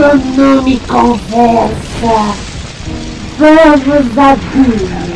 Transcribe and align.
Necronome 0.00 0.80
conversa! 0.88 2.34
Vamos 3.38 4.16
abrir! 4.16 5.09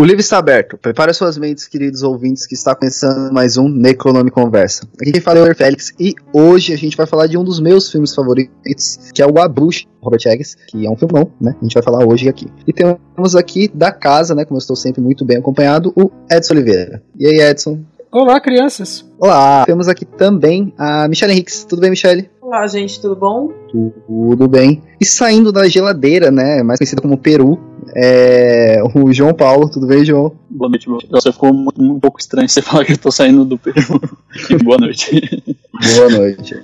O 0.00 0.04
livro 0.04 0.20
está 0.20 0.38
aberto. 0.38 0.78
Prepare 0.78 1.12
suas 1.12 1.36
mentes, 1.36 1.66
queridos 1.66 2.04
ouvintes, 2.04 2.46
que 2.46 2.54
está 2.54 2.72
começando 2.72 3.32
mais 3.32 3.56
um 3.56 3.68
Necronome 3.68 4.30
Conversa. 4.30 4.86
Aqui 4.94 5.10
quem 5.10 5.20
fala 5.20 5.40
é 5.40 5.50
o 5.50 5.54
Félix 5.56 5.92
e 5.98 6.14
hoje 6.32 6.72
a 6.72 6.76
gente 6.76 6.96
vai 6.96 7.04
falar 7.04 7.26
de 7.26 7.36
um 7.36 7.42
dos 7.42 7.58
meus 7.58 7.90
filmes 7.90 8.14
favoritos, 8.14 9.10
que 9.12 9.20
é 9.20 9.26
o 9.26 9.40
A 9.40 9.48
Bruxa, 9.48 9.86
Robert 10.00 10.20
Eggers, 10.24 10.54
que 10.68 10.86
é 10.86 10.88
um 10.88 10.94
filmão, 10.94 11.32
né? 11.40 11.56
A 11.60 11.64
gente 11.64 11.74
vai 11.74 11.82
falar 11.82 12.06
hoje 12.06 12.28
aqui. 12.28 12.46
E 12.64 12.72
temos 12.72 13.34
aqui 13.34 13.68
da 13.74 13.90
casa, 13.90 14.36
né, 14.36 14.44
como 14.44 14.56
eu 14.56 14.60
estou 14.60 14.76
sempre 14.76 15.00
muito 15.00 15.24
bem 15.24 15.38
acompanhado, 15.38 15.92
o 15.96 16.12
Edson 16.30 16.54
Oliveira. 16.54 17.02
E 17.18 17.26
aí, 17.26 17.40
Edson? 17.50 17.80
Olá, 18.12 18.40
crianças. 18.40 19.04
Olá. 19.18 19.64
Temos 19.66 19.88
aqui 19.88 20.04
também 20.04 20.72
a 20.78 21.08
Michelle 21.08 21.32
Henriques. 21.32 21.64
Tudo 21.64 21.80
bem, 21.80 21.90
Michelle? 21.90 22.30
Olá, 22.40 22.64
gente, 22.68 23.00
tudo 23.00 23.16
bom? 23.16 23.50
Tudo 24.06 24.46
bem. 24.46 24.80
E 25.00 25.04
saindo 25.04 25.50
da 25.50 25.66
geladeira, 25.66 26.30
né, 26.30 26.62
mais 26.62 26.78
conhecida 26.78 27.02
como 27.02 27.18
Peru, 27.18 27.58
é 27.94 28.82
o 28.82 29.12
João 29.12 29.34
Paulo. 29.34 29.68
Tudo 29.68 29.86
bem, 29.86 30.04
João? 30.04 30.32
Boa 30.50 30.68
noite, 30.68 30.88
meu. 30.88 30.98
Nossa, 31.10 31.32
ficou 31.32 31.52
muito, 31.52 31.82
um 31.82 32.00
pouco 32.00 32.20
estranho 32.20 32.48
você 32.48 32.60
falar 32.62 32.84
que 32.84 32.92
eu 32.92 32.98
tô 32.98 33.10
saindo 33.10 33.44
do 33.44 33.58
Peru. 33.58 34.00
Boa 34.64 34.78
noite. 34.78 35.42
Boa 35.96 36.10
noite. 36.10 36.60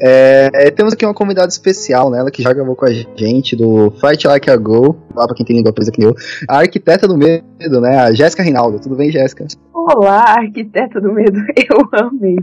É, 0.00 0.70
temos 0.70 0.92
aqui 0.92 1.04
uma 1.04 1.14
convidada 1.14 1.48
especial, 1.48 2.10
né? 2.10 2.18
Ela 2.18 2.30
que 2.30 2.42
já 2.42 2.52
gravou 2.52 2.76
com 2.76 2.84
a 2.84 2.92
gente 2.92 3.56
do 3.56 3.90
Fight 3.92 4.26
Like 4.26 4.50
a 4.50 4.56
Go, 4.56 4.96
lá 5.14 5.26
pra 5.26 5.34
quem 5.36 5.46
tem 5.46 5.56
língua 5.56 5.72
presa 5.72 5.90
que 5.90 5.98
nem 5.98 6.08
eu. 6.08 6.16
A 6.48 6.58
arquiteta 6.58 7.08
do 7.08 7.16
medo, 7.16 7.80
né? 7.80 7.98
A 7.98 8.12
Jéssica 8.12 8.42
Reinaldo. 8.42 8.78
Tudo 8.78 8.96
bem, 8.96 9.10
Jéssica? 9.10 9.46
Olá, 9.72 10.24
arquiteta 10.38 11.00
do 11.00 11.12
medo. 11.12 11.38
Eu 11.68 11.88
amei. 11.92 12.36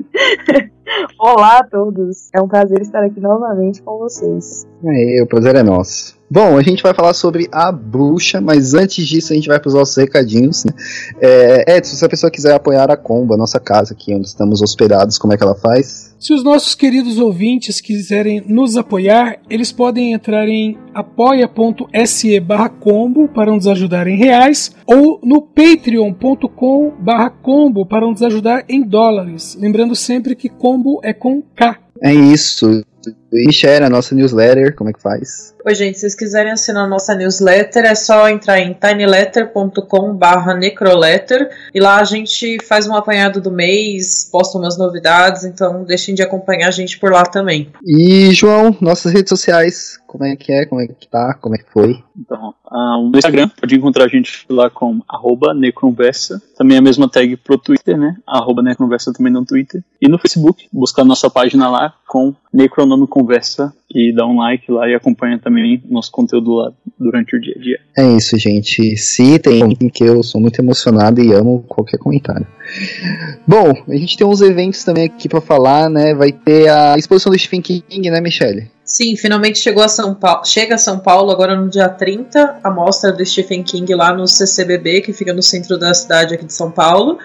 Olá 1.18 1.60
a 1.60 1.64
todos. 1.64 2.30
É 2.34 2.42
um 2.42 2.48
prazer 2.48 2.82
estar 2.82 3.04
aqui 3.04 3.20
novamente 3.20 3.82
com 3.82 3.98
vocês. 3.98 4.68
É, 4.86 5.24
o 5.24 5.28
prazer 5.28 5.56
é 5.56 5.64
nosso. 5.64 6.21
Bom, 6.34 6.58
a 6.58 6.62
gente 6.62 6.82
vai 6.82 6.94
falar 6.94 7.14
sobre 7.14 7.50
a 7.52 7.74
bruxa, 7.74 8.40
mas 8.40 8.74
antes 8.74 9.06
disso 9.06 9.34
a 9.34 9.36
gente 9.36 9.50
vai 9.50 9.60
para 9.60 9.68
os 9.68 9.74
nossos 9.74 9.98
recadinhos. 9.98 10.64
Né? 10.64 10.72
É, 11.20 11.76
Edson, 11.76 11.98
se 11.98 12.06
a 12.06 12.08
pessoa 12.08 12.32
quiser 12.32 12.54
apoiar 12.54 12.90
a 12.90 12.96
Comba, 12.96 13.36
a 13.36 13.38
nossa 13.38 13.60
casa 13.60 13.94
aqui 13.94 14.16
onde 14.16 14.28
estamos 14.28 14.62
hospedados, 14.62 15.18
como 15.18 15.34
é 15.34 15.38
que 15.38 15.44
ela 15.44 15.56
faz? 15.56 16.16
Se 16.18 16.34
os 16.34 16.42
nossos 16.42 16.74
queridos 16.74 17.20
ouvintes 17.20 17.82
quiserem 17.82 18.42
nos 18.48 18.78
apoiar, 18.78 19.40
eles 19.50 19.74
podem 19.74 20.14
entrar 20.14 20.48
em 20.48 20.78
apoia.se 20.94 22.40
barra 22.40 22.70
combo 22.70 23.28
para 23.28 23.52
nos 23.52 23.68
ajudar 23.68 24.08
em 24.08 24.16
reais 24.16 24.72
ou 24.86 25.20
no 25.22 25.42
patreon.com 25.42 26.94
barra 26.98 27.30
combo 27.30 27.86
para 27.86 28.08
nos 28.08 28.24
ajudar 28.24 28.64
em 28.70 28.82
dólares. 28.82 29.58
Lembrando 29.60 29.98
sempre 29.98 30.34
que 30.34 30.48
combo 30.48 31.02
é 31.04 31.12
com 31.12 31.42
K. 31.42 31.78
É 32.02 32.14
isso. 32.14 32.86
E 33.34 33.52
share 33.54 33.86
a 33.86 33.90
nossa 33.90 34.14
newsletter, 34.14 34.76
como 34.76 34.90
é 34.90 34.94
que 34.94 35.02
faz? 35.02 35.56
Oi, 35.66 35.76
gente, 35.76 35.94
se 35.94 36.02
vocês 36.02 36.16
quiserem 36.16 36.52
assinar 36.52 36.86
a 36.86 36.88
nossa 36.88 37.16
newsletter, 37.16 37.86
é 37.86 37.96
só 37.96 38.28
entrar 38.28 38.60
em 38.60 38.74
tinyletter.com 38.74 40.14
barra 40.16 40.54
necroletter 40.56 41.50
e 41.74 41.80
lá 41.80 42.00
a 42.00 42.04
gente 42.04 42.58
faz 42.68 42.88
um 42.88 42.96
apanhado 42.96 43.40
do 43.40 43.52
mês, 43.52 44.28
posta 44.30 44.58
umas 44.58 44.78
novidades, 44.78 45.46
então 45.46 45.86
deixem 45.86 46.14
de 46.14 46.22
acompanhar 46.22 46.68
a 46.68 46.72
gente 46.72 47.00
por 47.00 47.12
lá 47.12 47.24
também. 47.24 47.72
E, 47.86 48.32
João, 48.34 48.76
nossas 48.82 49.14
redes 49.14 49.30
sociais, 49.30 50.00
como 50.08 50.26
é 50.26 50.36
que 50.36 50.52
é, 50.52 50.66
como 50.66 50.82
é 50.82 50.88
que 50.88 51.08
tá, 51.08 51.38
como 51.40 51.56
é 51.56 51.60
que 51.60 51.72
foi? 51.72 52.04
Então, 52.20 52.54
uh, 52.70 53.10
no 53.10 53.18
Instagram, 53.18 53.48
pode 53.50 53.76
encontrar 53.76 54.06
a 54.06 54.10
gente 54.10 54.46
lá 54.50 54.70
com 54.70 55.00
arroba 55.08 55.54
necronversa, 55.54 56.42
também 56.58 56.78
a 56.78 56.82
mesma 56.82 57.08
tag 57.08 57.38
pro 57.38 57.58
Twitter, 57.58 57.98
né, 57.98 58.18
arroba 58.28 58.64
necronversa 58.64 59.14
também 59.14 59.32
no 59.32 59.46
Twitter, 59.46 59.84
e 60.02 60.10
no 60.10 60.18
Facebook, 60.18 60.68
buscar 60.74 61.06
nossa 61.06 61.30
página 61.30 61.70
lá 61.70 61.94
com 62.08 62.34
Necronome 62.52 63.08
Conversa 63.22 63.74
e 63.94 64.14
dá 64.14 64.26
um 64.26 64.38
like 64.38 64.72
lá 64.72 64.90
e 64.90 64.96
acompanha 64.96 65.38
também 65.38 65.82
nosso 65.90 66.12
conteúdo 66.12 66.56
lá 66.56 66.72
durante 67.00 67.36
o 67.36 67.42
dia 67.42 67.54
a 67.56 67.62
dia. 67.62 67.80
É 67.98 68.18
isso, 68.18 68.38
gente. 68.38 68.98
Citem 68.98 69.76
que 69.94 70.04
eu 70.04 70.24
sou 70.24 70.40
muito 70.40 70.60
emocionado 70.60 71.22
e 71.22 71.34
amo 71.34 71.64
qualquer 71.68 71.98
comentário. 71.98 72.48
Bom, 73.46 73.74
a 73.88 73.96
gente 73.96 74.18
tem 74.18 74.26
uns 74.26 74.42
eventos 74.42 74.84
também 74.84 75.06
aqui 75.06 75.28
para 75.28 75.42
falar, 75.42 75.90
né? 75.90 76.14
Vai 76.14 76.32
ter 76.32 76.70
a 76.70 76.98
exposição 76.98 77.32
do 77.32 77.38
Stephen 77.38 77.62
King, 77.62 78.10
né, 78.10 78.22
Michelle? 78.22 78.70
Sim, 78.84 79.16
finalmente 79.16 79.60
chegou 79.60 79.84
a 79.84 79.88
São 79.88 80.14
Paulo. 80.14 80.46
Chega 80.46 80.76
a 80.76 80.78
São 80.78 81.00
Paulo 81.00 81.32
agora 81.32 81.56
no 81.56 81.70
dia 81.70 81.88
30, 81.88 82.60
a 82.64 82.72
mostra 82.72 83.12
do 83.12 83.26
Stephen 83.26 83.64
King 83.64 83.94
lá 83.96 84.14
no 84.14 84.28
CCBB, 84.28 85.02
que 85.02 85.14
fica 85.14 85.34
no 85.34 85.42
centro 85.42 85.78
da 85.78 85.94
cidade 85.94 86.34
aqui 86.34 86.46
de 86.46 86.54
São 86.54 86.72
Paulo. 86.72 87.18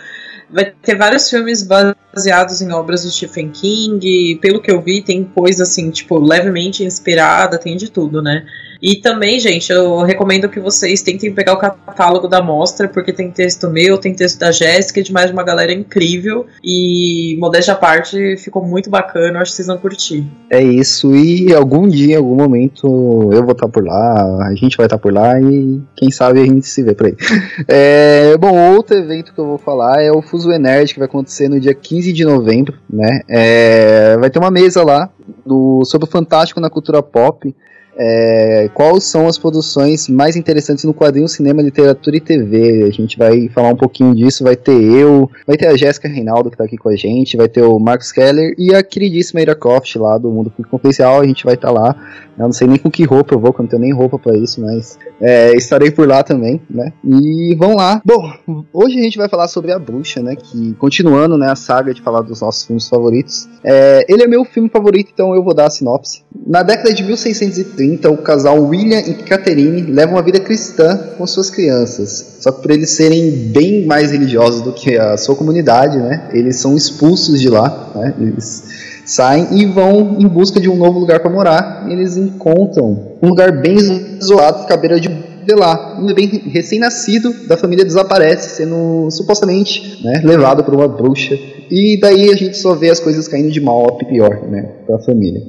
Vai 0.48 0.72
ter 0.82 0.96
vários 0.96 1.28
filmes 1.28 1.62
baseados 1.62 2.62
em 2.62 2.72
obras 2.72 3.02
do 3.02 3.10
Stephen 3.10 3.50
King. 3.50 4.38
Pelo 4.40 4.60
que 4.60 4.70
eu 4.70 4.80
vi, 4.80 5.02
tem 5.02 5.24
coisa 5.24 5.64
assim, 5.64 5.90
tipo, 5.90 6.18
levemente 6.18 6.84
inspirada, 6.84 7.58
tem 7.58 7.76
de 7.76 7.90
tudo, 7.90 8.22
né? 8.22 8.46
E 8.86 8.94
também, 8.94 9.40
gente, 9.40 9.72
eu 9.72 10.04
recomendo 10.04 10.48
que 10.48 10.60
vocês 10.60 11.02
tentem 11.02 11.34
pegar 11.34 11.54
o 11.54 11.56
catálogo 11.56 12.28
da 12.28 12.40
mostra, 12.40 12.86
porque 12.86 13.12
tem 13.12 13.32
texto 13.32 13.68
meu, 13.68 13.98
tem 13.98 14.14
texto 14.14 14.38
da 14.38 14.52
Jéssica 14.52 15.00
e 15.00 15.02
de 15.02 15.12
mais 15.12 15.28
uma 15.28 15.42
galera 15.42 15.72
incrível. 15.72 16.46
E, 16.62 17.36
modéstia 17.40 17.74
à 17.74 17.76
parte, 17.76 18.36
ficou 18.36 18.64
muito 18.64 18.88
bacana, 18.88 19.40
acho 19.40 19.50
que 19.50 19.56
vocês 19.56 19.66
vão 19.66 19.76
curtir. 19.76 20.24
É 20.48 20.62
isso, 20.62 21.16
e 21.16 21.52
algum 21.52 21.88
dia, 21.88 22.14
em 22.14 22.16
algum 22.16 22.36
momento, 22.36 23.28
eu 23.32 23.42
vou 23.42 23.54
estar 23.54 23.66
por 23.66 23.84
lá, 23.84 24.46
a 24.46 24.54
gente 24.54 24.76
vai 24.76 24.86
estar 24.86 24.98
por 24.98 25.12
lá 25.12 25.40
e 25.40 25.82
quem 25.96 26.12
sabe 26.12 26.40
a 26.40 26.44
gente 26.44 26.68
se 26.68 26.80
vê 26.84 26.94
por 26.94 27.06
aí. 27.06 27.16
É, 27.68 28.36
bom, 28.38 28.74
outro 28.74 28.96
evento 28.96 29.32
que 29.32 29.40
eu 29.40 29.46
vou 29.46 29.58
falar 29.58 30.00
é 30.00 30.12
o 30.12 30.22
Fuso 30.22 30.48
Nerd, 30.48 30.92
que 30.92 31.00
vai 31.00 31.08
acontecer 31.08 31.48
no 31.48 31.58
dia 31.58 31.74
15 31.74 32.12
de 32.12 32.24
novembro, 32.24 32.78
né? 32.88 33.22
É, 33.28 34.16
vai 34.18 34.30
ter 34.30 34.38
uma 34.38 34.50
mesa 34.50 34.84
lá 34.84 35.10
do, 35.44 35.84
sobre 35.84 36.06
o 36.06 36.10
Fantástico 36.10 36.60
na 36.60 36.70
cultura 36.70 37.02
pop. 37.02 37.52
É, 37.98 38.68
quais 38.74 39.04
são 39.04 39.26
as 39.26 39.38
produções 39.38 40.08
mais 40.08 40.36
interessantes 40.36 40.84
no 40.84 40.92
quadrinho, 40.92 41.26
cinema, 41.28 41.62
literatura 41.62 42.16
e 42.16 42.20
TV. 42.20 42.84
A 42.84 42.90
gente 42.90 43.16
vai 43.16 43.48
falar 43.48 43.68
um 43.68 43.76
pouquinho 43.76 44.14
disso. 44.14 44.44
Vai 44.44 44.56
ter 44.56 44.80
eu, 44.80 45.30
vai 45.46 45.56
ter 45.56 45.66
a 45.66 45.76
Jéssica 45.76 46.08
Reinaldo 46.08 46.50
que 46.50 46.56
tá 46.56 46.64
aqui 46.64 46.76
com 46.76 46.88
a 46.88 46.96
gente, 46.96 47.36
vai 47.36 47.48
ter 47.48 47.62
o 47.62 47.78
Marcos 47.78 48.12
Keller 48.12 48.54
e 48.58 48.74
a 48.74 48.82
queridíssima 48.82 49.40
Ira 49.40 49.54
Croft 49.54 49.96
lá 49.96 50.18
do 50.18 50.30
Mundo 50.30 50.52
Confidencial. 50.70 51.20
A 51.20 51.26
gente 51.26 51.44
vai 51.44 51.54
estar 51.54 51.68
tá 51.68 51.74
lá. 51.74 51.96
Eu 52.38 52.44
não 52.44 52.52
sei 52.52 52.68
nem 52.68 52.76
com 52.76 52.90
que 52.90 53.02
roupa 53.04 53.34
eu 53.34 53.40
vou, 53.40 53.50
porque 53.50 53.62
eu 53.62 53.64
não 53.64 53.70
tenho 53.70 53.82
nem 53.82 53.94
roupa 53.94 54.18
para 54.18 54.36
isso, 54.36 54.60
mas 54.60 54.98
é, 55.18 55.56
estarei 55.56 55.90
por 55.90 56.06
lá 56.06 56.22
também, 56.22 56.60
né? 56.68 56.92
E 57.02 57.54
vamos 57.58 57.76
lá. 57.76 58.02
Bom, 58.04 58.30
hoje 58.74 58.98
a 58.98 59.02
gente 59.02 59.16
vai 59.16 59.26
falar 59.26 59.48
sobre 59.48 59.72
a 59.72 59.78
bruxa, 59.78 60.22
né? 60.22 60.36
Que 60.36 60.74
continuando 60.74 61.38
né, 61.38 61.50
a 61.50 61.56
saga 61.56 61.94
de 61.94 62.02
falar 62.02 62.20
dos 62.20 62.42
nossos 62.42 62.66
filmes 62.66 62.86
favoritos. 62.88 63.48
É, 63.64 64.04
ele 64.06 64.22
é 64.22 64.26
meu 64.26 64.44
filme 64.44 64.68
favorito, 64.68 65.10
então 65.14 65.34
eu 65.34 65.42
vou 65.42 65.54
dar 65.54 65.66
a 65.66 65.70
sinopse. 65.70 66.22
Na 66.46 66.62
década 66.62 66.92
de 66.92 67.02
1630, 67.02 67.85
o 67.94 68.16
casal 68.18 68.62
William 68.62 68.98
e 68.98 69.14
Catherine 69.14 69.82
levam 69.82 70.16
uma 70.16 70.22
vida 70.22 70.40
cristã 70.40 70.98
com 71.16 71.26
suas 71.26 71.50
crianças. 71.50 72.38
Só 72.40 72.52
que 72.52 72.62
por 72.62 72.70
eles 72.70 72.90
serem 72.90 73.30
bem 73.30 73.86
mais 73.86 74.12
religiosos 74.12 74.62
do 74.62 74.72
que 74.72 74.96
a 74.96 75.16
sua 75.16 75.34
comunidade, 75.34 75.98
né? 75.98 76.28
Eles 76.32 76.56
são 76.56 76.76
expulsos 76.76 77.40
de 77.40 77.48
lá, 77.48 77.92
né? 77.94 78.14
Eles 78.18 78.64
saem 79.04 79.48
e 79.52 79.66
vão 79.66 80.16
em 80.18 80.26
busca 80.26 80.60
de 80.60 80.68
um 80.68 80.76
novo 80.76 80.98
lugar 80.98 81.20
para 81.20 81.30
morar. 81.30 81.86
Eles 81.88 82.16
encontram 82.16 83.16
um 83.22 83.28
lugar 83.28 83.60
bem 83.60 83.76
isolado, 84.20 84.62
fica 84.62 84.74
à 84.74 84.76
beira 84.76 85.00
de 85.00 85.08
de 85.46 85.54
lá, 85.54 85.96
um 85.98 86.06
bebê 86.06 86.26
recém-nascido 86.50 87.32
da 87.46 87.56
família 87.56 87.84
desaparece, 87.84 88.56
sendo 88.56 89.08
supostamente 89.12 90.04
né, 90.04 90.20
levado 90.24 90.64
por 90.64 90.74
uma 90.74 90.88
bruxa. 90.88 91.38
E 91.70 91.98
daí 92.00 92.30
a 92.30 92.36
gente 92.36 92.58
só 92.58 92.74
vê 92.74 92.90
as 92.90 92.98
coisas 92.98 93.28
caindo 93.28 93.50
de 93.50 93.60
mal 93.60 93.86
a 93.88 94.04
pior, 94.04 94.48
né, 94.50 94.68
pra 94.84 94.98
família. 94.98 95.40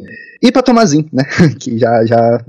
E 0.42 0.52
para 0.52 0.62
Tomazinho, 0.62 1.10
né? 1.12 1.24
Que 1.60 1.78
já, 1.78 2.06
já, 2.06 2.42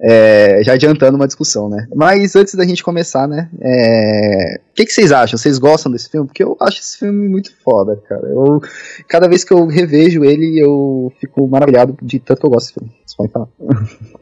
é, 0.00 0.60
já 0.64 0.72
adiantando 0.72 1.16
uma 1.16 1.26
discussão, 1.26 1.68
né? 1.68 1.86
Mas 1.94 2.34
antes 2.34 2.54
da 2.54 2.64
gente 2.64 2.82
começar, 2.82 3.28
né? 3.28 3.48
É, 3.60 4.60
o 4.72 4.74
que, 4.74 4.86
que, 4.86 4.92
vocês 4.92 5.12
acham? 5.12 5.38
Vocês 5.38 5.58
gostam 5.58 5.92
desse 5.92 6.10
filme? 6.10 6.26
Porque 6.26 6.42
eu 6.42 6.56
acho 6.60 6.80
esse 6.80 6.98
filme 6.98 7.28
muito 7.28 7.52
foda, 7.62 8.00
cara. 8.08 8.26
Eu, 8.26 8.60
cada 9.08 9.28
vez 9.28 9.44
que 9.44 9.52
eu 9.52 9.66
revejo 9.66 10.24
ele, 10.24 10.58
eu 10.58 11.12
fico 11.20 11.46
maravilhado 11.46 11.96
de 12.02 12.18
tanto 12.18 12.40
que 12.40 12.46
eu 12.46 12.50
gosto 12.50 12.66
desse 12.66 12.74
filme. 12.74 12.92
Você 13.06 13.16
pode 13.16 13.32
falar. 13.32 13.48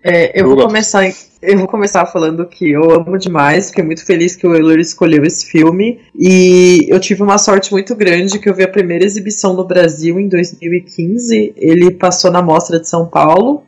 É, 0.03 0.41
eu, 0.41 0.47
vou 0.49 0.57
começar, 0.57 1.05
eu 1.43 1.59
vou 1.59 1.69
começar 1.69 2.05
falando 2.07 2.47
que 2.47 2.71
eu 2.71 2.91
amo 2.91 3.17
demais, 3.19 3.69
fiquei 3.69 3.85
muito 3.85 4.05
feliz 4.05 4.35
que 4.35 4.47
o 4.47 4.55
Euler 4.55 4.81
escolheu 4.81 5.25
esse 5.25 5.47
filme. 5.47 6.01
E 6.19 6.87
eu 6.89 6.99
tive 6.99 7.23
uma 7.23 7.39
sorte 7.39 7.71
muito 7.71 7.95
grande 7.95 8.39
que 8.39 8.49
eu 8.49 8.55
vi 8.55 8.65
a 8.65 8.69
primeira 8.69 9.05
exibição 9.05 9.55
no 9.55 9.65
Brasil 9.65 10.19
em 10.19 10.29
2015. 10.29 11.55
Ele 11.57 11.91
passou 11.93 12.31
na 12.31 12.43
Mostra 12.43 12.81
de 12.81 12.89
São 12.89 13.07
Paulo. 13.07 13.63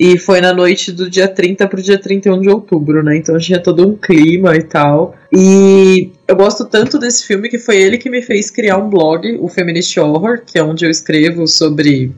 E 0.00 0.16
foi 0.16 0.40
na 0.40 0.54
noite 0.54 0.90
do 0.90 1.10
dia 1.10 1.28
30 1.28 1.68
pro 1.68 1.82
dia 1.82 1.98
31 1.98 2.40
de 2.40 2.48
outubro, 2.48 3.02
né? 3.02 3.18
Então 3.18 3.36
tinha 3.36 3.62
todo 3.62 3.86
um 3.86 3.94
clima 3.94 4.56
e 4.56 4.62
tal. 4.62 5.14
E 5.30 6.10
eu 6.26 6.34
gosto 6.34 6.64
tanto 6.64 6.98
desse 6.98 7.26
filme 7.26 7.50
que 7.50 7.58
foi 7.58 7.76
ele 7.76 7.98
que 7.98 8.08
me 8.08 8.22
fez 8.22 8.50
criar 8.50 8.78
um 8.78 8.88
blog, 8.88 9.36
o 9.38 9.46
Feminist 9.46 10.00
Horror, 10.00 10.40
que 10.46 10.58
é 10.58 10.62
onde 10.64 10.86
eu 10.86 10.90
escrevo 10.90 11.46
sobre 11.46 12.12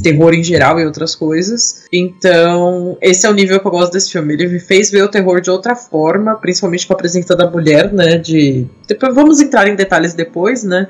terror 0.00 0.32
em 0.32 0.44
geral 0.44 0.78
e 0.78 0.86
outras 0.86 1.16
coisas. 1.16 1.82
Então, 1.92 2.96
esse 3.02 3.26
é 3.26 3.30
o 3.30 3.34
nível 3.34 3.58
que 3.58 3.66
eu 3.66 3.72
gosto 3.72 3.92
desse 3.92 4.12
filme. 4.12 4.34
Ele 4.34 4.46
me 4.46 4.60
fez 4.60 4.88
ver 4.88 5.02
o 5.02 5.08
terror 5.08 5.40
de 5.40 5.50
outra 5.50 5.74
forma, 5.74 6.36
principalmente 6.36 6.86
com 6.86 6.92
a 6.92 6.96
presença 6.96 7.34
da 7.34 7.50
mulher, 7.50 7.92
né? 7.92 8.16
De. 8.16 8.64
Vamos 9.12 9.40
entrar 9.40 9.66
em 9.66 9.74
detalhes 9.74 10.14
depois, 10.14 10.62
né? 10.62 10.86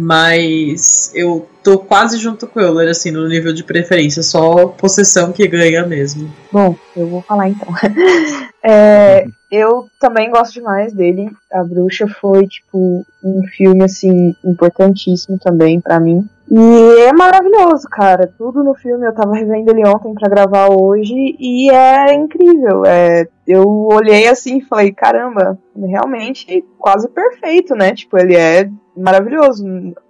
Mas 0.00 1.10
eu 1.12 1.48
tô 1.62 1.76
quase 1.78 2.18
junto 2.18 2.46
com 2.46 2.60
o 2.60 2.62
Euler, 2.62 2.88
assim, 2.88 3.10
no 3.10 3.28
nível 3.28 3.52
de 3.52 3.64
preferência. 3.64 4.22
Só 4.22 4.68
possessão 4.68 5.32
que 5.32 5.46
ganha 5.48 5.84
mesmo. 5.84 6.32
Bom, 6.52 6.76
eu 6.96 7.08
vou 7.08 7.22
falar 7.22 7.48
então. 7.48 7.68
é, 8.62 9.26
eu 9.50 9.86
também 9.98 10.30
gosto 10.30 10.54
demais 10.54 10.92
dele. 10.92 11.30
A 11.52 11.64
Bruxa 11.64 12.06
foi, 12.06 12.46
tipo, 12.46 13.04
um 13.24 13.42
filme, 13.56 13.84
assim, 13.84 14.34
importantíssimo 14.44 15.38
também 15.38 15.80
para 15.80 15.98
mim. 15.98 16.28
E 16.50 17.00
é 17.02 17.12
maravilhoso, 17.12 17.86
cara. 17.90 18.32
Tudo 18.38 18.64
no 18.64 18.74
filme 18.74 19.06
eu 19.06 19.14
tava 19.14 19.34
revendo 19.34 19.70
ele 19.70 19.86
ontem 19.86 20.14
para 20.14 20.30
gravar 20.30 20.68
hoje 20.68 21.36
e 21.38 21.70
é 21.70 22.14
incrível. 22.14 22.84
É, 22.86 23.26
eu 23.46 23.66
olhei 23.92 24.26
assim 24.26 24.58
e 24.58 24.64
falei, 24.64 24.92
caramba, 24.92 25.58
realmente 25.76 26.64
quase 26.78 27.08
perfeito, 27.08 27.74
né? 27.74 27.94
Tipo, 27.94 28.18
ele 28.18 28.34
é 28.34 28.70
maravilhoso. 28.96 29.64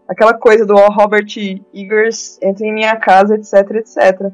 Aquela 0.08 0.32
coisa 0.32 0.64
do 0.64 0.74
Robert 0.74 1.26
Eggers 1.74 2.38
entra 2.40 2.64
em 2.64 2.72
minha 2.72 2.96
casa, 2.96 3.34
etc, 3.34 3.54
etc. 3.72 4.32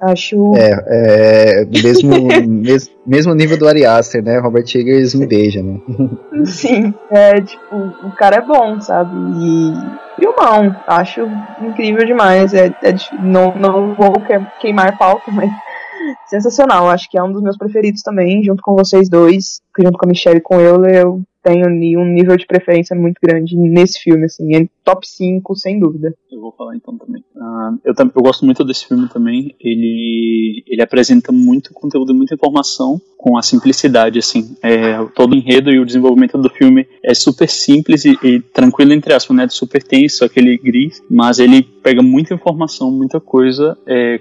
Acho. 0.00 0.52
É, 0.56 0.84
é 0.86 1.64
mesmo, 1.64 2.12
mes, 2.46 2.90
mesmo 3.06 3.34
nível 3.34 3.58
do 3.58 3.66
Ari 3.66 3.86
Aster, 3.86 4.22
né? 4.22 4.38
Robert 4.38 4.66
Eggers 4.74 5.14
me 5.14 5.26
beija, 5.26 5.62
né? 5.62 5.80
Sim, 6.44 6.94
é 7.10 7.40
tipo, 7.40 7.76
o 8.04 8.12
cara 8.16 8.36
é 8.36 8.40
bom, 8.42 8.80
sabe? 8.80 9.14
E 9.14 9.72
filmão, 10.16 10.76
acho 10.86 11.22
incrível 11.60 12.04
demais. 12.04 12.52
É, 12.52 12.66
é, 12.66 12.94
não, 13.22 13.54
não 13.56 13.94
vou 13.94 14.14
queimar 14.60 14.98
pauta, 14.98 15.30
mas 15.32 15.50
sensacional. 16.26 16.88
Acho 16.88 17.10
que 17.10 17.18
é 17.18 17.22
um 17.22 17.32
dos 17.32 17.42
meus 17.42 17.56
preferidos 17.56 18.02
também, 18.02 18.42
junto 18.42 18.62
com 18.62 18.74
vocês 18.74 19.08
dois, 19.08 19.60
junto 19.78 19.96
com 19.96 20.06
a 20.06 20.08
Michelle 20.08 20.38
e 20.38 20.42
com 20.42 20.60
eu, 20.60 20.84
eu 20.84 21.22
tenho 21.46 21.68
um 22.00 22.04
nível 22.04 22.36
de 22.36 22.44
preferência 22.44 22.96
muito 22.96 23.18
grande 23.22 23.56
nesse 23.56 24.00
filme, 24.00 24.24
assim, 24.24 24.56
é 24.56 24.68
top 24.84 25.06
5, 25.06 25.54
sem 25.54 25.78
dúvida. 25.78 26.12
Eu 26.30 26.40
vou 26.40 26.52
falar 26.52 26.74
então 26.74 26.98
também. 26.98 27.22
Uh, 27.36 27.78
eu, 27.84 27.94
eu 27.96 28.22
gosto 28.22 28.44
muito 28.44 28.64
desse 28.64 28.86
filme 28.86 29.08
também, 29.08 29.54
ele, 29.60 30.64
ele 30.66 30.82
apresenta 30.82 31.30
muito 31.30 31.72
conteúdo, 31.72 32.12
muita 32.12 32.34
informação 32.34 33.00
com 33.16 33.38
a 33.38 33.42
simplicidade, 33.42 34.18
assim, 34.18 34.56
é, 34.60 35.02
todo 35.14 35.32
o 35.32 35.36
enredo 35.36 35.70
e 35.70 35.78
o 35.78 35.86
desenvolvimento 35.86 36.36
do 36.36 36.50
filme 36.50 36.86
é 37.02 37.14
super 37.14 37.48
simples 37.48 38.04
e, 38.04 38.18
e 38.22 38.40
tranquilo, 38.40 38.92
entre 38.92 39.14
aspas, 39.14 39.36
né, 39.36 39.48
super 39.48 39.82
tenso, 39.82 40.24
aquele 40.24 40.56
gris, 40.58 41.00
mas 41.08 41.38
ele 41.38 41.62
pega 41.62 42.02
muita 42.02 42.34
informação, 42.34 42.90
muita 42.90 43.20
coisa, 43.20 43.78
é, 43.86 44.20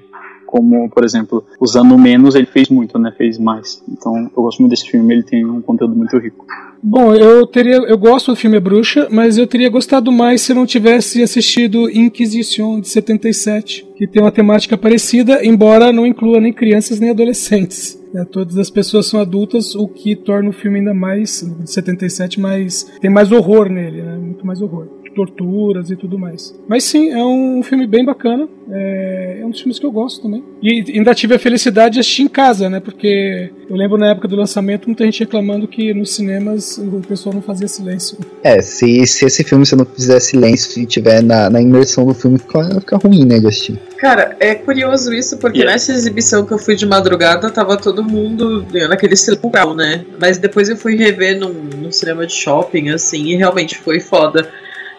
como, 0.56 0.90
por 0.90 1.04
exemplo, 1.04 1.44
usando 1.60 1.98
menos, 1.98 2.34
ele 2.34 2.46
fez 2.46 2.70
muito, 2.70 2.98
né? 2.98 3.12
Fez 3.18 3.38
mais. 3.38 3.84
Então, 3.90 4.32
eu 4.34 4.42
gosto 4.42 4.60
muito 4.60 4.72
desse 4.72 4.90
filme, 4.90 5.14
ele 5.14 5.24
tem 5.24 5.46
um 5.46 5.62
conteúdo 5.62 5.94
muito 5.94 6.18
rico. 6.18 6.46
Bom, 6.82 7.14
eu 7.14 7.46
teria, 7.46 7.76
eu 7.76 7.98
gosto 7.98 8.32
do 8.32 8.38
filme 8.38 8.58
Bruxa, 8.58 9.10
mas 9.12 9.38
eu 9.38 9.46
teria 9.46 9.70
gostado 9.70 10.14
mais 10.14 10.44
se 10.44 10.54
não 10.54 10.66
tivesse 10.66 11.22
assistido 11.22 11.90
Inquisition 11.90 12.80
de 12.80 12.88
77, 12.88 13.86
que 13.98 14.08
tem 14.08 14.22
uma 14.22 14.32
temática 14.32 14.78
parecida, 14.78 15.46
embora 15.46 15.92
não 15.92 16.08
inclua 16.08 16.40
nem 16.40 16.54
crianças 16.54 17.02
nem 17.02 17.10
adolescentes. 17.10 18.02
É, 18.16 18.24
todas 18.24 18.58
as 18.58 18.70
pessoas 18.70 19.08
são 19.08 19.20
adultas, 19.20 19.76
o 19.76 19.90
que 19.90 20.16
torna 20.16 20.50
o 20.50 20.54
filme 20.54 20.80
ainda 20.80 20.94
mais 20.94 21.42
de 21.60 21.70
77 21.70 22.40
mais 22.40 22.84
tem 23.02 23.12
mais 23.12 23.30
horror 23.30 23.68
nele, 23.68 24.02
né? 24.02 24.16
Muito 24.16 24.48
mais 24.48 24.62
horror 24.62 24.88
torturas 25.16 25.90
e 25.90 25.96
tudo 25.96 26.20
mais. 26.20 26.54
Mas 26.68 26.84
sim, 26.84 27.10
é 27.12 27.24
um 27.24 27.64
filme 27.64 27.88
bem 27.88 28.04
bacana. 28.04 28.48
É, 28.70 29.40
é 29.42 29.46
um 29.46 29.52
dos 29.52 29.60
filmes 29.60 29.80
que 29.80 29.86
eu 29.86 29.92
gosto 29.92 30.22
também. 30.22 30.44
E 30.62 30.84
ainda 30.96 31.14
tive 31.14 31.36
a 31.36 31.40
felicidade 31.40 31.96
de 31.96 32.00
assistir 32.00 32.24
em 32.24 32.28
casa, 32.28 32.70
né? 32.70 32.80
Porque 32.80 33.52
eu 33.70 33.76
lembro 33.76 33.98
na 33.98 34.12
época 34.12 34.28
do 34.28 34.36
lançamento 34.36 34.88
muita 34.88 35.06
gente 35.06 35.20
reclamando 35.20 35.68
que 35.68 35.94
nos 35.94 36.16
cinemas 36.16 36.78
o 36.78 37.00
pessoal 37.08 37.34
não 37.34 37.42
fazia 37.42 37.68
silêncio. 37.68 38.18
É, 38.44 38.62
se, 38.62 39.06
se 39.08 39.26
esse 39.26 39.44
filme 39.44 39.66
você 39.66 39.76
não 39.76 39.86
fizer 39.86 40.20
silêncio 40.20 40.82
e 40.82 40.86
tiver 40.86 41.22
na, 41.22 41.50
na 41.50 41.62
imersão 41.62 42.06
do 42.06 42.14
filme, 42.14 42.38
fica, 42.38 42.80
fica 42.80 42.98
ruim, 42.98 43.26
né, 43.26 43.40
de 43.40 43.48
assistir. 43.48 43.80
Cara, 43.98 44.36
é 44.40 44.56
curioso 44.56 45.14
isso, 45.14 45.38
porque 45.38 45.60
yeah. 45.60 45.74
nessa 45.74 45.92
exibição 45.92 46.46
que 46.46 46.52
eu 46.52 46.58
fui 46.58 46.76
de 46.76 46.86
madrugada, 46.86 47.50
tava 47.50 47.78
todo 47.78 48.04
mundo 48.04 48.66
naquele 48.90 49.16
silêncio, 49.16 49.36
né? 49.76 50.06
Mas 50.20 50.38
depois 50.38 50.70
eu 50.70 50.78
fui 50.78 50.96
rever 50.96 51.40
num, 51.40 51.54
num 51.54 51.92
cinema 51.92 52.26
de 52.26 52.34
shopping, 52.34 52.90
assim, 52.90 53.26
e 53.26 53.36
realmente 53.36 53.78
foi 53.78 54.00
foda. 54.00 54.50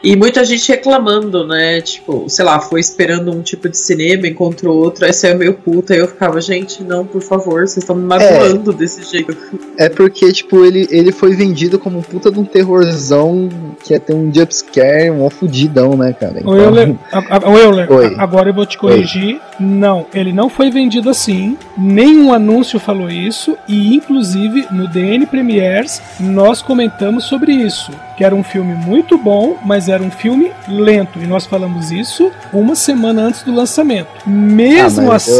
E 0.06 0.14
muita 0.14 0.44
gente 0.44 0.70
reclamando, 0.70 1.44
né? 1.44 1.80
Tipo, 1.80 2.28
sei 2.28 2.44
lá, 2.44 2.60
foi 2.60 2.78
esperando 2.78 3.32
um 3.32 3.42
tipo 3.42 3.68
de 3.68 3.76
cinema, 3.76 4.28
encontrou 4.28 4.76
outro, 4.76 5.04
aí 5.04 5.12
saiu 5.12 5.36
meio 5.36 5.54
puta, 5.54 5.96
e 5.96 5.98
eu 5.98 6.06
ficava, 6.06 6.40
gente, 6.40 6.84
não, 6.84 7.04
por 7.04 7.20
favor, 7.20 7.66
vocês 7.66 7.78
estão 7.78 7.96
me 7.96 8.04
magoando 8.04 8.70
é, 8.70 8.74
desse 8.74 9.02
jeito. 9.02 9.36
É 9.76 9.88
porque, 9.88 10.32
tipo, 10.32 10.64
ele, 10.64 10.86
ele 10.92 11.10
foi 11.10 11.34
vendido 11.34 11.76
como 11.76 11.98
um 11.98 12.02
puta 12.02 12.30
de 12.30 12.38
um 12.38 12.44
terrorzão 12.44 13.48
que 13.82 13.94
ia 13.94 13.98
ter 13.98 14.14
um 14.14 14.32
jumpscare, 14.32 15.10
um 15.10 15.28
fudidão, 15.28 15.96
né, 15.96 16.12
cara? 16.12 16.38
Então... 16.38 16.52
O 16.52 16.56
Euler, 16.56 16.94
a, 17.10 17.38
a, 17.38 17.58
Euler 17.58 17.92
Oi. 17.92 18.14
agora 18.16 18.50
eu 18.50 18.54
vou 18.54 18.64
te 18.64 18.78
corrigir. 18.78 19.34
Oi. 19.34 19.40
Não, 19.58 20.06
ele 20.14 20.32
não 20.32 20.48
foi 20.48 20.70
vendido 20.70 21.08
assim, 21.10 21.56
nenhum 21.76 22.32
anúncio 22.32 22.78
falou 22.78 23.10
isso, 23.10 23.56
e 23.66 23.94
inclusive 23.94 24.66
no 24.70 24.86
DN 24.86 25.26
Premiers 25.26 26.00
nós 26.20 26.60
comentamos 26.62 27.24
sobre 27.24 27.52
isso, 27.52 27.90
que 28.16 28.24
era 28.24 28.34
um 28.34 28.44
filme 28.44 28.74
muito 28.74 29.16
bom, 29.16 29.56
mas 29.64 29.88
era 29.88 29.95
um 30.02 30.10
filme 30.10 30.52
lento, 30.68 31.18
e 31.18 31.26
nós 31.26 31.46
falamos 31.46 31.90
isso 31.90 32.30
uma 32.52 32.74
semana 32.74 33.22
antes 33.22 33.42
do 33.42 33.54
lançamento. 33.54 34.08
Mesmo 34.26 35.10
ah, 35.12 35.16
assim. 35.16 35.32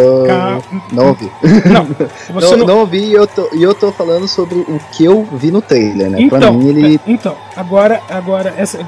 Não 0.93 1.09
ouvi. 1.09 1.31
Não, 1.67 1.85
você 2.33 2.51
não, 2.51 2.59
não... 2.59 2.67
não 2.67 2.79
ouvi 2.81 2.99
e 2.99 3.13
eu, 3.13 3.27
tô, 3.27 3.49
e 3.53 3.63
eu 3.63 3.75
tô 3.75 3.91
falando 3.93 4.29
sobre 4.29 4.59
o 4.59 4.81
que 4.93 5.05
eu 5.05 5.27
vi 5.33 5.51
no 5.51 5.61
trailer, 5.61 6.11
né? 6.11 6.21
Então, 6.21 6.39
pra 6.39 6.53
mim 6.53 6.69
ele. 6.69 7.01
Então, 7.07 7.37
agora, 7.57 8.01
agora 8.09 8.55
essa, 8.57 8.79
eu 8.79 8.87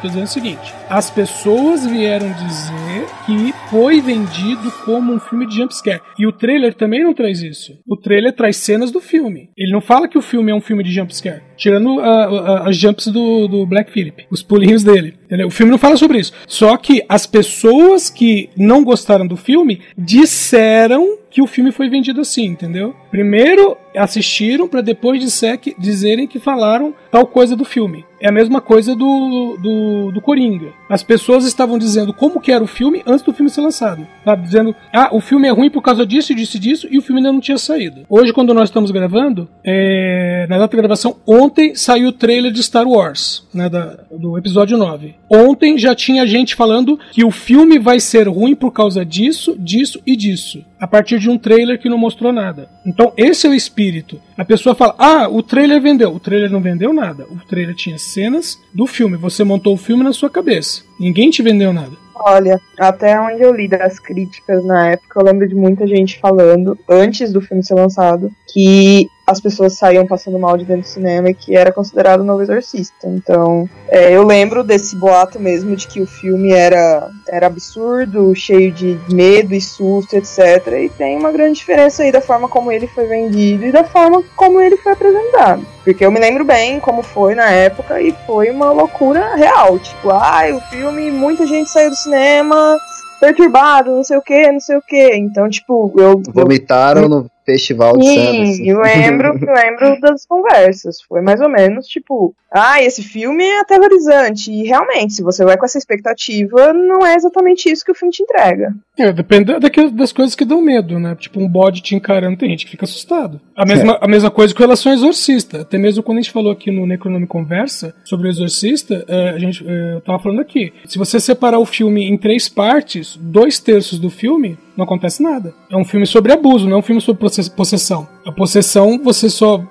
tô 0.00 0.08
dizendo 0.08 0.24
o 0.24 0.28
seguinte: 0.28 0.74
as 0.88 1.10
pessoas 1.10 1.86
vieram 1.86 2.30
dizer 2.32 3.06
que 3.26 3.52
foi 3.70 4.00
vendido 4.00 4.70
como 4.84 5.12
um 5.12 5.18
filme 5.20 5.46
de 5.46 5.56
jumpscare. 5.56 6.00
E 6.18 6.26
o 6.26 6.32
trailer 6.32 6.74
também 6.74 7.02
não 7.02 7.14
traz 7.14 7.42
isso. 7.42 7.76
O 7.88 7.96
trailer 7.96 8.32
traz 8.32 8.56
cenas 8.56 8.90
do 8.90 9.00
filme. 9.00 9.50
Ele 9.56 9.72
não 9.72 9.80
fala 9.80 10.06
que 10.08 10.18
o 10.18 10.22
filme 10.22 10.50
é 10.52 10.54
um 10.54 10.60
filme 10.60 10.84
de 10.84 10.92
jumpscare. 10.92 11.42
Tirando 11.56 12.00
a- 12.00 12.24
a- 12.24 12.68
as 12.68 12.76
jumps 12.76 13.06
do, 13.08 13.46
do 13.48 13.66
Black 13.66 13.90
Phillip, 13.92 14.26
os 14.30 14.42
pulinhos 14.42 14.82
dele. 14.84 15.14
entendeu? 15.24 15.48
O 15.48 15.50
filme 15.50 15.70
não 15.72 15.78
fala 15.78 15.96
sobre 15.96 16.18
isso. 16.18 16.32
Só 16.46 16.76
que 16.76 17.02
as 17.08 17.26
pessoas 17.26 18.08
que 18.10 18.50
não 18.56 18.84
gostaram 18.84 19.26
do 19.26 19.36
filme 19.36 19.80
disseram 19.96 21.18
que 21.30 21.42
o 21.42 21.46
filme 21.48 21.72
foi 21.72 21.88
vendido 21.88 22.20
assim, 22.20 22.44
entendeu? 22.44 22.94
Primeiro 23.10 23.76
assistiram 23.96 24.68
para 24.68 24.80
depois 24.80 25.20
disser 25.20 25.58
que- 25.58 25.74
dizerem 25.76 26.28
que 26.28 26.38
falaram 26.38 26.94
tal 27.10 27.26
coisa 27.26 27.56
do 27.56 27.64
filme. 27.64 28.04
É 28.20 28.28
a 28.28 28.32
mesma 28.32 28.60
coisa 28.60 28.94
do, 28.94 29.56
do, 29.60 30.12
do 30.12 30.20
Coringa. 30.20 30.72
As 30.88 31.02
pessoas 31.02 31.44
estavam 31.46 31.78
dizendo 31.78 32.12
como 32.12 32.40
que 32.40 32.52
era 32.52 32.62
o 32.62 32.66
filme 32.66 33.02
antes 33.06 33.24
do 33.24 33.32
filme 33.32 33.50
ser 33.50 33.60
lançado. 33.62 34.06
Sabe? 34.24 34.42
Dizendo, 34.44 34.74
ah, 34.92 35.08
o 35.12 35.20
filme 35.20 35.48
é 35.48 35.50
ruim 35.50 35.70
por 35.70 35.82
causa 35.82 36.04
disso, 36.06 36.34
disso 36.34 36.56
e 36.56 36.60
disso, 36.60 36.88
e 36.90 36.98
o 36.98 37.02
filme 37.02 37.20
ainda 37.20 37.32
não 37.32 37.40
tinha 37.40 37.58
saído. 37.58 38.02
Hoje, 38.08 38.32
quando 38.32 38.52
nós 38.54 38.68
estamos 38.68 38.90
gravando, 38.90 39.48
é, 39.64 40.46
na 40.48 40.58
data 40.58 40.70
de 40.76 40.80
gravação, 40.80 41.16
ontem 41.26 41.74
saiu 41.74 42.08
o 42.08 42.12
trailer 42.12 42.52
de 42.52 42.62
Star 42.62 42.86
Wars, 42.86 43.44
né, 43.52 43.68
da- 43.68 43.98
do 44.10 44.36
episódio 44.38 44.76
9. 44.76 45.14
Ontem 45.30 45.78
já 45.78 45.94
tinha 45.94 46.26
gente 46.26 46.54
falando 46.54 46.98
que 47.12 47.24
o 47.24 47.30
filme 47.30 47.78
vai 47.78 47.98
ser 47.98 48.28
ruim 48.28 48.54
por 48.54 48.70
causa 48.70 49.04
disso, 49.04 49.56
disso 49.58 50.00
e 50.06 50.14
disso. 50.16 50.64
A 50.84 50.86
partir 50.86 51.18
de 51.18 51.30
um 51.30 51.38
trailer 51.38 51.80
que 51.80 51.88
não 51.88 51.96
mostrou 51.96 52.30
nada. 52.30 52.68
Então, 52.84 53.10
esse 53.16 53.46
é 53.46 53.50
o 53.50 53.54
espírito. 53.54 54.20
A 54.36 54.44
pessoa 54.44 54.74
fala: 54.74 54.94
Ah, 54.98 55.26
o 55.30 55.42
trailer 55.42 55.80
vendeu. 55.80 56.14
O 56.14 56.20
trailer 56.20 56.50
não 56.50 56.60
vendeu 56.60 56.92
nada. 56.92 57.24
O 57.30 57.36
trailer 57.36 57.74
tinha 57.74 57.96
cenas 57.96 58.60
do 58.74 58.86
filme. 58.86 59.16
Você 59.16 59.44
montou 59.44 59.72
o 59.72 59.78
filme 59.78 60.04
na 60.04 60.12
sua 60.12 60.28
cabeça. 60.28 60.82
Ninguém 61.00 61.30
te 61.30 61.42
vendeu 61.42 61.72
nada. 61.72 61.92
Olha, 62.14 62.60
até 62.78 63.18
onde 63.18 63.40
eu 63.40 63.54
li 63.54 63.66
das 63.66 63.98
críticas 63.98 64.62
na 64.66 64.90
época, 64.90 65.18
eu 65.18 65.24
lembro 65.24 65.48
de 65.48 65.54
muita 65.54 65.86
gente 65.86 66.20
falando, 66.20 66.78
antes 66.86 67.32
do 67.32 67.40
filme 67.40 67.64
ser 67.64 67.76
lançado, 67.76 68.30
que 68.52 69.08
as 69.26 69.40
pessoas 69.40 69.78
saíam 69.78 70.06
passando 70.06 70.38
mal 70.38 70.56
de 70.56 70.64
dentro 70.64 70.82
do 70.82 70.88
cinema 70.88 71.30
e 71.30 71.34
que 71.34 71.56
era 71.56 71.72
considerado 71.72 72.20
o 72.20 72.24
novo 72.24 72.42
exorcista. 72.42 73.08
Então, 73.08 73.68
é, 73.88 74.12
eu 74.12 74.22
lembro 74.24 74.62
desse 74.62 74.96
boato 74.96 75.40
mesmo 75.40 75.74
de 75.74 75.86
que 75.86 76.00
o 76.00 76.06
filme 76.06 76.52
era, 76.52 77.08
era 77.28 77.46
absurdo, 77.46 78.34
cheio 78.34 78.70
de 78.70 78.98
medo 79.08 79.54
e 79.54 79.60
susto, 79.60 80.14
etc. 80.14 80.66
E 80.84 80.88
tem 80.90 81.16
uma 81.16 81.32
grande 81.32 81.58
diferença 81.58 82.02
aí 82.02 82.12
da 82.12 82.20
forma 82.20 82.48
como 82.48 82.70
ele 82.70 82.86
foi 82.86 83.06
vendido 83.06 83.64
e 83.64 83.72
da 83.72 83.84
forma 83.84 84.22
como 84.36 84.60
ele 84.60 84.76
foi 84.76 84.92
apresentado. 84.92 85.66
Porque 85.82 86.04
eu 86.04 86.10
me 86.10 86.20
lembro 86.20 86.44
bem 86.44 86.78
como 86.80 87.02
foi 87.02 87.34
na 87.34 87.50
época 87.50 88.00
e 88.00 88.14
foi 88.26 88.50
uma 88.50 88.72
loucura 88.72 89.34
real. 89.36 89.78
Tipo, 89.78 90.10
ai, 90.10 90.52
o 90.52 90.60
filme, 90.62 91.10
muita 91.10 91.46
gente 91.46 91.70
saiu 91.70 91.90
do 91.90 91.96
cinema 91.96 92.76
perturbado, 93.20 93.90
não 93.90 94.04
sei 94.04 94.18
o 94.18 94.22
que, 94.22 94.52
não 94.52 94.60
sei 94.60 94.76
o 94.76 94.82
que. 94.82 95.16
Então, 95.16 95.48
tipo, 95.48 95.92
eu. 95.96 96.22
eu 96.26 96.32
Vomitaram 96.32 97.08
no 97.08 97.33
festival 97.44 97.96
de. 97.96 98.06
Sim, 98.06 98.68
eu 98.68 98.80
lembro, 98.80 99.28
eu 99.28 99.54
lembro 99.54 100.00
das 100.00 100.26
conversas. 100.26 101.00
Foi 101.02 101.20
mais 101.20 101.40
ou 101.40 101.48
menos 101.48 101.86
tipo, 101.86 102.34
ah, 102.54 102.80
esse 102.82 103.02
filme 103.02 103.42
é 103.44 103.60
aterrorizante. 103.60 104.50
E 104.52 104.62
realmente, 104.64 105.14
se 105.14 105.22
você 105.22 105.44
vai 105.44 105.56
com 105.56 105.64
essa 105.64 105.76
expectativa, 105.78 106.72
não 106.72 107.04
é 107.04 107.14
exatamente 107.14 107.68
isso 107.70 107.84
que 107.84 107.90
o 107.90 107.94
filme 107.94 108.12
te 108.12 108.22
entrega. 108.22 108.72
É, 108.96 109.12
depende 109.12 109.58
daquilo- 109.58 109.90
das 109.90 110.12
coisas 110.12 110.34
que 110.36 110.44
dão 110.44 110.60
medo, 110.62 110.98
né? 110.98 111.16
Tipo, 111.18 111.40
um 111.40 111.48
bode 111.48 111.82
te 111.82 111.94
encarando, 111.96 112.36
tem 112.38 112.48
gente 112.50 112.64
que 112.64 112.70
fica 112.70 112.84
assustado. 112.84 113.40
A 113.56 113.66
mesma, 113.66 113.98
a 114.00 114.06
mesma 114.08 114.30
coisa 114.30 114.54
com 114.54 114.62
relação 114.62 114.92
ao 114.92 114.96
Exorcista. 114.98 115.62
Até 115.62 115.76
mesmo 115.78 116.02
quando 116.02 116.18
a 116.18 116.20
gente 116.20 116.30
falou 116.32 116.52
aqui 116.52 116.70
no 116.70 116.86
Necronome 116.86 117.26
Conversa 117.26 117.94
sobre 118.04 118.28
o 118.28 118.30
Exorcista, 118.30 119.04
é, 119.08 119.30
a 119.30 119.38
gente, 119.38 119.64
é, 119.66 119.94
eu 119.96 120.00
tava 120.00 120.20
falando 120.20 120.40
aqui. 120.40 120.72
Se 120.86 120.96
você 120.98 121.18
separar 121.18 121.58
o 121.58 121.66
filme 121.66 122.04
em 122.08 122.16
três 122.16 122.48
partes, 122.48 123.16
dois 123.20 123.58
terços 123.58 123.98
do 123.98 124.10
filme, 124.10 124.56
não 124.76 124.84
acontece 124.84 125.22
nada. 125.22 125.52
É 125.70 125.76
um 125.76 125.84
filme 125.84 126.06
sobre 126.06 126.32
abuso, 126.32 126.68
não 126.68 126.76
é 126.76 126.78
um 126.78 126.82
filme 126.82 127.00
sobre 127.00 127.20
posse- 127.20 127.50
possessão. 127.50 128.08
A 128.26 128.32
possessão 128.32 128.98
você 129.02 129.28
só, 129.28 129.62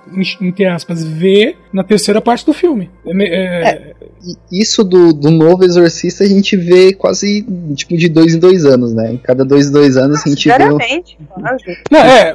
entre 0.41 0.65
aspas, 0.65 1.03
vê 1.03 1.55
na 1.71 1.83
terceira 1.83 2.21
parte 2.21 2.45
do 2.45 2.53
filme. 2.53 2.89
É 3.05 3.11
é- 3.23 3.93
E 4.49 4.61
Isso 4.61 4.85
do, 4.85 5.11
do 5.11 5.29
novo 5.29 5.65
Exorcista 5.65 6.23
a 6.23 6.27
gente 6.27 6.55
vê 6.55 6.93
quase 6.93 7.45
tipo 7.75 7.97
de 7.97 8.07
dois 8.07 8.33
em 8.35 8.39
dois 8.39 8.63
anos, 8.63 8.93
né? 8.93 9.11
Em 9.13 9.17
cada 9.17 9.43
dois 9.43 9.67
em 9.67 9.71
dois 9.73 9.97
anos 9.97 10.25
a 10.25 10.29
gente 10.29 10.47
vê. 10.47 10.53
um- 10.63 10.77
quase. 11.27 11.63
Não, 11.91 11.99
é, 11.99 12.33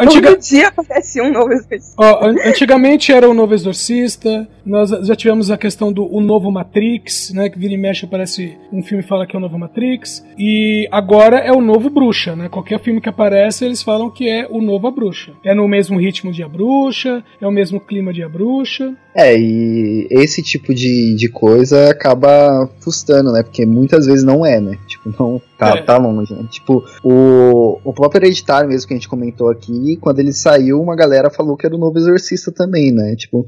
antiga, 0.00 0.30
Todo 0.30 0.40
dia 0.40 0.68
acontece 0.68 1.20
um 1.20 1.32
novo 1.32 1.52
exorcista. 1.52 2.04
Antigamente 2.44 3.12
era 3.12 3.28
o 3.28 3.34
novo 3.34 3.52
Exorcista, 3.54 4.46
nós 4.64 4.90
já 4.90 5.16
tivemos 5.16 5.50
a 5.50 5.56
questão 5.58 5.92
do 5.92 6.04
o 6.04 6.20
novo 6.20 6.50
Matrix, 6.52 7.32
né? 7.32 7.48
Que 7.48 7.58
vira 7.58 7.74
e 7.74 7.76
mexe 7.76 8.04
aparece 8.04 8.56
um 8.72 8.82
filme 8.82 9.02
fala 9.02 9.26
que 9.26 9.34
é 9.34 9.38
o 9.38 9.42
novo 9.42 9.58
Matrix, 9.58 10.24
e 10.38 10.86
agora 10.92 11.38
é 11.38 11.50
o 11.50 11.60
novo 11.60 11.90
Bruxa, 11.90 12.36
né? 12.36 12.48
Qualquer 12.48 12.78
filme 12.80 13.00
que 13.00 13.08
aparece 13.08 13.64
eles 13.64 13.82
falam 13.82 14.10
que 14.10 14.28
é 14.28 14.46
o 14.48 14.60
novo 14.60 14.86
A 14.86 14.90
Bruxa. 14.90 15.32
É 15.44 15.54
no 15.54 15.68
mesmo 15.68 15.98
ritmo 15.98 16.32
de 16.32 16.42
A 16.42 16.48
Bruxa, 16.48 17.24
é 17.40 17.46
o 17.46 17.50
mesmo 17.50 17.80
clima 17.80 18.12
de 18.12 18.22
A 18.22 18.28
Bruxa. 18.28 18.94
É, 19.18 19.36
e 19.36 20.06
esse 20.10 20.40
tipo 20.42 20.72
de, 20.72 21.14
de 21.16 21.28
coisa 21.28 21.90
acaba 21.90 22.70
frustrando, 22.78 23.32
né? 23.32 23.42
Porque 23.42 23.66
muitas 23.66 24.06
vezes 24.06 24.22
não 24.22 24.46
é, 24.46 24.60
né? 24.60 24.78
Tipo, 24.86 25.12
não 25.18 25.42
tá, 25.58 25.76
É. 25.76 25.82
tá 25.82 25.96
longe, 25.96 26.32
né? 26.32 26.44
Tipo, 26.48 26.84
o, 27.02 27.80
o 27.82 27.92
próprio 27.92 28.20
Hereditário 28.20 28.68
mesmo 28.68 28.86
que 28.86 28.94
a 28.94 28.96
gente 28.96 29.08
comentou 29.08 29.50
aqui, 29.50 29.96
quando 30.00 30.20
ele 30.20 30.32
saiu, 30.32 30.80
uma 30.80 30.94
galera 30.94 31.30
falou 31.30 31.56
que 31.56 31.66
era 31.66 31.74
o 31.74 31.78
novo 31.78 31.98
Exorcista 31.98 32.52
também, 32.52 32.92
né? 32.92 33.16
Tipo, 33.16 33.44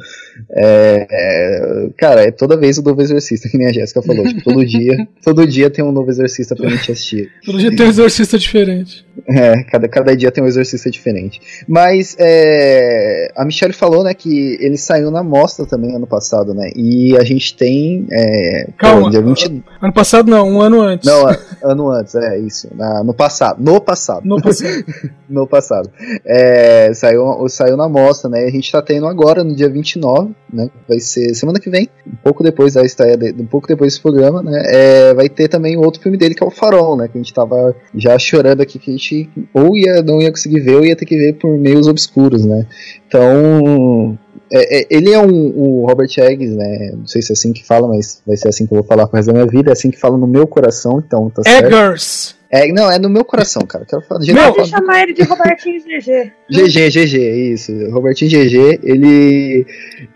é, 0.50 1.06
é, 1.08 1.88
cara, 1.96 2.22
é 2.24 2.32
toda 2.32 2.56
vez 2.56 2.76
o 2.78 2.82
novo 2.82 3.00
Exorcista, 3.00 3.48
que 3.48 3.56
nem 3.56 3.68
a 3.68 3.72
Jéssica 3.72 4.02
falou. 4.02 4.26
tipo, 4.26 4.42
todo 4.42 4.66
dia, 4.66 5.06
todo 5.24 5.46
dia 5.46 5.70
tem 5.70 5.84
um 5.84 5.92
novo 5.92 6.10
Exorcista 6.10 6.56
pra 6.56 6.68
gente 6.68 6.90
assistir. 6.90 7.30
Todo 7.46 7.58
dia 7.58 7.74
tem 7.76 7.86
um 7.86 7.90
exorcista 7.90 8.36
diferente. 8.36 9.06
É, 9.28 9.62
cada, 9.64 9.86
cada 9.88 10.16
dia 10.16 10.32
tem 10.32 10.42
um 10.42 10.46
exorcista 10.48 10.90
diferente. 10.90 11.40
Mas 11.68 12.16
é, 12.18 13.30
a 13.36 13.44
Michelle 13.44 13.72
falou, 13.72 14.02
né, 14.02 14.14
que 14.14 14.58
ele 14.60 14.76
saiu 14.76 15.10
na 15.10 15.22
mostra 15.22 15.59
também 15.66 15.94
ano 15.94 16.06
passado, 16.06 16.52
né? 16.54 16.70
E 16.74 17.16
a 17.16 17.24
gente 17.24 17.56
tem. 17.56 18.06
É, 18.10 18.68
Calma. 18.78 19.02
pô, 19.02 19.10
dia 19.10 19.22
20 19.22 19.62
Ano 19.80 19.92
passado 19.92 20.30
não, 20.30 20.48
um 20.48 20.60
ano 20.60 20.80
antes. 20.80 21.06
Não, 21.08 21.26
a- 21.28 21.36
ano 21.62 21.90
antes, 21.90 22.14
é 22.14 22.38
isso. 22.38 22.68
na- 22.74 23.02
no 23.04 23.14
passado. 23.14 23.62
No 23.62 23.80
passado. 23.80 24.22
No 24.24 24.40
passado. 24.40 24.84
no 25.28 25.46
passado. 25.46 25.90
É, 26.24 26.92
saiu, 26.94 27.48
saiu 27.48 27.76
na 27.76 27.88
mostra, 27.88 28.28
né? 28.30 28.44
A 28.44 28.50
gente 28.50 28.70
tá 28.70 28.82
tendo 28.82 29.06
agora, 29.06 29.42
no 29.44 29.54
dia 29.54 29.68
29, 29.68 30.30
né? 30.52 30.68
Vai 30.88 30.98
ser 31.00 31.34
semana 31.34 31.58
que 31.60 31.70
vem, 31.70 31.88
um 32.06 32.16
pouco 32.22 32.42
depois 32.42 32.74
da 32.74 32.82
estreia, 32.82 33.18
um 33.38 33.46
pouco 33.46 33.66
depois 33.68 33.92
desse 33.92 34.02
programa, 34.02 34.42
né? 34.42 34.62
É, 34.66 35.14
vai 35.14 35.28
ter 35.28 35.48
também 35.48 35.76
outro 35.76 36.00
filme 36.02 36.16
dele 36.18 36.34
que 36.34 36.42
é 36.42 36.46
o 36.46 36.50
Farol, 36.50 36.96
né? 36.96 37.08
Que 37.08 37.18
a 37.18 37.20
gente 37.20 37.32
tava 37.34 37.74
já 37.94 38.18
chorando 38.18 38.60
aqui 38.60 38.78
que 38.78 38.90
a 38.90 38.94
gente 38.94 39.30
ou 39.54 39.76
ia, 39.76 40.02
não 40.02 40.20
ia 40.20 40.30
conseguir 40.30 40.60
ver 40.60 40.76
ou 40.76 40.84
ia 40.84 40.96
ter 40.96 41.04
que 41.06 41.16
ver 41.16 41.34
por 41.34 41.56
meios 41.58 41.86
obscuros, 41.86 42.44
né? 42.44 42.66
Então. 43.06 44.18
É- 44.52 44.80
é- 44.80 44.86
ele 44.90 45.12
é 45.12 45.18
um, 45.18 45.52
o 45.56 45.86
Robert 45.86 46.10
Eggs, 46.18 46.54
né? 46.54 46.92
Não 46.96 47.06
sei 47.06 47.22
se 47.22 47.32
é 47.32 47.34
assim 47.34 47.52
que 47.52 47.64
fala, 47.66 47.88
mas 47.88 48.20
vai 48.26 48.36
ser 48.36 48.48
assim 48.48 48.66
que 48.66 48.72
eu 48.72 48.78
vou 48.78 48.86
falar 48.86 49.06
pro 49.06 49.16
resto 49.16 49.28
da 49.28 49.32
minha 49.34 49.46
vida. 49.46 49.70
É 49.70 49.72
assim 49.72 49.90
que 49.90 49.98
fala 49.98 50.16
no 50.18 50.26
meu 50.26 50.46
coração, 50.46 51.02
então 51.04 51.30
tá 51.30 51.42
certo. 51.42 51.66
Eggers. 51.66 52.38
É, 52.52 52.66
não, 52.72 52.90
é 52.90 52.98
no 52.98 53.08
meu 53.08 53.24
coração, 53.24 53.62
cara. 53.62 53.84
Quero 53.88 54.02
falar 54.02 54.22
eu 54.26 54.34
Pode 54.34 54.56
falo. 54.56 54.66
chamar 54.66 55.02
ele 55.04 55.12
de 55.12 55.22
Robertinho 55.22 55.80
GG. 55.80 56.32
GG, 56.50 56.90
GG, 56.90 57.52
isso. 57.52 57.72
Robertinho 57.92 58.28
GG, 58.28 58.80
ele. 58.82 59.64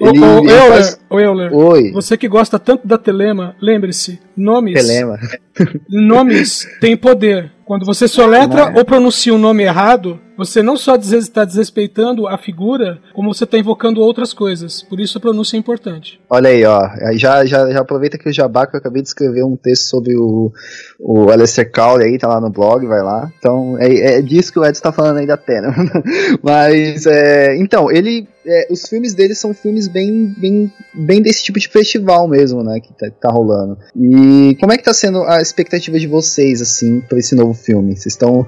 Ô, 0.01 0.09
ele, 0.09 0.19
ô, 0.19 0.39
ele 0.39 0.51
Euler, 0.51 0.69
faz- 0.69 0.99
ô, 1.09 1.21
Euler, 1.21 1.55
Oi, 1.55 1.93
você 1.93 2.17
que 2.17 2.27
gosta 2.27 2.59
tanto 2.59 2.89
da 2.89 2.99
Telema, 2.99 3.55
lembre-se, 3.63 4.19
nomes 4.37 4.75
Telema. 4.75 5.17
Nomes 5.89 6.67
têm 6.81 6.97
poder. 6.97 7.53
Quando 7.65 7.87
você 7.87 8.07
soletra 8.09 8.67
Não 8.71 8.77
é. 8.77 8.79
ou 8.79 8.85
pronuncia 8.85 9.33
um 9.33 9.39
nome 9.39 9.63
errado, 9.63 10.21
você 10.37 10.63
não 10.63 10.77
só 10.77 10.97
está 10.97 11.45
desrespeitando 11.45 12.27
a 12.27 12.37
figura, 12.37 12.99
como 13.13 13.33
você 13.33 13.45
está 13.45 13.59
invocando 13.59 14.01
outras 14.01 14.33
coisas. 14.33 14.83
Por 14.83 15.01
isso 15.01 15.19
a 15.19 15.21
pronúncia 15.21 15.57
é 15.57 15.61
importante. 15.61 16.21
Olha 16.29 16.51
aí, 16.51 16.65
ó. 16.65 16.89
Já, 17.15 17.45
já, 17.45 17.71
já 17.71 17.81
aproveita 17.81 18.19
que 18.19 18.29
o 18.29 18.33
Jabá, 18.33 18.67
que 18.67 18.75
eu 18.75 18.79
acabei 18.79 19.03
de 19.03 19.09
escrever 19.09 19.45
um 19.45 19.57
texto 19.57 19.85
sobre 19.85 20.17
o, 20.17 20.53
o 20.99 21.31
Aleister 21.31 21.71
Crowley 21.71 22.09
aí, 22.09 22.19
tá 22.19 22.29
lá 22.29 22.41
no 22.41 22.51
blog, 22.51 22.87
vai 22.87 23.03
lá. 23.03 23.33
Então, 23.39 23.77
é, 23.79 24.17
é 24.19 24.23
disso 24.23 24.53
que 24.53 24.59
o 24.59 24.65
Edson 24.65 24.83
tá 24.83 24.93
falando 24.93 25.19
aí 25.19 25.27
da 25.27 25.37
Telema. 25.37 25.75
Mas, 26.43 27.07
é, 27.07 27.57
então, 27.57 27.91
ele. 27.91 28.27
é, 28.45 28.67
os 28.71 28.87
filmes 28.89 29.15
dele 29.15 29.35
são 29.35 29.55
filmes 29.55 29.89
bem, 29.89 30.35
bem, 30.37 30.73
bem 30.95 31.23
desse 31.23 31.43
tipo 31.43 31.59
de 31.59 31.69
festival 31.69 32.27
mesmo, 32.29 32.63
né? 32.63 32.81
Que 32.81 32.93
tá, 32.93 33.11
que 33.11 33.21
tá 33.21 33.31
rolando. 33.31 33.79
E 33.97 34.57
como 34.61 34.73
é 34.73 34.77
que 34.77 34.85
tá 34.85 34.95
sendo 34.95 35.23
a 35.25 35.41
expectativa 35.41 35.99
de 35.99 36.07
vocês, 36.07 36.61
assim, 36.61 37.01
pra 37.01 37.19
esse 37.19 37.35
novo 37.35 37.55
filme? 37.55 37.97
Vocês 37.97 38.15
estão. 38.15 38.47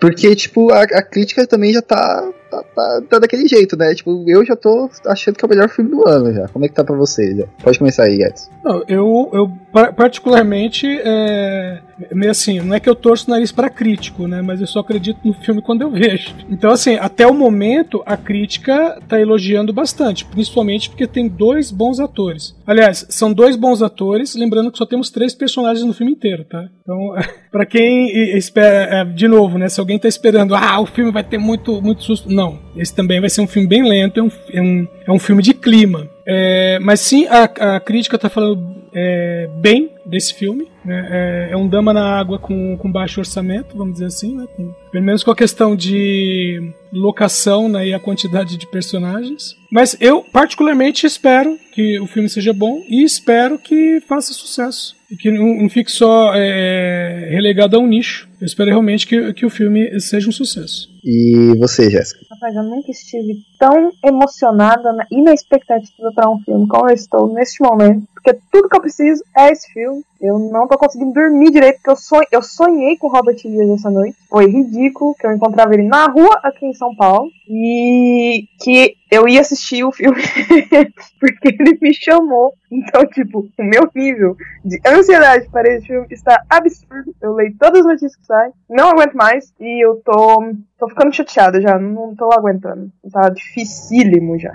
Porque, 0.00 0.34
tipo, 0.36 0.70
a, 0.70 0.82
a 0.82 1.02
crítica 1.02 1.46
também 1.46 1.72
já 1.72 1.82
tá 1.82 2.28
tá, 2.50 2.62
tá, 2.74 3.02
tá 3.08 3.18
daquele 3.18 3.46
jeito, 3.48 3.76
né? 3.76 3.94
Tipo, 3.94 4.24
eu 4.26 4.44
já 4.44 4.56
tô 4.56 4.90
achando 5.06 5.36
que 5.36 5.44
é 5.44 5.46
o 5.46 5.50
melhor 5.50 5.68
filme 5.68 5.90
do 5.90 6.06
ano 6.08 6.32
já. 6.32 6.48
Como 6.48 6.64
é 6.64 6.68
que 6.68 6.74
tá 6.74 6.84
pra 6.84 6.96
você? 6.96 7.34
Já? 7.36 7.44
Pode 7.62 7.78
começar 7.78 8.04
aí, 8.04 8.22
Edson. 8.22 8.50
Não, 8.64 8.82
eu, 8.88 9.30
eu 9.32 9.52
par- 9.72 9.92
particularmente, 9.94 10.86
é, 10.86 11.78
meio 12.12 12.30
assim, 12.30 12.60
não 12.60 12.74
é 12.74 12.80
que 12.80 12.88
eu 12.88 12.94
torço 12.94 13.26
o 13.28 13.30
nariz 13.30 13.50
pra 13.52 13.70
crítico, 13.70 14.26
né? 14.26 14.42
Mas 14.42 14.60
eu 14.60 14.66
só 14.66 14.80
acredito 14.80 15.18
no 15.24 15.32
filme 15.32 15.62
quando 15.62 15.82
eu 15.82 15.90
vejo. 15.90 16.34
Então, 16.50 16.70
assim, 16.70 16.96
até 16.96 17.26
o 17.26 17.34
momento, 17.34 18.02
a 18.06 18.16
crítica 18.16 18.98
tá 19.08 19.20
elogiando 19.20 19.72
bastante, 19.72 20.24
principalmente 20.24 20.90
porque 20.90 21.06
tem 21.06 21.28
dois 21.28 21.70
bons 21.70 22.00
atores. 22.00 22.54
Aliás, 22.66 23.06
são 23.08 23.32
dois 23.32 23.56
bons 23.56 23.82
atores, 23.82 24.34
lembrando 24.34 24.70
que 24.70 24.78
só 24.78 24.86
temos 24.86 25.10
três 25.10 25.34
personagens 25.34 25.84
no 25.84 25.92
filme 25.94 26.12
inteiro, 26.12 26.44
tá? 26.44 26.68
Então, 26.82 27.14
pra 27.50 27.64
quem 27.66 28.08
espera, 28.36 29.00
é, 29.00 29.04
de 29.04 29.26
novo, 29.28 29.58
né? 29.58 29.68
Se 29.68 29.80
alguém 29.80 29.98
tá 29.98 30.08
esperando, 30.08 30.54
ah, 30.54 30.80
o 30.80 30.86
filme 30.86 31.10
vai 31.10 31.24
ter 31.24 31.38
muito, 31.38 31.80
muito 31.80 32.02
susto. 32.02 32.30
Não, 32.38 32.56
esse 32.76 32.94
também 32.94 33.20
vai 33.20 33.28
ser 33.28 33.40
um 33.40 33.48
filme 33.48 33.66
bem 33.66 33.82
lento, 33.82 34.20
é 34.20 34.22
um, 34.22 34.30
é 34.52 34.62
um, 34.62 34.88
é 35.08 35.12
um 35.12 35.18
filme 35.18 35.42
de 35.42 35.52
clima. 35.52 36.08
É, 36.24 36.78
mas 36.80 37.00
sim, 37.00 37.26
a, 37.26 37.44
a 37.76 37.80
crítica 37.80 38.14
está 38.14 38.28
falando 38.28 38.76
é, 38.94 39.48
bem 39.56 39.90
desse 40.06 40.34
filme. 40.34 40.68
né? 40.84 41.08
É, 41.10 41.52
é 41.52 41.56
um 41.56 41.66
Dama 41.66 41.92
na 41.92 42.16
Água 42.16 42.38
com, 42.38 42.76
com 42.76 42.92
baixo 42.92 43.18
orçamento, 43.18 43.76
vamos 43.76 43.94
dizer 43.94 44.06
assim, 44.06 44.36
né? 44.36 44.46
Com- 44.56 44.72
pelo 44.92 45.04
menos 45.04 45.24
com 45.24 45.30
a 45.32 45.36
questão 45.36 45.74
de 45.74 46.62
locação 46.92 47.68
né, 47.68 47.88
e 47.88 47.92
a 47.94 47.98
quantidade 47.98 48.56
de 48.56 48.66
personagens. 48.66 49.56
Mas 49.70 49.96
eu, 50.00 50.22
particularmente, 50.32 51.06
espero 51.06 51.58
que 51.74 51.98
o 51.98 52.06
filme 52.06 52.28
seja 52.28 52.52
bom 52.52 52.82
e 52.88 53.02
espero 53.02 53.58
que 53.58 54.00
faça 54.08 54.32
sucesso. 54.32 54.94
E 55.10 55.16
que 55.16 55.30
não, 55.30 55.62
não 55.62 55.68
fique 55.68 55.90
só 55.90 56.32
é, 56.34 57.28
relegado 57.30 57.74
a 57.76 57.80
um 57.80 57.86
nicho. 57.86 58.27
Eu 58.40 58.46
espero 58.46 58.70
realmente 58.70 59.06
que, 59.06 59.32
que 59.34 59.44
o 59.46 59.50
filme 59.50 60.00
seja 60.00 60.28
um 60.28 60.32
sucesso. 60.32 60.88
E 61.04 61.54
você, 61.58 61.90
Jéssica? 61.90 62.20
Rapaz, 62.30 62.54
eu 62.54 62.62
nunca 62.62 62.90
estive 62.90 63.34
tão 63.58 63.90
emocionada 64.04 64.92
na- 64.92 65.06
e 65.10 65.22
na 65.22 65.32
expectativa 65.32 66.12
para 66.14 66.30
um 66.30 66.38
filme 66.40 66.66
como 66.68 66.88
eu 66.88 66.94
estou 66.94 67.32
neste 67.32 67.62
momento. 67.62 68.06
Porque 68.14 68.38
tudo 68.52 68.68
que 68.68 68.76
eu 68.76 68.80
preciso 68.80 69.22
é 69.36 69.50
esse 69.50 69.72
filme. 69.72 70.02
Eu 70.20 70.38
não 70.38 70.66
tô 70.66 70.76
conseguindo 70.76 71.12
dormir 71.12 71.50
direito, 71.52 71.76
porque 71.76 71.90
eu, 71.90 71.96
sonhei, 71.96 72.26
eu 72.32 72.42
sonhei 72.42 72.96
com 72.98 73.06
o 73.06 73.10
Robert 73.10 73.36
Dias 73.36 73.70
essa 73.70 73.88
noite. 73.90 74.16
Foi 74.28 74.46
ridículo, 74.46 75.14
que 75.14 75.26
eu 75.26 75.32
encontrava 75.32 75.72
ele 75.74 75.84
na 75.88 76.06
rua 76.06 76.38
aqui 76.42 76.66
em 76.66 76.74
São 76.74 76.94
Paulo. 76.96 77.30
E 77.48 78.44
que 78.62 78.94
eu 79.10 79.26
ia 79.28 79.40
assistir 79.40 79.84
o 79.84 79.92
filme 79.92 80.20
porque 81.20 81.48
ele 81.48 81.78
me 81.80 81.94
chamou. 81.94 82.52
Então, 82.70 83.06
tipo, 83.06 83.48
o 83.58 83.62
meu 83.64 83.88
nível 83.94 84.36
de 84.64 84.78
ansiedade 84.86 85.48
para 85.50 85.68
esse 85.72 85.86
filme 85.86 86.06
está 86.10 86.42
absurdo. 86.50 87.14
Eu 87.22 87.34
leio 87.34 87.54
todas 87.58 87.80
as 87.80 87.86
notícias 87.86 88.16
saem, 88.28 88.52
não 88.68 88.90
aguento 88.90 89.14
mais. 89.14 89.52
E 89.58 89.84
eu 89.84 90.00
tô, 90.04 90.52
tô 90.78 90.88
ficando 90.88 91.12
chateada 91.12 91.60
já, 91.60 91.78
não 91.78 92.14
tô 92.14 92.30
aguentando. 92.32 92.90
Tá 93.10 93.30
dificílimo 93.30 94.38
já. 94.38 94.52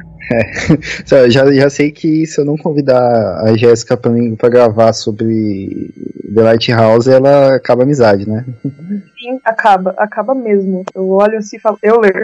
Só, 1.06 1.27
Já, 1.30 1.51
já 1.51 1.70
sei 1.70 1.92
que 1.92 2.25
se 2.25 2.39
eu 2.39 2.46
não 2.46 2.56
convidar 2.56 3.42
a 3.44 3.58
Jéssica 3.58 3.98
pra, 3.98 4.12
mim, 4.12 4.36
pra 4.36 4.48
gravar 4.48 4.94
sobre 4.94 5.92
The 6.34 6.42
Lighthouse, 6.42 7.10
ela 7.10 7.56
acaba 7.56 7.82
a 7.82 7.86
amizade, 7.86 8.30
né? 8.30 8.46
Sim, 8.63 9.39
acaba, 9.44 9.94
acaba 9.98 10.34
mesmo. 10.34 10.86
Eu 10.94 11.10
olho 11.10 11.38
assim 11.38 11.58
e 11.58 11.60
falo, 11.60 11.77
eu 11.82 12.00
ler. 12.00 12.24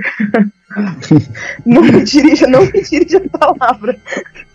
não 1.65 1.81
me 1.81 2.03
dirija, 2.03 2.47
não 2.47 2.61
me 2.61 2.81
dirija 2.83 3.17
a 3.17 3.37
palavra. 3.37 3.97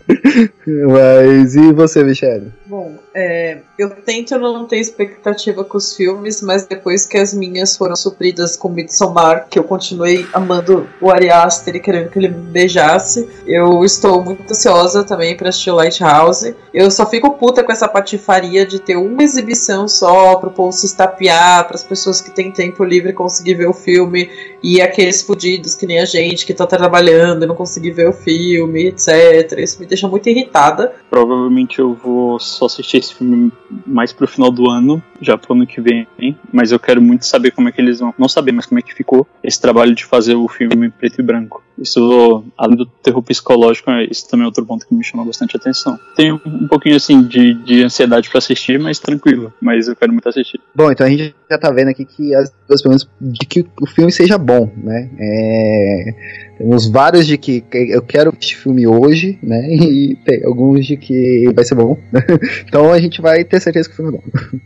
Mas 0.65 1.55
e 1.55 1.71
você, 1.71 2.03
Michele? 2.03 2.51
Bom, 2.65 2.95
é, 3.13 3.59
eu 3.77 3.89
tento 3.91 4.37
não 4.37 4.65
ter 4.65 4.77
expectativa 4.77 5.63
com 5.63 5.77
os 5.77 5.95
filmes, 5.95 6.41
mas 6.41 6.65
depois 6.65 7.05
que 7.05 7.17
as 7.17 7.33
minhas 7.33 7.77
foram 7.77 7.95
supridas 7.95 8.57
com 8.57 8.67
Midsommar, 8.69 9.47
que 9.49 9.59
eu 9.59 9.63
continuei 9.63 10.25
amando 10.33 10.89
o 10.99 11.11
Ari 11.11 11.29
Aster 11.29 11.75
e 11.75 11.79
querendo 11.79 12.09
que 12.09 12.17
ele 12.17 12.29
me 12.29 12.41
beijasse, 12.41 13.29
eu 13.45 13.85
estou 13.85 14.23
muito 14.23 14.51
ansiosa 14.51 15.03
também 15.03 15.37
para 15.37 15.49
assistir 15.49 15.71
Lighthouse. 15.71 16.55
Eu 16.73 16.89
só 16.89 17.05
fico 17.05 17.31
puta 17.31 17.63
com 17.63 17.71
essa 17.71 17.87
patifaria 17.87 18.65
de 18.65 18.79
ter 18.79 18.95
uma 18.95 19.23
exibição 19.23 19.87
só 19.87 20.35
pro 20.35 20.51
povo 20.51 20.71
se 20.71 20.87
estapear, 20.87 21.65
para 21.67 21.75
as 21.75 21.83
pessoas 21.83 22.19
que 22.19 22.31
têm 22.31 22.51
tempo 22.51 22.83
livre 22.83 23.13
conseguir 23.13 23.53
ver 23.53 23.69
o 23.69 23.73
filme 23.73 24.29
e 24.63 24.81
aqueles 24.81 25.21
fudidos 25.21 25.75
que 25.75 25.85
nem 25.85 25.99
a 25.99 26.05
gente 26.05 26.45
que 26.45 26.53
tá 26.53 26.65
trabalhando 26.65 27.43
e 27.43 27.47
não 27.47 27.55
conseguir 27.55 27.91
ver 27.91 28.09
o 28.09 28.13
filme, 28.13 28.87
etc. 28.87 29.59
Isso 29.59 29.79
me 29.79 29.85
deixa 29.95 30.07
muito 30.07 30.27
irritada. 30.29 30.93
Provavelmente 31.09 31.79
eu 31.79 31.93
vou 31.93 32.39
só 32.39 32.65
assistir 32.65 32.97
esse 32.97 33.15
filme 33.15 33.51
mais 33.85 34.11
pro 34.11 34.27
final 34.27 34.51
do 34.51 34.69
ano, 34.69 35.01
já 35.21 35.37
pro 35.37 35.53
ano 35.53 35.65
que 35.65 35.81
vem, 35.81 36.05
mas 36.51 36.71
eu 36.71 36.79
quero 36.79 37.01
muito 37.01 37.25
saber 37.25 37.51
como 37.51 37.69
é 37.69 37.71
que 37.71 37.81
eles 37.81 37.99
vão. 37.99 38.13
Não 38.17 38.27
saber, 38.27 38.51
mas 38.51 38.65
como 38.65 38.79
é 38.79 38.81
que 38.81 38.93
ficou 38.93 39.25
esse 39.43 39.59
trabalho 39.59 39.95
de 39.95 40.05
fazer 40.05 40.35
o 40.35 40.47
filme 40.47 40.89
preto 40.89 41.19
e 41.19 41.23
branco. 41.23 41.63
Isso, 41.77 42.43
além 42.57 42.77
do 42.77 42.85
terror 42.85 43.21
psicológico, 43.21 43.91
é- 43.91 44.05
isso 44.09 44.29
também 44.29 44.43
é 44.43 44.47
outro 44.47 44.65
ponto 44.65 44.87
que 44.87 44.93
me 44.95 45.03
chamou 45.03 45.25
bastante 45.25 45.57
atenção. 45.57 45.99
Tenho 46.15 46.39
um 46.45 46.67
pouquinho 46.67 46.95
assim 46.95 47.21
de, 47.21 47.53
de 47.53 47.83
ansiedade 47.83 48.29
pra 48.29 48.37
assistir, 48.37 48.79
mas 48.79 48.97
tranquilo. 48.99 49.53
Mas 49.61 49.87
eu 49.87 49.95
quero 49.95 50.11
muito 50.13 50.27
assistir. 50.27 50.59
Bom, 50.73 50.91
então 50.91 51.05
a 51.05 51.09
gente 51.09 51.35
já 51.49 51.57
tá 51.57 51.71
vendo 51.71 51.89
aqui 51.89 52.05
que 52.05 52.33
as 52.33 52.51
duas 52.67 52.81
perguntas 52.81 53.07
de 53.19 53.45
que 53.45 53.65
o 53.81 53.85
filme 53.85 54.11
seja 54.11 54.37
bom, 54.37 54.71
né? 54.77 55.09
É, 55.19 56.15
temos 56.57 56.87
vários 56.89 57.27
de 57.27 57.37
que 57.37 57.61
que 57.61 57.91
eu 57.91 58.01
quero 58.01 58.33
este 58.39 58.55
filme 58.55 58.87
hoje, 58.87 59.37
né? 59.43 59.67
E 59.95 60.15
tem 60.25 60.43
alguns 60.45 60.85
de 60.85 60.97
que 60.97 61.51
vai 61.55 61.63
ser 61.63 61.75
bom. 61.75 61.97
então 62.67 62.91
a 62.91 62.99
gente 62.99 63.21
vai 63.21 63.43
ter 63.43 63.61
certeza 63.61 63.87
que 63.87 63.93
o 63.93 63.95
filme 63.95 64.17
é 64.17 64.21
bom. 64.21 64.59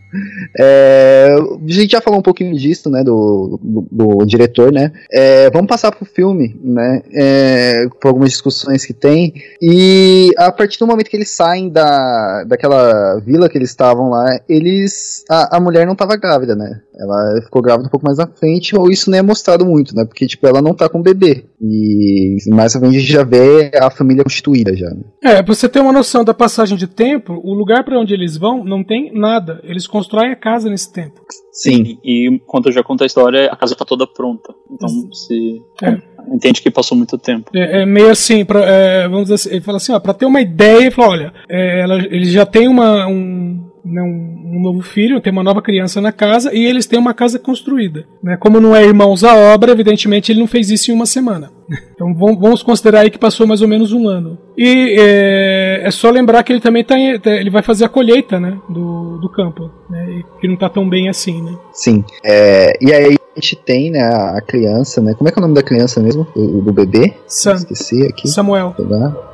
É, 0.57 1.35
a 1.37 1.71
gente 1.71 1.91
já 1.91 2.01
falou 2.01 2.19
um 2.19 2.23
pouquinho 2.23 2.55
disso, 2.55 2.89
né? 2.89 3.03
Do, 3.03 3.59
do, 3.61 3.87
do 3.91 4.25
diretor, 4.25 4.71
né? 4.71 4.91
É, 5.11 5.51
vamos 5.51 5.67
passar 5.67 5.91
pro 5.91 6.03
filme, 6.03 6.59
né? 6.63 7.03
É, 7.13 7.87
por 8.01 8.07
algumas 8.07 8.31
discussões 8.31 8.83
que 8.83 8.93
tem. 8.93 9.35
E 9.61 10.31
a 10.35 10.51
partir 10.51 10.79
do 10.79 10.87
momento 10.87 11.09
que 11.09 11.15
eles 11.15 11.29
saem 11.29 11.69
da, 11.69 12.43
daquela 12.45 13.19
vila 13.19 13.47
que 13.47 13.57
eles 13.57 13.69
estavam 13.69 14.09
lá, 14.09 14.39
eles. 14.49 15.23
A, 15.29 15.57
a 15.57 15.59
mulher 15.59 15.85
não 15.85 15.93
estava 15.93 16.17
grávida, 16.17 16.55
né? 16.55 16.81
Ela 16.99 17.41
ficou 17.43 17.61
grávida 17.61 17.87
um 17.87 17.91
pouco 17.91 18.05
mais 18.05 18.17
na 18.17 18.27
frente, 18.27 18.75
ou 18.75 18.89
isso 18.89 19.11
nem 19.11 19.19
é 19.19 19.23
mostrado 19.23 19.65
muito, 19.65 19.95
né? 19.95 20.03
Porque, 20.03 20.27
tipo, 20.27 20.45
ela 20.47 20.61
não 20.61 20.73
tá 20.73 20.89
com 20.89 21.01
bebê. 21.01 21.45
E 21.61 22.37
mais 22.53 22.75
à 22.75 22.79
frente 22.79 22.95
a 22.95 22.99
gente 22.99 23.11
já 23.11 23.23
vê 23.23 23.71
a 23.75 23.89
família 23.89 24.23
constituída 24.23 24.75
já. 24.75 24.87
né? 24.89 25.01
É, 25.23 25.43
pra 25.43 25.53
você 25.53 25.67
ter 25.67 25.79
uma 25.79 25.91
noção 25.91 26.23
da 26.23 26.33
passagem 26.33 26.77
de 26.77 26.87
tempo, 26.87 27.33
o 27.43 27.53
lugar 27.53 27.83
pra 27.83 27.99
onde 27.99 28.13
eles 28.13 28.37
vão 28.37 28.63
não 28.63 28.83
tem 28.83 29.11
nada. 29.13 29.59
Eles 29.63 29.85
constroem 29.85 30.31
a 30.31 30.35
casa 30.35 30.69
nesse 30.69 30.91
tempo. 30.91 31.19
Sim. 31.51 31.97
E, 32.03 32.25
e 32.25 32.29
enquanto 32.29 32.67
eu 32.67 32.71
já 32.71 32.81
conto 32.83 33.03
a 33.03 33.07
história, 33.07 33.47
a 33.51 33.55
casa 33.55 33.75
tá 33.75 33.83
toda 33.83 34.07
pronta. 34.07 34.53
Então 34.71 34.87
se 35.11 35.61
É. 35.83 35.97
entende 36.33 36.61
que 36.61 36.71
passou 36.71 36.97
muito 36.97 37.17
tempo. 37.17 37.49
É, 37.53 37.81
é 37.81 37.85
meio 37.85 38.09
assim, 38.09 38.45
pra, 38.45 38.61
é, 38.63 39.03
vamos 39.07 39.23
dizer 39.23 39.35
assim, 39.35 39.49
ele 39.49 39.61
fala 39.61 39.77
assim, 39.77 39.91
ó, 39.91 39.99
pra 39.99 40.13
ter 40.13 40.25
uma 40.25 40.39
ideia, 40.41 40.77
ele 40.81 40.91
fala, 40.91 41.09
olha, 41.09 41.33
é, 41.49 41.81
ela, 41.81 41.95
eles 41.97 42.29
já 42.31 42.45
têm 42.45 42.67
uma, 42.69 43.05
um, 43.07 43.68
né, 43.83 44.01
um, 44.01 44.57
um 44.57 44.61
novo 44.61 44.81
filho, 44.81 45.21
tem 45.21 45.31
uma 45.31 45.43
nova 45.43 45.61
criança 45.61 46.01
na 46.01 46.11
casa 46.11 46.53
e 46.53 46.65
eles 46.65 46.85
têm 46.85 46.99
uma 46.99 47.13
casa 47.13 47.39
construída. 47.39 48.05
Né? 48.21 48.37
Como 48.37 48.59
não 48.59 48.75
é 48.75 48.85
irmãos 48.85 49.23
à 49.23 49.35
obra, 49.35 49.71
evidentemente 49.71 50.31
ele 50.31 50.39
não 50.39 50.47
fez 50.47 50.69
isso 50.69 50.91
em 50.91 50.93
uma 50.93 51.05
semana. 51.05 51.51
Então 51.93 52.13
vamos 52.13 52.63
considerar 52.63 53.01
aí 53.01 53.09
que 53.09 53.17
passou 53.19 53.45
mais 53.45 53.61
ou 53.61 53.67
menos 53.67 53.91
um 53.93 54.07
ano. 54.07 54.37
E 54.57 54.95
é, 54.99 55.81
é 55.85 55.91
só 55.91 56.09
lembrar 56.09 56.43
que 56.43 56.51
ele 56.51 56.59
também 56.61 56.83
tá, 56.83 56.97
em- 56.97 57.19
tá- 57.19 57.31
ele 57.31 57.49
vai 57.49 57.61
fazer 57.61 57.85
a 57.85 57.89
colheita 57.89 58.39
né, 58.39 58.57
do, 58.69 59.17
do 59.19 59.29
campo, 59.29 59.69
né, 59.89 60.21
que 60.41 60.47
não 60.47 60.55
tá 60.55 60.67
tão 60.69 60.87
bem 60.89 61.09
assim, 61.09 61.41
né? 61.41 61.55
Sim. 61.71 62.03
É, 62.25 62.73
e 62.81 62.91
aí 62.93 63.15
a 63.15 63.39
gente 63.39 63.55
tem, 63.55 63.91
né, 63.91 64.01
a 64.01 64.41
criança, 64.41 64.99
né? 65.01 65.13
Como 65.13 65.29
é 65.29 65.31
que 65.31 65.37
é 65.37 65.41
o 65.41 65.43
nome 65.43 65.53
da 65.53 65.63
criança 65.63 66.01
mesmo? 66.01 66.27
Do, 66.35 66.61
do 66.61 66.73
bebê? 66.73 67.13
Sam, 67.27 67.53
Esqueci 67.55 68.03
aqui. 68.07 68.27
Samuel. 68.27 68.75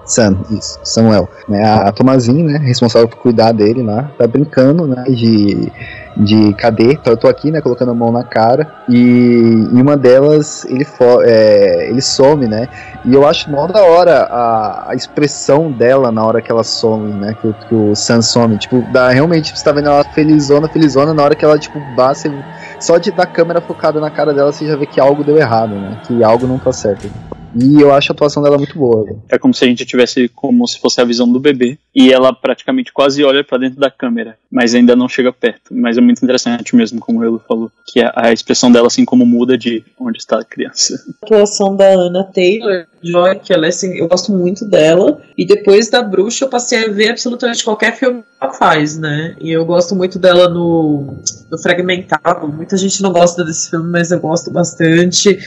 Sam, 0.05 0.37
isso, 0.51 0.79
Samuel. 0.83 1.27
Né, 1.47 1.63
a 1.63 1.91
Tomazinha, 1.91 2.43
né, 2.43 2.57
responsável 2.59 3.07
por 3.07 3.17
cuidar 3.17 3.51
dele 3.53 3.81
lá, 3.81 4.11
tá 4.17 4.27
brincando, 4.27 4.85
né, 4.85 5.03
de, 5.07 5.71
de 6.15 6.53
cadê? 6.53 6.93
Então 6.93 7.13
eu 7.13 7.17
tô 7.17 7.27
aqui, 7.27 7.51
né, 7.51 7.61
colocando 7.61 7.91
a 7.91 7.93
mão 7.93 8.11
na 8.11 8.23
cara, 8.23 8.67
e 8.87 8.97
em 8.97 9.81
uma 9.81 9.97
delas 9.97 10.65
ele, 10.65 10.85
é, 11.23 11.89
ele 11.89 12.01
some, 12.01 12.47
né, 12.47 12.67
e 13.03 13.13
eu 13.13 13.27
acho 13.27 13.49
mó 13.51 13.67
da 13.67 13.83
hora 13.83 14.23
a, 14.23 14.91
a 14.91 14.95
expressão 14.95 15.71
dela 15.71 16.11
na 16.11 16.23
hora 16.23 16.41
que 16.41 16.51
ela 16.51 16.63
some, 16.63 17.11
né, 17.13 17.35
que, 17.41 17.53
que 17.67 17.75
o 17.75 17.95
Sam 17.95 18.21
some, 18.21 18.57
tipo, 18.57 18.83
dá, 18.91 19.09
realmente 19.09 19.57
você 19.57 19.63
tá 19.63 19.71
vendo 19.71 19.89
ela 19.89 20.03
felizona, 20.03 20.67
felizona, 20.67 21.13
na 21.13 21.23
hora 21.23 21.35
que 21.35 21.43
ela, 21.43 21.57
tipo, 21.59 21.79
você, 21.95 22.31
só 22.79 22.97
de 22.97 23.11
dar 23.11 23.25
câmera 23.25 23.61
focada 23.61 23.99
na 23.99 24.09
cara 24.09 24.33
dela, 24.33 24.51
você 24.51 24.65
já 24.65 24.75
vê 24.75 24.85
que 24.85 24.99
algo 24.99 25.23
deu 25.23 25.37
errado, 25.37 25.75
né, 25.75 25.99
que 26.05 26.23
algo 26.23 26.47
não 26.47 26.57
tá 26.57 26.71
certo. 26.71 27.09
E 27.55 27.81
eu 27.81 27.93
acho 27.93 28.11
a 28.11 28.13
atuação 28.13 28.43
dela 28.43 28.57
muito 28.57 28.77
boa, 28.77 29.03
velho. 29.03 29.23
É 29.29 29.37
como 29.37 29.53
se 29.53 29.63
a 29.63 29.67
gente 29.67 29.85
tivesse 29.85 30.27
como 30.29 30.67
se 30.67 30.79
fosse 30.79 30.99
a 30.99 31.05
visão 31.05 31.31
do 31.31 31.39
bebê 31.39 31.77
e 31.95 32.11
ela 32.11 32.33
praticamente 32.33 32.91
quase 32.91 33.23
olha 33.23 33.43
pra 33.43 33.57
dentro 33.57 33.79
da 33.79 33.89
câmera, 33.89 34.37
mas 34.51 34.75
ainda 34.75 34.95
não 34.95 35.07
chega 35.07 35.31
perto. 35.31 35.73
Mas 35.73 35.97
é 35.97 36.01
muito 36.01 36.23
interessante 36.23 36.75
mesmo, 36.75 36.99
como 36.99 37.23
ele 37.23 37.39
falou, 37.47 37.71
que 37.85 38.01
a, 38.01 38.11
a 38.15 38.33
expressão 38.33 38.71
dela 38.71 38.87
assim 38.87 39.05
como 39.05 39.25
muda 39.25 39.57
de 39.57 39.83
onde 39.99 40.17
está 40.17 40.39
a 40.39 40.45
criança. 40.45 40.95
A 41.21 41.25
atuação 41.25 41.75
da 41.75 41.93
Anna 41.93 42.23
Taylor 42.23 42.85
Joy, 43.05 43.39
que 43.39 43.53
ela 43.53 43.65
é 43.65 43.69
assim, 43.69 43.95
eu 43.97 44.07
gosto 44.07 44.31
muito 44.31 44.65
dela. 44.65 45.19
E 45.37 45.45
depois 45.45 45.89
da 45.89 46.01
Bruxa 46.01 46.45
eu 46.45 46.49
passei 46.49 46.85
a 46.85 46.91
ver 46.91 47.11
absolutamente 47.11 47.63
qualquer 47.63 47.95
filme 47.95 48.21
que 48.21 48.27
ela 48.41 48.53
faz, 48.53 48.97
né? 48.97 49.35
E 49.39 49.51
eu 49.51 49.65
gosto 49.65 49.95
muito 49.95 50.17
dela 50.17 50.49
no, 50.49 51.15
no 51.49 51.57
Fragmentado. 51.57 52.47
Muita 52.47 52.75
gente 52.77 53.01
não 53.01 53.11
gosta 53.11 53.43
desse 53.43 53.69
filme, 53.69 53.89
mas 53.89 54.11
eu 54.11 54.19
gosto 54.19 54.49
bastante. 54.49 55.37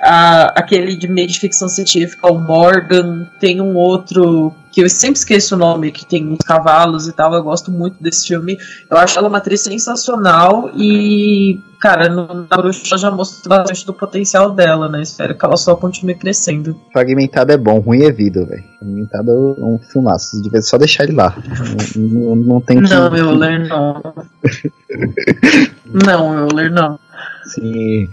Ah, 0.00 0.52
aquele 0.56 0.96
de 0.96 1.08
meio 1.08 1.26
de 1.26 1.40
ficção 1.40 1.68
científica, 1.68 2.30
o 2.30 2.38
Morgan. 2.38 3.26
Tem 3.40 3.60
um 3.60 3.74
outro 3.74 4.54
que 4.78 4.84
eu 4.84 4.88
sempre 4.88 5.18
esqueço 5.18 5.56
o 5.56 5.58
nome, 5.58 5.90
que 5.90 6.06
tem 6.06 6.24
uns 6.28 6.38
cavalos 6.46 7.08
e 7.08 7.12
tal. 7.12 7.34
Eu 7.34 7.42
gosto 7.42 7.68
muito 7.68 8.00
desse 8.00 8.28
filme. 8.28 8.56
Eu 8.88 8.96
acho 8.96 9.18
ela 9.18 9.26
uma 9.26 9.38
atriz 9.38 9.60
sensacional 9.62 10.70
e, 10.72 11.58
cara, 11.80 12.08
no, 12.08 12.46
na 12.48 12.56
Bruxa 12.56 12.96
já 12.96 13.10
mostrou 13.10 13.58
bastante 13.58 13.84
do 13.84 13.92
potencial 13.92 14.52
dela, 14.52 14.88
né? 14.88 15.02
Espero 15.02 15.36
que 15.36 15.44
ela 15.44 15.56
só 15.56 15.74
continue 15.74 16.14
crescendo. 16.14 16.80
Fragmentado 16.92 17.50
é 17.50 17.56
bom, 17.56 17.80
ruim 17.80 18.04
é 18.04 18.12
vida, 18.12 18.44
velho. 18.44 18.62
Fragmentado 18.78 19.56
é 19.58 19.64
um 19.64 19.80
filmaço. 19.80 20.40
Devia 20.40 20.62
só 20.62 20.78
deixar 20.78 21.02
ele 21.02 21.14
lá. 21.14 21.36
Não, 21.96 22.12
não, 22.12 22.36
não 22.36 22.60
tem 22.60 22.80
que. 22.80 22.88
Não, 22.88 23.16
Euler, 23.16 23.66
não. 23.66 24.14
não, 26.06 26.38
Euler, 26.38 26.70
não. 26.70 27.00
Sim. 27.48 28.08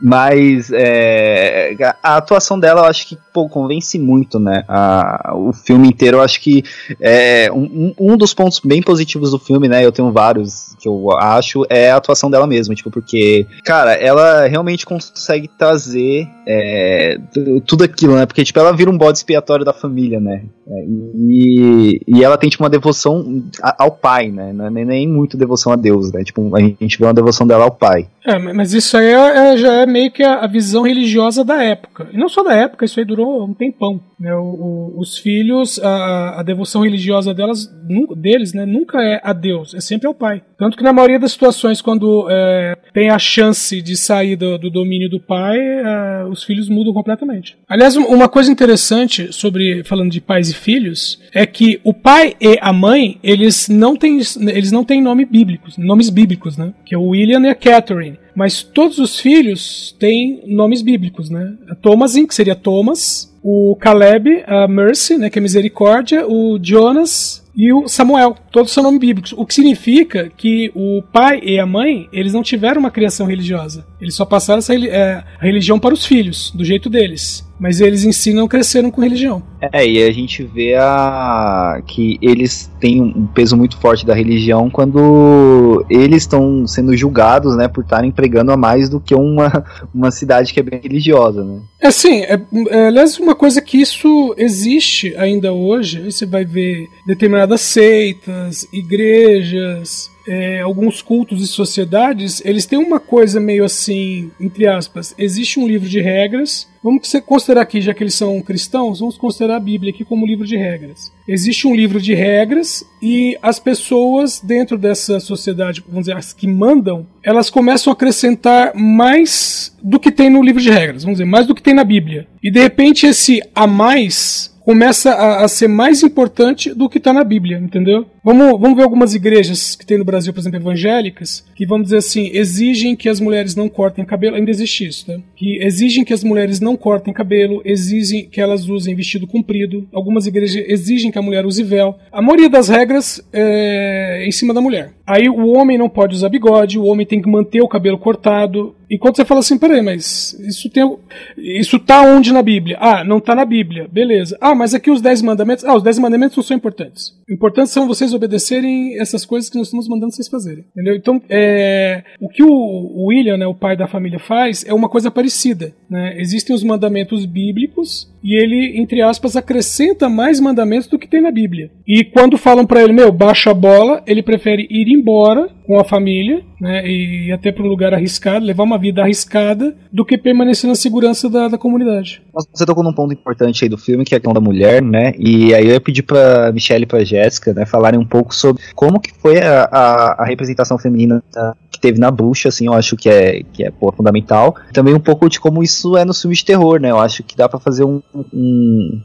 Mas 0.00 0.70
é, 0.72 1.76
a 2.02 2.16
atuação 2.16 2.58
dela 2.58 2.82
eu 2.82 2.84
acho 2.84 3.06
que 3.06 3.18
pô, 3.32 3.48
convence 3.48 3.98
muito, 3.98 4.38
né? 4.38 4.64
A, 4.68 5.32
o 5.34 5.52
filme 5.52 5.88
inteiro 5.88 6.18
eu 6.18 6.22
acho 6.22 6.40
que 6.40 6.64
é 7.00 7.50
um, 7.52 7.94
um 7.98 8.16
dos 8.16 8.32
pontos 8.32 8.60
bem 8.60 8.82
positivos 8.82 9.30
do 9.30 9.38
filme, 9.38 9.68
né? 9.68 9.84
Eu 9.84 9.92
tenho 9.92 10.10
vários 10.12 10.74
que 10.78 10.88
eu 10.88 11.10
acho, 11.18 11.66
é 11.68 11.90
a 11.90 11.96
atuação 11.96 12.30
dela 12.30 12.46
mesmo, 12.46 12.74
tipo, 12.74 12.90
porque, 12.90 13.46
cara, 13.64 13.94
ela 13.94 14.46
realmente 14.46 14.86
consegue 14.86 15.48
trazer 15.48 16.28
é, 16.46 17.18
tudo 17.66 17.82
aquilo, 17.82 18.14
né? 18.14 18.24
Porque, 18.24 18.44
tipo, 18.44 18.58
ela 18.58 18.72
vira 18.72 18.90
um 18.90 18.96
bode 18.96 19.18
expiatório 19.18 19.64
da 19.64 19.72
família, 19.72 20.20
né? 20.20 20.44
É, 20.68 20.84
e, 21.18 22.00
e 22.06 22.22
ela 22.22 22.38
tem, 22.38 22.48
tipo, 22.48 22.62
uma 22.62 22.70
devoção 22.70 23.42
ao 23.60 23.90
pai, 23.90 24.30
né? 24.30 24.54
É 24.66 24.84
nem 24.84 25.08
muito 25.08 25.36
devoção 25.36 25.72
a 25.72 25.76
Deus, 25.76 26.12
né? 26.12 26.22
Tipo, 26.22 26.54
a 26.56 26.60
gente 26.60 26.98
vê 26.98 27.04
uma 27.04 27.14
devoção 27.14 27.46
dela 27.46 27.64
ao 27.64 27.72
pai. 27.72 28.08
É, 28.26 28.38
mas 28.38 28.72
isso 28.72 28.96
aí 28.96 29.06
é, 29.06 29.52
é, 29.52 29.56
já 29.56 29.72
é 29.74 29.86
meio 29.86 30.10
que 30.10 30.22
a, 30.22 30.40
a, 30.40 30.46
visão 30.48 30.82
religiosa 30.82 31.44
da 31.44 31.62
época. 31.62 32.08
E 32.12 32.18
não 32.18 32.28
só 32.28 32.42
da 32.42 32.54
época, 32.54 32.84
isso 32.84 32.98
aí 32.98 33.06
durou 33.06 33.44
um 33.44 33.54
tempão. 33.54 34.00
Né? 34.18 34.34
O, 34.34 34.40
o, 34.40 35.00
os 35.00 35.16
filhos, 35.16 35.78
a, 35.78 36.40
a, 36.40 36.42
devoção 36.42 36.82
religiosa 36.82 37.32
delas, 37.32 37.70
deles 38.16 38.52
né, 38.52 38.66
nunca 38.66 39.00
é 39.00 39.20
a 39.22 39.32
Deus, 39.32 39.74
é 39.74 39.80
sempre 39.80 40.08
ao 40.08 40.14
pai. 40.14 40.42
Tanto 40.58 40.76
que 40.76 40.82
na 40.82 40.92
maioria 40.92 41.20
das 41.20 41.32
situações, 41.32 41.80
quando 41.80 42.26
é, 42.28 42.76
tem 42.92 43.10
a 43.10 43.18
chance 43.18 43.80
de 43.80 43.96
sair 43.96 44.34
do, 44.34 44.58
do 44.58 44.70
domínio 44.70 45.08
do 45.08 45.20
pai, 45.20 45.58
é, 45.58 46.24
os 46.36 46.44
filhos 46.44 46.68
mudam 46.68 46.92
completamente. 46.92 47.56
Aliás, 47.68 47.96
uma 47.96 48.28
coisa 48.28 48.50
interessante 48.50 49.32
sobre 49.32 49.82
falando 49.84 50.10
de 50.10 50.20
pais 50.20 50.50
e 50.50 50.54
filhos 50.54 51.20
é 51.32 51.46
que 51.46 51.80
o 51.82 51.92
pai 51.92 52.34
e 52.40 52.58
a 52.60 52.72
mãe 52.72 53.18
eles 53.22 53.68
não 53.68 53.96
têm 53.96 54.18
eles 54.18 54.72
não 54.72 54.84
têm 54.84 55.02
nome 55.02 55.24
bíblicos, 55.24 55.76
nomes 55.76 56.10
bíblicos, 56.10 56.56
né? 56.56 56.72
Que 56.84 56.94
é 56.94 56.98
o 56.98 57.08
William 57.08 57.40
e 57.40 57.48
a 57.48 57.54
Catherine. 57.54 58.18
Mas 58.34 58.62
todos 58.62 58.98
os 58.98 59.18
filhos 59.18 59.96
têm 59.98 60.42
nomes 60.46 60.82
bíblicos, 60.82 61.30
né? 61.30 61.54
A 61.70 61.74
Thomasin, 61.74 62.26
que 62.26 62.34
seria 62.34 62.54
Thomas, 62.54 63.34
o 63.42 63.76
Caleb, 63.76 64.42
a 64.46 64.66
Mercy, 64.66 65.16
né, 65.16 65.30
que 65.30 65.38
é 65.38 65.42
misericórdia, 65.42 66.26
o 66.26 66.58
Jonas 66.60 67.45
e 67.56 67.72
o 67.72 67.88
Samuel. 67.88 68.36
Todos 68.52 68.72
são 68.72 68.82
nomes 68.82 69.00
bíblicos. 69.00 69.32
O 69.32 69.46
que 69.46 69.54
significa 69.54 70.30
que 70.36 70.70
o 70.74 71.02
pai 71.12 71.40
e 71.42 71.58
a 71.58 71.66
mãe, 71.66 72.08
eles 72.12 72.32
não 72.32 72.42
tiveram 72.42 72.80
uma 72.80 72.90
criação 72.90 73.26
religiosa. 73.26 73.86
Eles 74.00 74.14
só 74.14 74.24
passaram 74.24 74.58
essa 74.58 74.74
é, 74.74 75.24
religião 75.40 75.78
para 75.78 75.94
os 75.94 76.04
filhos, 76.04 76.50
do 76.54 76.64
jeito 76.64 76.90
deles 76.90 77.46
mas 77.58 77.80
eles 77.80 78.04
em 78.04 78.12
si 78.12 78.32
não 78.32 78.46
cresceram 78.46 78.90
com 78.90 79.00
religião. 79.00 79.42
É, 79.72 79.86
e 79.86 80.02
a 80.02 80.12
gente 80.12 80.44
vê 80.44 80.74
a... 80.74 81.80
que 81.86 82.18
eles 82.20 82.70
têm 82.78 83.00
um 83.00 83.26
peso 83.26 83.56
muito 83.56 83.76
forte 83.78 84.04
da 84.04 84.14
religião 84.14 84.68
quando 84.68 85.84
eles 85.88 86.22
estão 86.22 86.66
sendo 86.66 86.96
julgados, 86.96 87.56
né, 87.56 87.66
por 87.66 87.82
estarem 87.82 88.12
pregando 88.12 88.52
a 88.52 88.56
mais 88.56 88.88
do 88.88 89.00
que 89.00 89.14
uma, 89.14 89.64
uma 89.94 90.10
cidade 90.10 90.52
que 90.52 90.60
é 90.60 90.62
bem 90.62 90.80
religiosa, 90.82 91.42
né. 91.42 91.60
É 91.80 91.90
sim, 91.90 92.20
é, 92.22 92.40
é, 92.68 92.88
aliás, 92.88 93.18
uma 93.18 93.34
coisa 93.34 93.60
que 93.60 93.80
isso 93.80 94.34
existe 94.36 95.16
ainda 95.16 95.52
hoje, 95.52 96.10
você 96.10 96.26
vai 96.26 96.44
ver 96.44 96.86
determinadas 97.06 97.45
seitas, 97.56 98.66
igrejas, 98.72 100.10
é, 100.26 100.60
alguns 100.60 101.00
cultos 101.00 101.40
e 101.40 101.46
sociedades, 101.46 102.42
eles 102.44 102.66
têm 102.66 102.78
uma 102.78 102.98
coisa 102.98 103.38
meio 103.38 103.64
assim, 103.64 104.30
entre 104.40 104.66
aspas, 104.66 105.14
existe 105.16 105.60
um 105.60 105.66
livro 105.68 105.88
de 105.88 106.00
regras. 106.00 106.66
Vamos 106.82 107.12
considerar 107.24 107.62
aqui, 107.62 107.80
já 107.80 107.92
que 107.94 108.02
eles 108.02 108.14
são 108.14 108.40
cristãos, 108.40 109.00
vamos 109.00 109.16
considerar 109.16 109.56
a 109.56 109.60
Bíblia 109.60 109.92
aqui 109.92 110.04
como 110.04 110.26
livro 110.26 110.46
de 110.46 110.56
regras. 110.56 111.12
Existe 111.28 111.66
um 111.66 111.74
livro 111.74 112.00
de 112.00 112.14
regras 112.14 112.84
e 113.02 113.36
as 113.42 113.58
pessoas 113.58 114.40
dentro 114.40 114.78
dessa 114.78 115.18
sociedade, 115.18 115.82
vamos 115.86 116.06
dizer, 116.06 116.16
as 116.16 116.32
que 116.32 116.46
mandam, 116.46 117.06
elas 117.22 117.50
começam 117.50 117.92
a 117.92 117.94
acrescentar 117.94 118.72
mais 118.74 119.76
do 119.82 119.98
que 119.98 120.12
tem 120.12 120.30
no 120.30 120.42
livro 120.42 120.62
de 120.62 120.70
regras, 120.70 121.02
vamos 121.02 121.18
dizer, 121.18 121.28
mais 121.28 121.46
do 121.46 121.54
que 121.54 121.62
tem 121.62 121.74
na 121.74 121.84
Bíblia. 121.84 122.28
E 122.42 122.50
de 122.50 122.60
repente 122.60 123.06
esse 123.06 123.40
a 123.54 123.66
mais 123.66 124.55
começa 124.66 125.12
a, 125.12 125.44
a, 125.44 125.48
ser 125.48 125.68
mais 125.68 126.02
importante 126.02 126.74
do 126.74 126.88
que 126.88 126.98
está 126.98 127.12
na 127.12 127.22
Bíblia, 127.22 127.56
entendeu? 127.56 128.04
Vamos, 128.26 128.60
vamos 128.60 128.76
ver 128.76 128.82
algumas 128.82 129.14
igrejas 129.14 129.76
que 129.76 129.86
tem 129.86 129.98
no 129.98 130.04
Brasil, 130.04 130.32
por 130.32 130.40
exemplo, 130.40 130.58
evangélicas, 130.58 131.46
que 131.54 131.64
vamos 131.64 131.84
dizer 131.84 131.98
assim, 131.98 132.28
exigem 132.32 132.96
que 132.96 133.08
as 133.08 133.20
mulheres 133.20 133.54
não 133.54 133.68
cortem 133.68 134.04
cabelo, 134.04 134.34
ainda 134.34 134.50
existe 134.50 134.84
isso, 134.84 135.08
né? 135.08 135.22
Que 135.36 135.64
exigem 135.64 136.04
que 136.04 136.12
as 136.12 136.24
mulheres 136.24 136.58
não 136.58 136.76
cortem 136.76 137.14
cabelo, 137.14 137.62
exigem 137.64 138.28
que 138.28 138.40
elas 138.40 138.68
usem 138.68 138.96
vestido 138.96 139.28
comprido, 139.28 139.86
algumas 139.92 140.26
igrejas 140.26 140.64
exigem 140.66 141.12
que 141.12 141.18
a 141.18 141.22
mulher 141.22 141.46
use 141.46 141.62
véu. 141.62 141.94
A 142.10 142.20
maioria 142.20 142.50
das 142.50 142.68
regras 142.68 143.24
é 143.32 144.24
em 144.26 144.32
cima 144.32 144.52
da 144.52 144.60
mulher. 144.60 144.90
Aí 145.06 145.28
o 145.28 145.52
homem 145.52 145.78
não 145.78 145.88
pode 145.88 146.16
usar 146.16 146.28
bigode, 146.28 146.80
o 146.80 146.84
homem 146.84 147.06
tem 147.06 147.22
que 147.22 147.30
manter 147.30 147.62
o 147.62 147.68
cabelo 147.68 147.96
cortado. 147.96 148.74
E 148.90 148.98
quando 148.98 149.14
você 149.14 149.24
fala 149.24 149.38
assim, 149.38 149.56
peraí, 149.56 149.80
mas 149.80 150.32
isso 150.40 150.68
tem. 150.68 150.96
Isso 151.38 151.78
tá 151.78 152.02
onde 152.02 152.32
na 152.32 152.42
Bíblia? 152.42 152.76
Ah, 152.80 153.04
não 153.04 153.20
tá 153.20 153.32
na 153.32 153.44
Bíblia. 153.44 153.88
Beleza. 153.90 154.36
Ah, 154.40 154.54
mas 154.54 154.74
aqui 154.74 154.90
os 154.90 155.00
dez 155.00 155.22
mandamentos. 155.22 155.64
Ah, 155.64 155.76
os 155.76 155.82
dez 155.82 155.96
mandamentos 155.96 156.36
não 156.36 156.42
são 156.42 156.56
importantes. 156.56 157.12
Importantes 157.30 157.72
são 157.72 157.86
vocês 157.86 158.12
obedecerem 158.16 158.98
essas 159.00 159.24
coisas 159.24 159.48
que 159.48 159.56
nós 159.56 159.68
estamos 159.68 159.88
mandando 159.88 160.12
vocês 160.12 160.28
fazerem. 160.28 160.64
Entendeu? 160.72 160.96
Então, 160.96 161.20
é, 161.28 162.02
o 162.20 162.28
que 162.28 162.42
o 162.42 163.06
William, 163.06 163.36
né, 163.36 163.46
o 163.46 163.54
pai 163.54 163.76
da 163.76 163.86
família, 163.86 164.18
faz 164.18 164.64
é 164.66 164.74
uma 164.74 164.88
coisa 164.88 165.10
parecida. 165.10 165.72
Né? 165.88 166.14
Existem 166.18 166.54
os 166.54 166.62
mandamentos 166.62 167.24
bíblicos 167.24 168.10
e 168.22 168.34
ele, 168.34 168.80
entre 168.80 169.02
aspas, 169.02 169.36
acrescenta 169.36 170.08
mais 170.08 170.40
mandamentos 170.40 170.88
do 170.88 170.98
que 170.98 171.08
tem 171.08 171.20
na 171.20 171.30
Bíblia. 171.30 171.70
E 171.86 172.04
quando 172.04 172.36
falam 172.36 172.66
para 172.66 172.82
ele, 172.82 172.92
meu, 172.92 173.12
baixa 173.12 173.50
a 173.50 173.54
bola, 173.54 174.02
ele 174.06 174.22
prefere 174.22 174.66
ir 174.68 174.88
embora 174.88 175.48
com 175.66 175.78
a 175.78 175.84
família, 175.84 176.44
né, 176.60 176.86
e 176.86 177.32
até 177.32 177.52
para 177.52 177.62
um 177.62 177.68
lugar 177.68 177.94
arriscado, 177.94 178.44
levar 178.44 178.64
uma 178.64 178.78
vida 178.78 179.02
arriscada, 179.02 179.76
do 179.92 180.04
que 180.04 180.18
permanecer 180.18 180.68
na 180.68 180.74
segurança 180.74 181.28
da, 181.28 181.48
da 181.48 181.58
comunidade. 181.58 182.22
Você 182.52 182.66
tocou 182.66 182.82
num 182.82 182.92
ponto 182.92 183.12
importante 183.12 183.64
aí 183.64 183.68
do 183.68 183.78
filme, 183.78 184.04
que 184.04 184.14
é 184.14 184.16
a 184.16 184.20
questão 184.20 184.34
da 184.34 184.40
mulher, 184.40 184.82
né, 184.82 185.12
e 185.18 185.54
aí 185.54 185.66
eu 185.66 185.72
ia 185.72 185.80
pedir 185.80 186.02
para 186.02 186.52
Michelle 186.52 186.84
e 186.84 186.86
para 186.86 187.04
Jéssica, 187.04 187.52
né, 187.52 187.66
falarem 187.66 187.98
um 187.98 188.06
pouco 188.06 188.34
sobre 188.34 188.62
como 188.74 189.00
que 189.00 189.12
foi 189.14 189.40
a, 189.40 189.68
a, 189.70 190.22
a 190.22 190.24
representação 190.24 190.78
feminina 190.78 191.22
que 191.70 191.80
teve 191.80 191.98
na 191.98 192.10
bruxa, 192.10 192.48
assim, 192.48 192.66
eu 192.66 192.72
acho 192.72 192.96
que 192.96 193.08
é, 193.08 193.42
que 193.52 193.64
é 193.64 193.70
pô, 193.70 193.92
fundamental. 193.92 194.56
Também 194.72 194.94
um 194.94 195.00
pouco 195.00 195.28
de 195.28 195.38
como 195.38 195.62
isso 195.62 195.96
é 195.96 196.04
no 196.04 196.14
filme 196.14 196.34
de 196.34 196.44
terror, 196.44 196.80
né, 196.80 196.90
eu 196.90 196.98
acho 196.98 197.22
que 197.22 197.36
dá 197.36 197.48
para 197.48 197.60
fazer 197.60 197.84
um 197.84 198.02
um, 198.32 199.00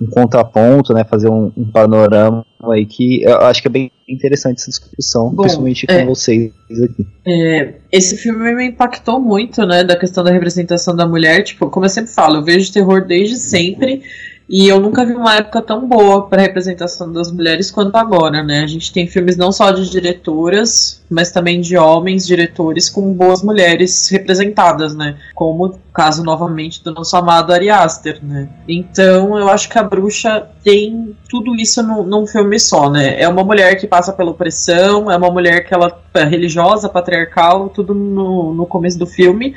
um 0.00 0.06
contraponto, 0.06 0.92
né, 0.92 1.04
fazer 1.04 1.28
um, 1.28 1.52
um, 1.56 1.70
panorama 1.70 2.44
aí 2.72 2.86
que 2.86 3.22
eu 3.22 3.40
acho 3.42 3.60
que 3.60 3.68
é 3.68 3.70
bem 3.70 3.90
interessante 4.08 4.58
essa 4.58 4.70
discussão, 4.70 5.30
Bom, 5.30 5.42
principalmente 5.42 5.86
é, 5.88 6.00
com 6.00 6.14
vocês 6.14 6.52
aqui. 6.82 7.06
É, 7.26 7.74
esse 7.90 8.16
filme 8.16 8.54
me 8.54 8.68
impactou 8.68 9.20
muito, 9.20 9.64
né, 9.66 9.82
da 9.82 9.96
questão 9.96 10.22
da 10.22 10.30
representação 10.30 10.94
da 10.94 11.06
mulher, 11.06 11.42
tipo, 11.42 11.68
como 11.70 11.86
eu 11.86 11.90
sempre 11.90 12.10
falo, 12.10 12.36
eu 12.36 12.44
vejo 12.44 12.72
terror 12.72 13.06
desde 13.06 13.36
sempre, 13.36 14.02
e 14.48 14.68
eu 14.68 14.78
nunca 14.78 15.04
vi 15.04 15.14
uma 15.14 15.36
época 15.36 15.62
tão 15.62 15.88
boa 15.88 16.26
para 16.26 16.42
representação 16.42 17.10
das 17.10 17.32
mulheres 17.32 17.70
quanto 17.70 17.96
agora, 17.96 18.42
né? 18.42 18.60
A 18.60 18.66
gente 18.66 18.92
tem 18.92 19.06
filmes 19.06 19.36
não 19.36 19.50
só 19.50 19.70
de 19.70 19.88
diretoras, 19.88 21.02
mas 21.08 21.30
também 21.30 21.60
de 21.60 21.78
homens 21.78 22.26
diretores 22.26 22.90
com 22.90 23.14
boas 23.14 23.42
mulheres 23.42 24.08
representadas, 24.10 24.94
né? 24.94 25.16
Como 25.34 25.66
o 25.66 25.78
caso 25.94 26.22
novamente 26.22 26.84
do 26.84 26.92
nosso 26.92 27.16
amado 27.16 27.54
Ari 27.54 27.70
Aster, 27.70 28.18
né? 28.22 28.48
Então 28.68 29.38
eu 29.38 29.48
acho 29.48 29.68
que 29.68 29.78
a 29.78 29.82
bruxa 29.82 30.46
tem 30.62 31.16
tudo 31.28 31.56
isso 31.56 31.82
no, 31.82 32.02
num 32.02 32.26
filme 32.26 32.58
só, 32.58 32.90
né? 32.90 33.20
É 33.20 33.26
uma 33.26 33.44
mulher 33.44 33.76
que 33.76 33.86
passa 33.86 34.12
pela 34.12 34.30
opressão, 34.30 35.10
é 35.10 35.16
uma 35.16 35.30
mulher 35.30 35.66
que 35.66 35.72
ela 35.72 36.02
é 36.12 36.24
religiosa, 36.24 36.88
patriarcal, 36.88 37.70
tudo 37.70 37.94
no, 37.94 38.52
no 38.52 38.66
começo 38.66 38.98
do 38.98 39.06
filme 39.06 39.54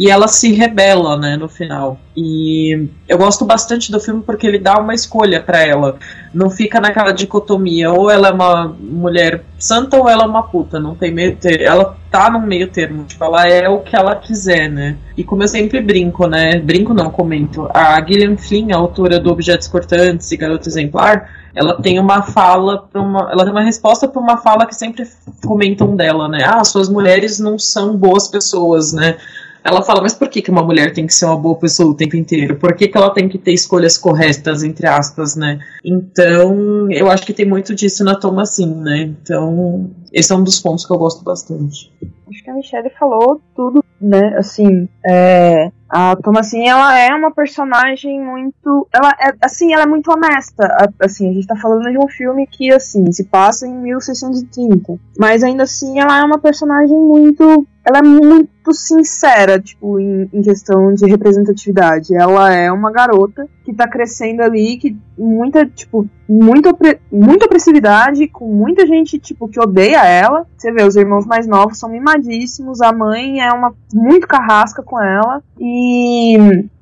e 0.00 0.08
ela 0.08 0.26
se 0.26 0.50
rebela, 0.54 1.14
né, 1.18 1.36
no 1.36 1.46
final. 1.46 2.00
E 2.16 2.88
eu 3.06 3.18
gosto 3.18 3.44
bastante 3.44 3.92
do 3.92 4.00
filme 4.00 4.22
porque 4.24 4.46
ele 4.46 4.58
dá 4.58 4.78
uma 4.78 4.94
escolha 4.94 5.42
para 5.42 5.60
ela. 5.60 5.98
Não 6.32 6.48
fica 6.48 6.80
naquela 6.80 7.12
dicotomia, 7.12 7.92
ou 7.92 8.10
ela 8.10 8.28
é 8.28 8.32
uma 8.32 8.74
mulher 8.80 9.44
santa 9.58 9.98
ou 9.98 10.08
ela 10.08 10.24
é 10.24 10.26
uma 10.26 10.44
puta, 10.44 10.80
não 10.80 10.94
tem 10.94 11.12
meio 11.12 11.36
ter. 11.36 11.60
Ela 11.60 11.98
tá 12.10 12.30
no 12.30 12.40
meio 12.40 12.68
termo, 12.68 13.04
tipo, 13.04 13.22
ela 13.22 13.46
é 13.46 13.68
o 13.68 13.80
que 13.80 13.94
ela 13.94 14.16
quiser, 14.16 14.70
né? 14.70 14.96
E 15.18 15.22
como 15.22 15.42
eu 15.42 15.48
sempre 15.48 15.82
brinco, 15.82 16.26
né? 16.26 16.58
Brinco 16.58 16.94
não, 16.94 17.10
comento. 17.10 17.68
A 17.74 18.02
Gillian 18.02 18.38
Flynn, 18.38 18.72
a 18.72 18.78
autora 18.78 19.20
do 19.20 19.30
Objetos 19.30 19.68
Cortantes 19.68 20.32
e 20.32 20.36
Garoto 20.38 20.66
Exemplar, 20.66 21.28
ela 21.54 21.74
tem 21.74 21.98
uma 21.98 22.22
fala 22.22 22.88
para 22.90 23.02
uma, 23.02 23.30
ela 23.30 23.44
tem 23.44 23.52
uma 23.52 23.62
resposta 23.62 24.08
para 24.08 24.22
uma 24.22 24.38
fala 24.38 24.64
que 24.64 24.74
sempre 24.74 25.06
comentam 25.44 25.94
dela, 25.94 26.26
né? 26.26 26.42
Ah, 26.42 26.64
suas 26.64 26.88
mulheres 26.88 27.38
não 27.38 27.58
são 27.58 27.94
boas 27.98 28.28
pessoas, 28.28 28.94
né? 28.94 29.18
Ela 29.62 29.82
fala, 29.82 30.00
mas 30.02 30.14
por 30.14 30.28
que, 30.28 30.40
que 30.40 30.50
uma 30.50 30.62
mulher 30.62 30.92
tem 30.92 31.06
que 31.06 31.14
ser 31.14 31.26
uma 31.26 31.36
boa 31.36 31.54
pessoa 31.54 31.90
o 31.90 31.94
tempo 31.94 32.16
inteiro? 32.16 32.56
Por 32.56 32.74
que, 32.74 32.88
que 32.88 32.96
ela 32.96 33.10
tem 33.10 33.28
que 33.28 33.38
ter 33.38 33.52
escolhas 33.52 33.98
corretas, 33.98 34.62
entre 34.62 34.86
aspas, 34.86 35.36
né? 35.36 35.58
Então, 35.84 36.90
eu 36.90 37.10
acho 37.10 37.26
que 37.26 37.32
tem 37.32 37.46
muito 37.46 37.74
disso 37.74 38.02
na 38.02 38.14
Thomasin, 38.14 38.74
né? 38.74 39.02
Então, 39.02 39.90
esse 40.12 40.32
é 40.32 40.36
um 40.36 40.42
dos 40.42 40.60
pontos 40.60 40.84
que 40.84 40.92
eu 40.92 40.98
gosto 40.98 41.24
bastante. 41.24 41.92
Acho 42.28 42.44
que 42.44 42.50
a 42.50 42.54
Michelle 42.54 42.90
falou 42.90 43.40
tudo, 43.56 43.84
né? 44.00 44.36
Assim, 44.38 44.88
é, 45.04 45.70
a 45.88 46.14
Thomasin, 46.14 46.68
ela 46.68 46.96
é 46.96 47.12
uma 47.12 47.32
personagem 47.32 48.20
muito. 48.20 48.86
Ela 48.92 49.10
é, 49.20 49.34
assim, 49.42 49.72
ela 49.72 49.82
é 49.82 49.86
muito 49.86 50.10
honesta. 50.12 50.92
Assim, 51.00 51.28
a 51.28 51.32
gente 51.32 51.46
tá 51.48 51.56
falando 51.56 51.90
de 51.90 51.98
um 51.98 52.06
filme 52.06 52.46
que, 52.46 52.72
assim, 52.72 53.10
se 53.10 53.24
passa 53.24 53.66
em 53.66 53.74
1630. 53.74 54.96
Mas 55.18 55.42
ainda 55.42 55.64
assim, 55.64 55.98
ela 55.98 56.20
é 56.20 56.24
uma 56.24 56.38
personagem 56.38 56.96
muito. 56.96 57.66
Ela 57.84 57.98
é 57.98 58.02
muito 58.02 58.72
sincera, 58.72 59.58
tipo, 59.58 59.98
em, 59.98 60.30
em 60.32 60.42
questão 60.42 60.94
de 60.94 61.06
representatividade. 61.06 62.14
Ela 62.14 62.54
é 62.54 62.70
uma 62.70 62.92
garota 62.92 63.48
que 63.64 63.74
tá 63.74 63.88
crescendo 63.88 64.42
ali, 64.42 64.76
que 64.76 64.96
muita, 65.18 65.66
tipo, 65.66 66.08
muita, 66.30 66.70
muita 67.10 67.46
opressividade, 67.46 68.28
com 68.28 68.46
muita 68.46 68.86
gente, 68.86 69.18
tipo, 69.18 69.48
que 69.48 69.58
odeia 69.58 70.06
ela. 70.06 70.46
Você 70.56 70.70
vê, 70.70 70.84
os 70.84 70.94
irmãos 70.94 71.26
mais 71.26 71.46
novos 71.46 71.78
são 71.78 71.90
mimadíssimos, 71.90 72.80
a 72.80 72.92
mãe 72.92 73.40
é 73.40 73.52
uma 73.52 73.74
muito 73.92 74.28
carrasca 74.28 74.80
com 74.80 75.02
ela. 75.02 75.42
E 75.58 76.36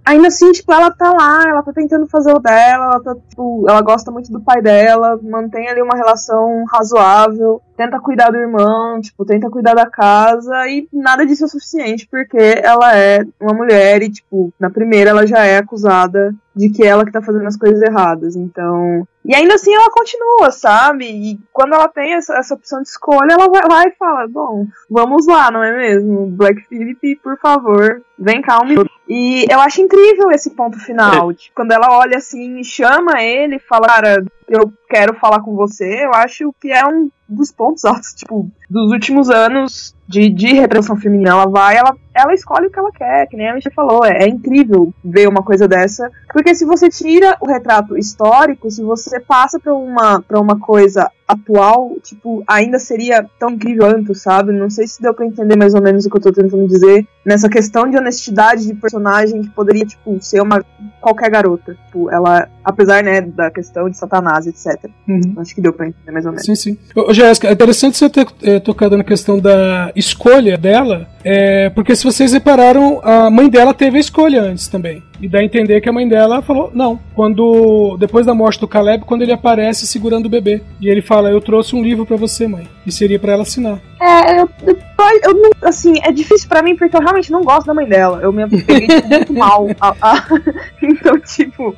ainda 0.05 0.29
assim, 0.29 0.53
tipo, 0.53 0.71
ela 0.73 0.91
tá 0.91 1.11
lá, 1.13 1.49
ela 1.49 1.63
tá 1.63 1.73
tentando 1.73 2.07
fazer 2.07 2.33
o 2.33 2.39
dela, 2.39 2.85
ela 2.87 3.01
tá, 3.01 3.15
tipo, 3.29 3.65
ela 3.69 3.81
gosta 3.81 4.11
muito 4.11 4.31
do 4.31 4.41
pai 4.41 4.61
dela, 4.61 5.19
mantém 5.23 5.69
ali 5.69 5.81
uma 5.81 5.97
relação 5.97 6.65
razoável, 6.71 7.63
tenta 7.77 8.01
cuidar 8.01 8.31
do 8.31 8.39
irmão, 8.39 9.01
tipo, 9.01 9.25
tenta 9.25 9.51
cuidar 9.51 9.75
da 9.75 9.87
casa, 9.87 10.69
e 10.69 10.89
nada 10.93 11.25
disso 11.25 11.45
é 11.45 11.49
suficiente, 11.49 12.07
porque 12.11 12.61
ela 12.63 12.97
é 12.97 13.25
uma 13.41 13.55
mulher 13.55 14.03
e, 14.03 14.11
tipo, 14.11 14.53
na 14.59 14.69
primeira 14.71 15.11
ela 15.11 15.27
já 15.27 15.45
é 15.45 15.59
acusada 15.59 16.35
de 16.57 16.71
que 16.71 16.85
ela 16.85 17.05
que 17.05 17.13
tá 17.13 17.23
fazendo 17.23 17.47
as 17.47 17.57
coisas 17.57 17.81
erradas. 17.83 18.35
Então. 18.35 19.07
E 19.29 19.35
ainda 19.35 19.57
assim 19.57 19.75
ela 19.75 19.91
continua, 19.91 20.51
sabe? 20.51 21.05
E 21.05 21.39
quando 21.53 21.75
ela 21.75 21.87
tem 21.87 22.15
essa, 22.15 22.35
essa 22.39 22.55
opção 22.55 22.81
de 22.81 22.89
escolha, 22.89 23.35
ela 23.35 23.47
vai 23.47 23.63
lá 23.71 23.83
e 23.87 23.95
fala: 23.99 24.27
Bom, 24.27 24.67
vamos 24.89 25.27
lá, 25.27 25.51
não 25.51 25.63
é 25.63 25.77
mesmo? 25.77 26.29
Black 26.29 26.67
Phillip, 26.67 27.17
por 27.17 27.39
favor, 27.39 28.03
vem 28.19 28.41
minuto. 28.65 28.91
E 29.07 29.45
eu 29.51 29.61
acho 29.61 29.83
incrível 29.83 30.31
esse 30.31 30.51
ponto 30.51 30.79
final. 30.79 31.33
Tipo, 31.35 31.55
quando 31.55 31.73
ela 31.73 31.99
olha 31.99 32.17
assim, 32.17 32.65
chama 32.65 33.23
ele 33.23 33.57
e 33.57 33.61
fala, 33.61 33.87
cara, 33.87 34.25
eu 34.49 34.73
quero 34.89 35.15
falar 35.15 35.41
com 35.41 35.55
você, 35.55 36.05
eu 36.05 36.15
acho 36.15 36.55
que 36.61 36.73
é 36.73 36.85
um 36.87 37.11
dos 37.29 37.53
pontos 37.53 37.85
altos, 37.87 38.15
tipo, 38.15 38.51
dos 38.69 38.91
últimos 38.91 39.29
anos 39.29 39.95
de, 40.07 40.31
de 40.31 40.55
representação 40.55 40.97
feminina. 40.97 41.31
Ela 41.31 41.47
vai, 41.47 41.77
ela, 41.77 41.95
ela 42.15 42.35
escolhe 42.35 42.67
o 42.67 42.71
que 42.71 42.79
ela 42.79 42.91
quer, 42.91 43.27
que 43.29 43.37
nem 43.37 43.49
a 43.49 43.55
Michelle 43.55 43.75
falou. 43.75 44.05
É, 44.05 44.25
é, 44.25 44.29
incrível 44.29 44.93
ver 45.05 45.29
uma 45.29 45.43
coisa 45.43 45.69
dessa. 45.69 46.11
Porque 46.33 46.55
se 46.55 46.65
você 46.65 46.89
tira 46.89 47.37
o 47.41 47.47
retrato 47.47 47.97
histórico, 47.97 48.71
se 48.71 48.83
você 48.83 49.21
passa 49.21 49.61
pra 49.61 49.75
uma, 49.75 50.23
pra 50.23 50.41
uma 50.41 50.59
coisa 50.59 51.11
atual, 51.29 51.97
tipo, 52.03 52.43
ainda 52.47 52.79
seria 52.79 53.29
tão 53.39 53.51
incrível 53.51 53.87
antes, 53.87 54.23
sabe? 54.23 54.51
Não 54.51 54.71
sei 54.71 54.89
se 54.89 55.03
deu 55.03 55.13
pra 55.13 55.27
entender 55.27 55.57
mais 55.57 55.75
ou 55.75 55.83
menos 55.83 56.07
o 56.07 56.11
que 56.11 56.17
eu 56.17 56.23
tô 56.23 56.33
tentando 56.33 56.67
dizer. 56.67 57.07
Nessa 57.25 57.51
questão 57.51 57.89
de 57.89 57.99
honestidade 57.99 58.67
de 58.67 58.75
personagem 58.75 59.43
que 59.43 59.51
poderia, 59.51 59.85
tipo, 59.85 60.17
ser 60.23 60.41
uma 60.41 60.65
qualquer 61.03 61.31
garota. 61.31 61.77
Tipo, 61.85 62.11
ela, 62.11 62.49
apesar, 62.65 63.03
né, 63.03 63.21
da 63.21 63.51
questão 63.51 63.91
de 63.91 63.99
Satanás, 63.99 64.47
etc. 64.47 64.91
Uhum. 65.07 65.35
Acho 65.37 65.55
que 65.55 65.61
deu 65.61 65.73
pra 65.75 65.89
entender 65.89 66.11
mais 66.11 66.25
ou 66.25 66.33
menos. 66.33 66.47
Sim, 66.47 66.55
sim. 66.55 66.79
Ô, 66.97 67.13
Jéssica, 67.13 67.49
é 67.49 67.53
interessante 67.53 67.99
você 67.99 68.09
ter 68.09 68.27
é, 68.43 68.59
tocado 68.59 68.97
na 68.97 69.05
questão 69.05 69.39
da 69.39 69.93
escolha 69.95 70.57
dela, 70.57 71.07
é, 71.23 71.69
porque 71.71 71.95
se 71.95 72.05
vocês 72.05 72.33
repararam, 72.33 73.01
a 73.05 73.31
mãe 73.31 73.51
dela 73.51 73.75
teve 73.75 73.99
a 73.99 74.01
escolha 74.01 74.43
antes 74.43 74.67
também. 74.67 75.03
E 75.21 75.29
dá 75.29 75.41
a 75.41 75.45
entender 75.45 75.81
que 75.81 75.89
a 75.89 75.93
mãe 75.93 76.09
dela 76.09 76.43
falou, 76.43 76.71
não. 76.75 76.99
Quando. 77.15 77.97
Depois 77.99 78.25
da 78.25 78.35
morte 78.35 78.61
do 78.61 78.69
Caleb, 78.69 79.05
quando 79.05 79.23
ele 79.23 79.33
aparece 79.33 79.87
segurando 79.87 80.27
o 80.27 80.31
bebê. 80.31 80.63
E 80.81 80.89
ele 80.89 81.03
fala, 81.03 81.31
eu 81.31 81.41
trouxe 81.41 81.75
um 81.75 81.83
livro 81.83 82.07
para 82.07 82.17
você, 82.17 82.47
mãe. 82.47 82.69
E 82.87 82.93
seria 82.93 83.19
para 83.19 83.33
ela 83.33 83.43
assinar. 83.43 83.81
É, 84.01 84.41
eu, 84.41 84.49
eu, 84.65 84.79
eu 85.25 85.35
não, 85.35 85.51
assim, 85.63 85.95
é 86.05 86.13
difícil 86.13 86.49
para 86.49 86.63
mim 86.63 86.77
porque 86.77 86.97
eu 86.97 87.01
realmente 87.01 87.33
não 87.33 87.43
gosto 87.43 87.67
da 87.67 87.75
mãe 87.75 87.87
dela. 87.87 88.21
Eu 88.23 88.33
me 88.33 88.49
peguei 88.63 88.87
tipo, 88.87 89.09
muito 89.09 89.33
mal. 89.35 89.67
A, 89.81 89.95
a, 90.01 90.25
então, 90.81 91.19
tipo, 91.21 91.75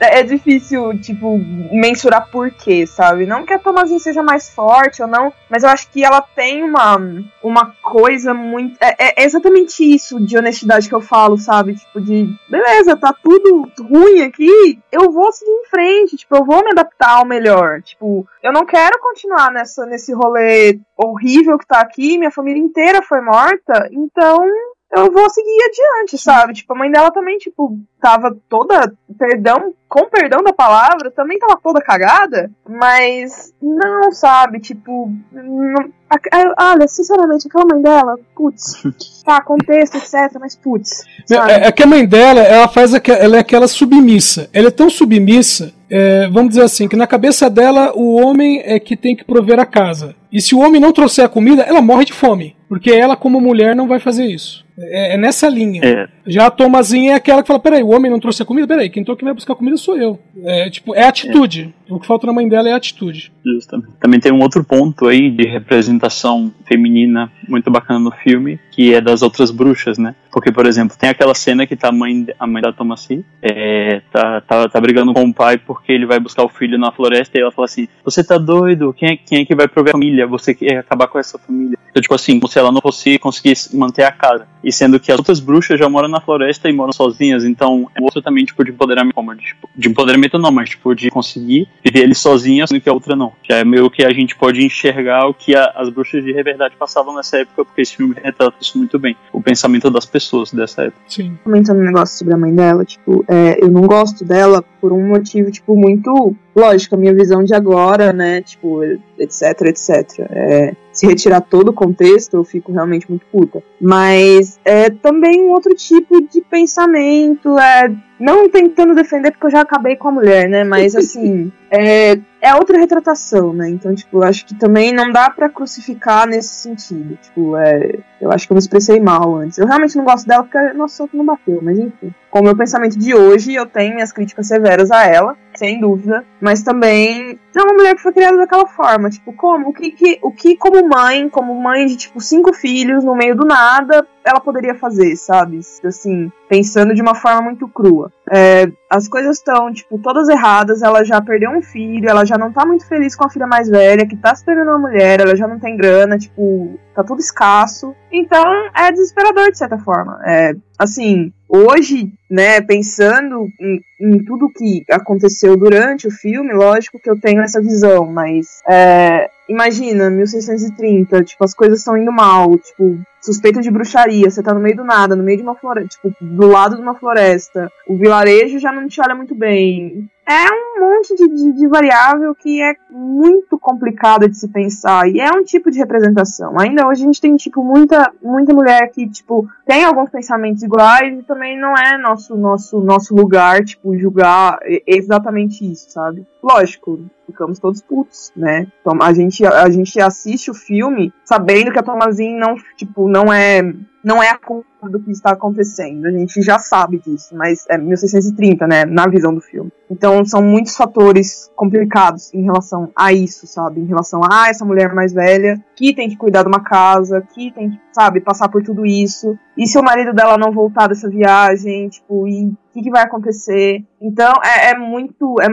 é, 0.00 0.20
é 0.20 0.22
difícil, 0.22 0.98
tipo, 0.98 1.38
mensurar 1.70 2.28
por 2.30 2.50
quê, 2.50 2.86
sabe? 2.86 3.26
Não 3.26 3.44
que 3.44 3.52
a 3.52 3.58
Tomazinha 3.58 3.98
seja 3.98 4.22
mais 4.22 4.48
forte 4.48 5.02
ou 5.02 5.08
não, 5.08 5.32
mas 5.50 5.62
eu 5.62 5.68
acho 5.68 5.88
que 5.90 6.02
ela 6.02 6.22
tem 6.22 6.62
uma, 6.62 6.98
uma 7.42 7.72
coisa 7.82 8.32
muito. 8.32 8.76
É, 8.80 9.22
é 9.22 9.24
exatamente 9.24 9.82
isso 9.82 10.18
de 10.18 10.38
honestidade 10.38 10.88
que 10.88 10.94
eu 10.94 11.00
falo, 11.00 11.36
sabe? 11.36 11.74
Tipo, 11.74 12.00
de 12.00 12.34
beleza, 12.48 12.77
tá 12.98 13.14
tudo 13.22 13.70
ruim 13.80 14.22
aqui, 14.22 14.78
eu 14.90 15.10
vou 15.10 15.32
seguir 15.32 15.50
em 15.50 15.64
frente, 15.64 16.16
tipo, 16.16 16.36
eu 16.36 16.44
vou 16.44 16.62
me 16.64 16.70
adaptar 16.70 17.18
ao 17.18 17.26
melhor. 17.26 17.82
Tipo, 17.82 18.26
eu 18.42 18.52
não 18.52 18.64
quero 18.64 18.98
continuar 19.00 19.50
nessa, 19.52 19.86
nesse 19.86 20.12
rolê 20.12 20.78
horrível 20.96 21.58
que 21.58 21.66
tá 21.66 21.80
aqui, 21.80 22.18
minha 22.18 22.30
família 22.30 22.62
inteira 22.62 23.02
foi 23.02 23.20
morta, 23.20 23.88
então 23.92 24.44
eu 24.90 25.12
vou 25.12 25.28
seguir 25.28 25.58
adiante, 25.64 26.16
sabe? 26.16 26.54
Tipo, 26.54 26.72
a 26.72 26.78
mãe 26.78 26.90
dela 26.90 27.10
também, 27.10 27.36
tipo, 27.36 27.78
tava 28.00 28.34
toda, 28.48 28.92
perdão, 29.18 29.74
com 29.86 30.08
perdão 30.08 30.42
da 30.42 30.52
palavra, 30.52 31.10
também 31.10 31.38
tava 31.38 31.58
toda 31.62 31.80
cagada, 31.80 32.50
mas 32.66 33.52
não, 33.60 34.10
sabe? 34.12 34.60
Tipo, 34.60 35.12
não, 35.30 35.90
a, 36.08 36.72
olha, 36.72 36.88
sinceramente, 36.88 37.48
aquela 37.48 37.66
mãe 37.66 37.82
dela, 37.82 38.18
putz, 38.34 38.82
tá, 39.24 39.42
contexto, 39.42 39.96
etc, 39.96 40.38
mas 40.40 40.56
putz. 40.56 41.04
É, 41.30 41.68
é, 41.68 41.72
que 41.72 41.82
a 41.82 41.86
mãe 41.86 42.06
dela, 42.06 42.40
ela 42.40 42.68
faz, 42.68 42.92
ela 42.94 43.36
é 43.36 43.40
aquela 43.40 43.68
submissa. 43.68 44.48
Ela 44.54 44.68
é 44.68 44.72
tão 44.72 44.88
submissa, 44.88 45.72
é, 45.90 46.28
vamos 46.28 46.50
dizer 46.50 46.62
assim, 46.62 46.88
que 46.88 46.96
na 46.96 47.06
cabeça 47.06 47.50
dela 47.50 47.92
o 47.94 48.14
homem 48.14 48.62
é 48.64 48.80
que 48.80 48.96
tem 48.96 49.14
que 49.14 49.24
prover 49.24 49.60
a 49.60 49.66
casa. 49.66 50.16
E 50.30 50.40
se 50.40 50.54
o 50.54 50.60
homem 50.60 50.80
não 50.80 50.92
trouxer 50.92 51.24
a 51.24 51.28
comida, 51.28 51.62
ela 51.62 51.80
morre 51.80 52.04
de 52.04 52.12
fome. 52.12 52.56
Porque 52.68 52.90
ela, 52.90 53.16
como 53.16 53.40
mulher, 53.40 53.74
não 53.74 53.88
vai 53.88 53.98
fazer 53.98 54.26
isso. 54.26 54.64
É, 54.78 55.14
é 55.14 55.16
nessa 55.16 55.48
linha. 55.48 55.80
É. 55.82 56.08
Já 56.26 56.46
a 56.46 56.50
Tomazinha 56.50 57.12
é 57.12 57.14
aquela 57.14 57.42
que 57.42 57.48
fala: 57.48 57.58
peraí, 57.58 57.82
o 57.82 57.88
homem 57.88 58.10
não 58.10 58.20
trouxe 58.20 58.42
a 58.42 58.46
comida? 58.46 58.68
Peraí, 58.68 58.90
quem 58.90 59.02
que 59.02 59.24
vai 59.24 59.32
buscar 59.32 59.54
comida 59.54 59.76
sou 59.76 59.96
eu. 59.96 60.18
É 60.44 60.70
tipo, 60.70 60.94
é 60.94 61.02
atitude. 61.02 61.74
É. 61.88 61.92
O 61.92 61.98
que 61.98 62.06
falta 62.06 62.26
na 62.26 62.32
mãe 62.34 62.46
dela 62.46 62.68
é 62.68 62.72
atitude. 62.72 63.32
Justamente. 63.44 63.92
Também 63.98 64.20
tem 64.20 64.30
um 64.30 64.42
outro 64.42 64.62
ponto 64.62 65.08
aí 65.08 65.30
de 65.30 65.48
representação 65.48 66.52
feminina 66.66 67.32
muito 67.48 67.70
bacana 67.70 67.98
no 67.98 68.10
filme, 68.10 68.60
que 68.70 68.92
é 68.92 69.00
das 69.00 69.22
outras 69.22 69.50
bruxas, 69.50 69.96
né? 69.96 70.14
Porque, 70.30 70.52
por 70.52 70.66
exemplo, 70.66 70.96
tem 70.98 71.08
aquela 71.08 71.34
cena 71.34 71.66
que 71.66 71.74
tá 71.74 71.88
a 71.88 71.92
mãe, 71.92 72.26
a 72.38 72.46
mãe 72.46 72.62
da 72.62 72.72
Thomasin 72.72 73.24
é, 73.40 74.02
tá, 74.12 74.42
tá, 74.42 74.68
tá 74.68 74.80
brigando 74.80 75.14
com 75.14 75.24
o 75.24 75.34
pai 75.34 75.56
porque 75.56 75.90
ele 75.90 76.04
vai 76.04 76.20
buscar 76.20 76.44
o 76.44 76.48
filho 76.48 76.78
na 76.78 76.92
floresta 76.92 77.38
e 77.38 77.40
ela 77.40 77.50
fala 77.50 77.64
assim: 77.64 77.88
Você 78.04 78.22
tá 78.22 78.36
doido? 78.36 78.92
Quem 78.92 79.08
é, 79.08 79.16
quem 79.16 79.40
é 79.40 79.44
que 79.46 79.54
vai 79.54 79.66
prover 79.66 79.90
a 79.90 79.92
família? 79.92 80.17
Você 80.26 80.54
quer 80.54 80.78
acabar 80.78 81.08
com 81.08 81.18
essa 81.18 81.38
família? 81.38 81.78
Então, 81.90 82.02
tipo 82.02 82.14
assim, 82.14 82.38
como 82.38 82.50
se 82.50 82.58
ela 82.58 82.70
não 82.70 82.80
fosse 82.80 83.18
conseguir 83.18 83.54
manter 83.72 84.04
a 84.04 84.12
casa. 84.12 84.46
E 84.62 84.72
sendo 84.72 85.00
que 85.00 85.10
as 85.10 85.18
outras 85.18 85.40
bruxas 85.40 85.78
já 85.78 85.88
moram 85.88 86.08
na 86.08 86.20
floresta 86.20 86.68
e 86.68 86.72
moram 86.72 86.92
sozinhas, 86.92 87.44
então 87.44 87.90
é 87.94 88.02
outro 88.02 88.22
também 88.22 88.44
tipo 88.44 88.64
de 88.64 88.70
empoderamento, 88.70 89.14
como 89.14 89.34
de, 89.34 89.44
tipo, 89.44 89.68
de 89.74 89.88
empoderamento 89.88 90.38
não, 90.38 90.50
mas 90.50 90.70
tipo 90.70 90.94
de 90.94 91.10
conseguir 91.10 91.68
viver 91.84 92.00
eles 92.00 92.18
sozinhas, 92.18 92.68
sendo 92.68 92.80
que 92.80 92.88
a 92.88 92.92
outra 92.92 93.16
não. 93.16 93.32
Já 93.48 93.56
é 93.56 93.64
meio 93.64 93.90
que 93.90 94.04
a 94.04 94.12
gente 94.12 94.36
pode 94.36 94.64
enxergar 94.64 95.26
o 95.26 95.34
que 95.34 95.54
a, 95.54 95.72
as 95.76 95.88
bruxas 95.88 96.22
de 96.22 96.32
verdade 96.32 96.74
passavam 96.78 97.14
nessa 97.16 97.38
época, 97.38 97.64
porque 97.64 97.82
esse 97.82 97.96
filme 97.96 98.14
retrata 98.22 98.56
isso 98.60 98.78
muito 98.78 98.98
bem. 98.98 99.16
O 99.32 99.40
pensamento 99.40 99.90
das 99.90 100.06
pessoas 100.06 100.52
dessa 100.52 100.82
época. 100.82 101.00
Sim. 101.08 101.38
Comentando 101.42 101.78
um 101.78 101.84
negócio 101.84 102.18
sobre 102.18 102.34
a 102.34 102.36
mãe 102.36 102.54
dela, 102.54 102.84
tipo, 102.84 103.24
é, 103.28 103.62
eu 103.62 103.70
não 103.70 103.82
gosto 103.82 104.24
dela 104.24 104.62
por 104.80 104.92
um 104.92 105.08
motivo, 105.08 105.50
tipo, 105.50 105.76
muito 105.76 106.34
lógico, 106.54 106.96
a 106.96 106.98
minha 106.98 107.14
visão 107.14 107.44
de 107.44 107.54
agora, 107.54 108.12
né, 108.12 108.42
tipo, 108.42 108.82
etc, 109.18 109.66
etc. 109.66 110.20
É, 110.30 110.76
se 110.92 111.06
retirar 111.06 111.40
todo 111.40 111.68
o 111.68 111.72
contexto, 111.72 112.34
eu 112.34 112.44
fico 112.44 112.72
realmente 112.72 113.08
muito 113.08 113.24
puta. 113.26 113.62
Mas 113.80 114.58
é 114.64 114.90
também 114.90 115.42
um 115.42 115.50
outro 115.50 115.74
tipo 115.74 116.20
de 116.20 116.40
pensamento, 116.40 117.56
é, 117.58 117.94
não 118.18 118.48
tentando 118.48 118.94
defender 118.94 119.30
porque 119.30 119.46
eu 119.46 119.50
já 119.50 119.60
acabei 119.60 119.94
com 119.94 120.08
a 120.08 120.12
mulher, 120.12 120.48
né, 120.48 120.64
mas 120.64 120.96
assim, 120.96 121.52
é, 121.70 122.18
é 122.40 122.54
outra 122.54 122.78
retratação, 122.78 123.52
né? 123.52 123.68
Então, 123.68 123.94
tipo, 123.94 124.18
eu 124.18 124.22
acho 124.24 124.44
que 124.46 124.54
também 124.54 124.92
não 124.92 125.10
dá 125.10 125.30
pra 125.30 125.48
crucificar 125.48 126.26
nesse 126.26 126.54
sentido. 126.54 127.16
Tipo, 127.22 127.56
é, 127.56 127.98
eu 128.20 128.32
acho 128.32 128.46
que 128.46 128.52
eu 128.52 128.56
me 128.56 128.60
expressei 128.60 129.00
mal 129.00 129.36
antes. 129.36 129.58
Eu 129.58 129.66
realmente 129.66 129.96
não 129.96 130.04
gosto 130.04 130.26
dela 130.26 130.42
porque 130.42 130.58
nosso 130.72 130.94
assunto 130.94 131.16
não 131.16 131.24
bateu, 131.24 131.60
mas 131.62 131.78
enfim. 131.78 132.12
Com 132.30 132.40
o 132.40 132.42
meu 132.42 132.56
pensamento 132.56 132.98
de 132.98 133.14
hoje, 133.14 133.54
eu 133.54 133.66
tenho 133.66 133.94
minhas 133.94 134.12
críticas 134.12 134.46
severas 134.46 134.90
a 134.90 135.04
ela, 135.06 135.36
sem 135.54 135.80
dúvida, 135.80 136.24
mas 136.40 136.62
também 136.62 137.38
é 137.60 137.64
uma 137.64 137.74
mulher 137.74 137.94
que 137.94 138.02
foi 138.02 138.12
criada 138.12 138.36
daquela 138.36 138.66
forma, 138.66 139.10
tipo, 139.10 139.32
como? 139.32 139.70
O 139.70 139.72
que, 139.72 139.90
que, 139.90 140.18
o 140.22 140.30
que 140.30 140.56
como 140.56 140.88
mãe, 140.88 141.28
como 141.28 141.54
mãe 141.54 141.86
de, 141.86 141.96
tipo, 141.96 142.20
cinco 142.20 142.52
filhos, 142.52 143.04
no 143.04 143.14
meio 143.14 143.34
do 143.36 143.46
nada, 143.46 144.06
ela 144.24 144.40
poderia 144.40 144.74
fazer, 144.74 145.16
sabe? 145.16 145.60
Assim, 145.84 146.30
pensando 146.48 146.94
de 146.94 147.00
uma 147.00 147.14
forma 147.14 147.42
muito 147.42 147.66
crua. 147.68 148.12
É, 148.30 148.70
as 148.90 149.08
coisas 149.08 149.38
estão, 149.38 149.72
tipo, 149.72 149.98
todas 149.98 150.28
erradas, 150.28 150.82
ela 150.82 151.04
já 151.04 151.20
perdeu 151.20 151.50
um 151.50 151.62
filho, 151.62 152.08
ela 152.08 152.24
já 152.24 152.36
não 152.36 152.52
tá 152.52 152.66
muito 152.66 152.86
feliz 152.86 153.16
com 153.16 153.26
a 153.26 153.30
filha 153.30 153.46
mais 153.46 153.68
velha, 153.68 154.06
que 154.06 154.16
tá 154.16 154.34
se 154.34 154.44
tornando 154.44 154.70
uma 154.70 154.78
mulher, 154.78 155.20
ela 155.20 155.34
já 155.34 155.48
não 155.48 155.58
tem 155.58 155.76
grana, 155.76 156.18
tipo, 156.18 156.78
tá 156.94 157.02
tudo 157.02 157.20
escasso. 157.20 157.94
Então, 158.12 158.44
é 158.74 158.90
desesperador, 158.90 159.50
de 159.50 159.58
certa 159.58 159.78
forma. 159.78 160.20
É, 160.26 160.52
assim, 160.78 161.32
hoje, 161.48 162.12
né, 162.30 162.60
pensando 162.60 163.46
em, 163.60 163.80
em, 164.00 164.24
tudo 164.24 164.52
que 164.54 164.84
aconteceu 164.90 165.56
durante 165.56 166.06
o 166.06 166.10
filme, 166.10 166.52
lógico 166.52 166.98
que 166.98 167.10
eu 167.10 167.18
tenho 167.18 167.42
essa 167.48 167.60
visão, 167.60 168.06
mas 168.06 168.62
é, 168.68 169.30
imagina, 169.48 170.08
1630, 170.10 171.24
tipo, 171.24 171.44
as 171.44 171.54
coisas 171.54 171.80
estão 171.80 171.96
indo 171.96 172.12
mal, 172.12 172.56
tipo, 172.58 172.98
suspeita 173.20 173.60
de 173.60 173.70
bruxaria, 173.70 174.30
você 174.30 174.42
tá 174.42 174.54
no 174.54 174.60
meio 174.60 174.76
do 174.76 174.84
nada, 174.84 175.16
no 175.16 175.22
meio 175.22 175.38
de 175.38 175.42
uma 175.42 175.54
floresta, 175.54 175.88
tipo, 175.88 176.14
do 176.20 176.46
lado 176.46 176.76
de 176.76 176.82
uma 176.82 176.94
floresta, 176.94 177.70
o 177.86 177.96
vilarejo 177.96 178.58
já 178.58 178.72
não 178.72 178.86
te 178.88 179.00
olha 179.00 179.14
muito 179.14 179.34
bem. 179.34 180.08
É 180.26 180.44
um 180.52 180.90
monte 180.90 181.14
de, 181.16 181.26
de, 181.26 181.52
de 181.54 181.66
variável 181.66 182.34
que 182.34 182.60
é 182.60 182.74
muito 182.90 183.58
complicada 183.58 184.28
de 184.28 184.36
se 184.36 184.46
pensar, 184.48 185.08
e 185.08 185.20
é 185.20 185.30
um 185.30 185.42
tipo 185.42 185.70
de 185.70 185.78
representação. 185.78 186.60
Ainda 186.60 186.86
hoje 186.86 187.02
a 187.02 187.06
gente 187.06 187.20
tem, 187.20 187.34
tipo, 187.36 187.64
muita, 187.64 188.12
muita 188.22 188.52
mulher 188.52 188.90
que, 188.90 189.08
tipo, 189.08 189.48
tem 189.66 189.84
alguns 189.84 190.10
pensamentos 190.10 190.62
iguais 190.62 191.18
e 191.18 191.22
também 191.22 191.58
não 191.58 191.74
é 191.74 191.96
nosso, 191.96 192.36
nosso, 192.36 192.78
nosso 192.80 193.14
lugar, 193.14 193.64
tipo, 193.64 193.96
julgar 193.96 194.58
exatamente 194.86 195.70
isso, 195.70 195.90
sabe? 195.90 196.26
Lógico, 196.42 197.00
ficamos 197.26 197.58
todos 197.58 197.80
putos, 197.80 198.30
né? 198.36 198.66
Então, 198.80 198.98
a 199.00 199.12
gente, 199.14 199.46
a 199.46 199.68
gente 199.70 199.98
assiste 200.00 200.50
o 200.50 200.54
filme 200.54 201.12
sabendo 201.28 201.70
que 201.70 201.78
a 201.78 201.82
Tomazin 201.82 202.38
não, 202.38 202.56
tipo, 202.74 203.06
não 203.06 203.30
é 203.30 203.60
não 204.08 204.22
é 204.22 204.30
a 204.30 204.38
culpa 204.38 204.88
do 204.88 204.98
que 205.00 205.10
está 205.10 205.32
acontecendo. 205.32 206.06
A 206.06 206.10
gente 206.10 206.40
já 206.40 206.58
sabe 206.58 206.98
disso, 206.98 207.36
mas 207.36 207.66
é 207.68 207.76
1630, 207.76 208.66
né? 208.66 208.86
Na 208.86 209.06
visão 209.06 209.34
do 209.34 209.40
filme. 209.42 209.70
Então 209.90 210.24
são 210.24 210.40
muitos 210.40 210.74
fatores 210.74 211.50
complicados 211.54 212.32
em 212.32 212.42
relação 212.42 212.90
a 212.96 213.12
isso, 213.12 213.46
sabe? 213.46 213.82
Em 213.82 213.86
relação 213.86 214.22
a 214.24 214.44
ah, 214.44 214.48
essa 214.48 214.64
mulher 214.64 214.94
mais 214.94 215.12
velha 215.12 215.62
que 215.76 215.94
tem 215.94 216.08
que 216.08 216.16
cuidar 216.16 216.42
de 216.42 216.48
uma 216.48 216.62
casa, 216.62 217.20
que 217.34 217.50
tem 217.52 217.70
que, 217.70 217.80
sabe, 217.92 218.20
passar 218.22 218.48
por 218.48 218.62
tudo 218.62 218.86
isso. 218.86 219.36
E 219.56 219.66
se 219.66 219.78
o 219.78 219.82
marido 219.82 220.14
dela 220.14 220.38
não 220.38 220.52
voltar 220.52 220.88
dessa 220.88 221.10
viagem, 221.10 221.88
tipo, 221.90 222.26
e 222.26 222.46
o 222.46 222.56
que, 222.72 222.82
que, 222.82 222.90
vai 222.90 223.02
acontecer? 223.02 223.84
Então 224.00 224.32
é, 224.42 224.70
é 224.70 224.78
muito. 224.78 225.36
É, 225.40 225.46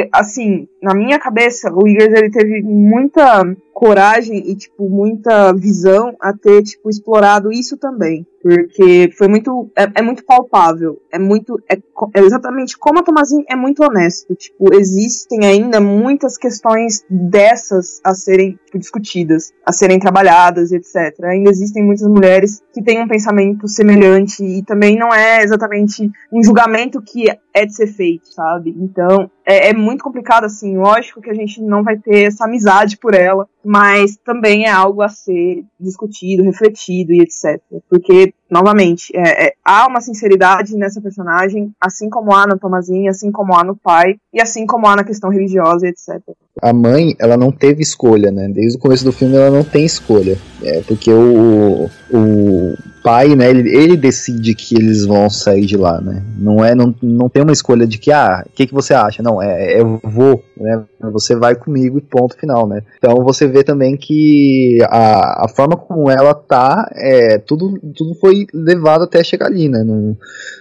é, 0.00 0.08
assim, 0.12 0.68
na 0.82 0.94
minha 0.94 1.18
cabeça, 1.18 1.72
o 1.72 1.88
Eagers 1.88 2.12
ele 2.12 2.30
teve 2.30 2.62
muita 2.62 3.44
coragem 3.80 4.50
e, 4.50 4.54
tipo, 4.54 4.90
muita 4.90 5.54
visão 5.54 6.14
a 6.20 6.34
ter, 6.34 6.62
tipo, 6.62 6.90
explorado 6.90 7.50
isso 7.50 7.78
também. 7.80 8.26
Porque 8.42 9.10
foi 9.18 9.28
muito. 9.28 9.70
É, 9.76 9.86
é 9.96 10.02
muito 10.02 10.24
palpável. 10.24 11.00
É 11.12 11.18
muito. 11.18 11.62
É, 11.70 11.76
é, 12.14 12.20
exatamente 12.20 12.78
como 12.78 12.98
a 12.98 13.02
Tomazin 13.02 13.44
é 13.48 13.54
muito 13.54 13.84
honesto. 13.84 14.34
Tipo, 14.34 14.74
existem 14.74 15.44
ainda 15.44 15.80
muitas 15.80 16.38
questões 16.38 17.04
dessas 17.08 18.00
a 18.02 18.14
serem 18.14 18.58
tipo, 18.64 18.78
discutidas, 18.78 19.52
a 19.64 19.72
serem 19.72 19.98
trabalhadas, 19.98 20.72
etc. 20.72 21.24
Ainda 21.24 21.50
existem 21.50 21.84
muitas 21.84 22.08
mulheres 22.08 22.62
que 22.72 22.82
têm 22.82 23.02
um 23.02 23.08
pensamento 23.08 23.68
semelhante 23.68 24.42
e 24.42 24.62
também 24.62 24.96
não 24.96 25.12
é 25.12 25.42
exatamente 25.42 26.10
um 26.32 26.42
julgamento 26.42 27.02
que 27.02 27.26
é 27.52 27.66
de 27.66 27.74
ser 27.74 27.88
feito, 27.88 28.26
sabe? 28.32 28.74
Então, 28.78 29.30
é, 29.44 29.70
é, 29.70 29.74
muito 29.74 30.04
complicado, 30.04 30.44
assim. 30.44 30.76
Lógico 30.76 31.20
que 31.20 31.30
a 31.30 31.34
gente 31.34 31.60
não 31.60 31.82
vai 31.82 31.98
ter 31.98 32.28
essa 32.28 32.44
amizade 32.44 32.96
por 32.96 33.14
ela, 33.14 33.48
mas 33.64 34.16
também 34.16 34.66
é 34.66 34.70
algo 34.70 35.02
a 35.02 35.08
ser 35.08 35.64
discutido, 35.78 36.44
refletido 36.44 37.12
e 37.12 37.20
etc. 37.20 37.60
Porque, 37.88 38.29
novamente, 38.50 39.12
é, 39.14 39.46
é, 39.46 39.52
há 39.64 39.86
uma 39.86 40.00
sinceridade 40.00 40.76
nessa 40.76 41.00
personagem, 41.00 41.72
assim 41.80 42.10
como 42.10 42.34
há 42.34 42.46
na 42.46 42.56
Tomazinha, 42.56 43.10
assim 43.10 43.30
como 43.30 43.54
há 43.54 43.62
no 43.62 43.76
pai, 43.76 44.16
e 44.32 44.40
assim 44.40 44.66
como 44.66 44.86
há 44.86 44.96
na 44.96 45.04
questão 45.04 45.30
religiosa 45.30 45.86
etc. 45.86 46.20
A 46.60 46.72
mãe, 46.72 47.14
ela 47.18 47.36
não 47.36 47.52
teve 47.52 47.82
escolha, 47.82 48.30
né? 48.30 48.48
Desde 48.48 48.76
o 48.76 48.80
começo 48.80 49.04
do 49.04 49.12
filme 49.12 49.36
ela 49.36 49.50
não 49.50 49.64
tem 49.64 49.84
escolha. 49.84 50.36
É, 50.62 50.82
porque 50.82 51.12
o, 51.12 51.88
o 52.12 52.74
pai, 53.02 53.34
né, 53.34 53.50
ele, 53.50 53.68
ele, 53.68 53.96
decide 53.96 54.54
que 54.54 54.74
eles 54.74 55.04
vão 55.04 55.28
sair 55.28 55.66
de 55.66 55.76
lá, 55.76 56.00
né? 56.00 56.22
Não 56.38 56.64
é, 56.64 56.74
não, 56.74 56.94
não 57.02 57.28
tem 57.28 57.42
uma 57.42 57.52
escolha 57.52 57.86
de 57.86 57.98
que, 57.98 58.12
ah, 58.12 58.44
o 58.46 58.52
que, 58.52 58.66
que 58.66 58.74
você 58.74 58.94
acha? 58.94 59.22
Não, 59.22 59.42
é, 59.42 59.74
é, 59.74 59.80
eu 59.80 60.00
vou, 60.02 60.42
né? 60.56 60.82
Você 61.12 61.34
vai 61.34 61.54
comigo 61.54 61.98
e 61.98 62.02
ponto 62.02 62.36
final, 62.36 62.66
né? 62.66 62.82
Então 62.98 63.24
você 63.24 63.46
vê 63.46 63.64
também 63.64 63.96
que 63.96 64.78
a, 64.88 65.44
a 65.44 65.48
forma 65.48 65.76
como 65.76 66.10
ela 66.10 66.34
tá, 66.34 66.90
é, 66.94 67.38
tudo, 67.38 67.78
tudo 67.96 68.14
foi 68.14 68.46
levado 68.52 69.04
até 69.04 69.22
chegar 69.24 69.46
ali, 69.46 69.68
né? 69.68 69.82
Não, 69.82 70.16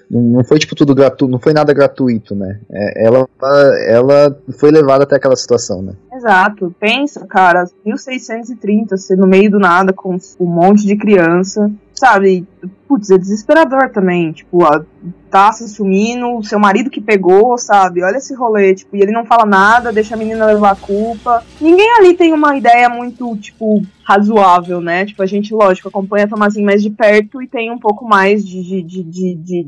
não 0.10 0.44
foi 0.44 0.58
tipo 0.60 0.76
tudo 0.76 0.96
gratuito, 0.96 1.32
não 1.32 1.40
foi 1.40 1.54
nada 1.54 1.74
gratuito, 1.74 2.36
né? 2.36 2.60
É, 2.72 3.06
ela, 3.06 3.28
ela 3.88 4.38
foi 4.58 4.72
levada 4.72 5.04
até 5.04 5.16
aquela 5.16 5.36
situação, 5.36 5.82
né? 5.82 5.94
Exato. 6.14 6.76
Pensa, 6.80 7.26
cara, 7.26 7.66
1630, 7.86 8.98
ser 8.98 9.16
no 9.16 9.28
meio 9.28 9.52
do 9.52 9.60
nada 9.60 9.94
com 9.94 10.18
um 10.40 10.46
monte 10.46 10.86
de 10.86 10.98
criança, 10.98 11.72
sabe? 12.00 12.48
Putz, 12.88 13.10
é 13.10 13.18
desesperador 13.18 13.90
também. 13.90 14.32
Tipo, 14.32 14.60
tá 15.30 15.52
se 15.52 15.66
assumindo, 15.66 16.42
seu 16.44 16.58
marido 16.58 16.90
que 16.90 17.02
pegou, 17.02 17.58
sabe? 17.58 18.02
Olha 18.02 18.18
esse 18.18 18.34
rolê, 18.34 18.74
tipo, 18.74 18.96
e 18.96 19.02
ele 19.02 19.12
não 19.12 19.26
fala 19.26 19.46
nada, 19.46 19.92
deixa 19.92 20.16
a 20.16 20.18
menina 20.18 20.46
levar 20.46 20.72
a 20.72 20.76
culpa. 20.76 21.44
Ninguém 21.60 21.92
ali 21.98 22.16
tem 22.16 22.34
uma 22.34 22.56
ideia 22.56 22.90
muito, 22.90 23.36
tipo, 23.38 23.82
razoável, 24.04 24.82
né? 24.82 25.06
Tipo, 25.06 25.22
a 25.22 25.26
gente, 25.26 25.54
lógico, 25.54 25.90
acompanha 25.90 26.26
a 26.26 26.28
Tomazinha 26.28 26.66
mais 26.66 26.82
de 26.82 26.90
perto 26.90 27.44
e 27.44 27.48
tem 27.48 27.70
um 27.70 27.78
pouco 27.78 28.06
mais 28.06 28.44
de, 28.44 28.64
de, 28.64 28.82
de, 28.82 29.04
de, 29.04 29.36
de, 29.36 29.68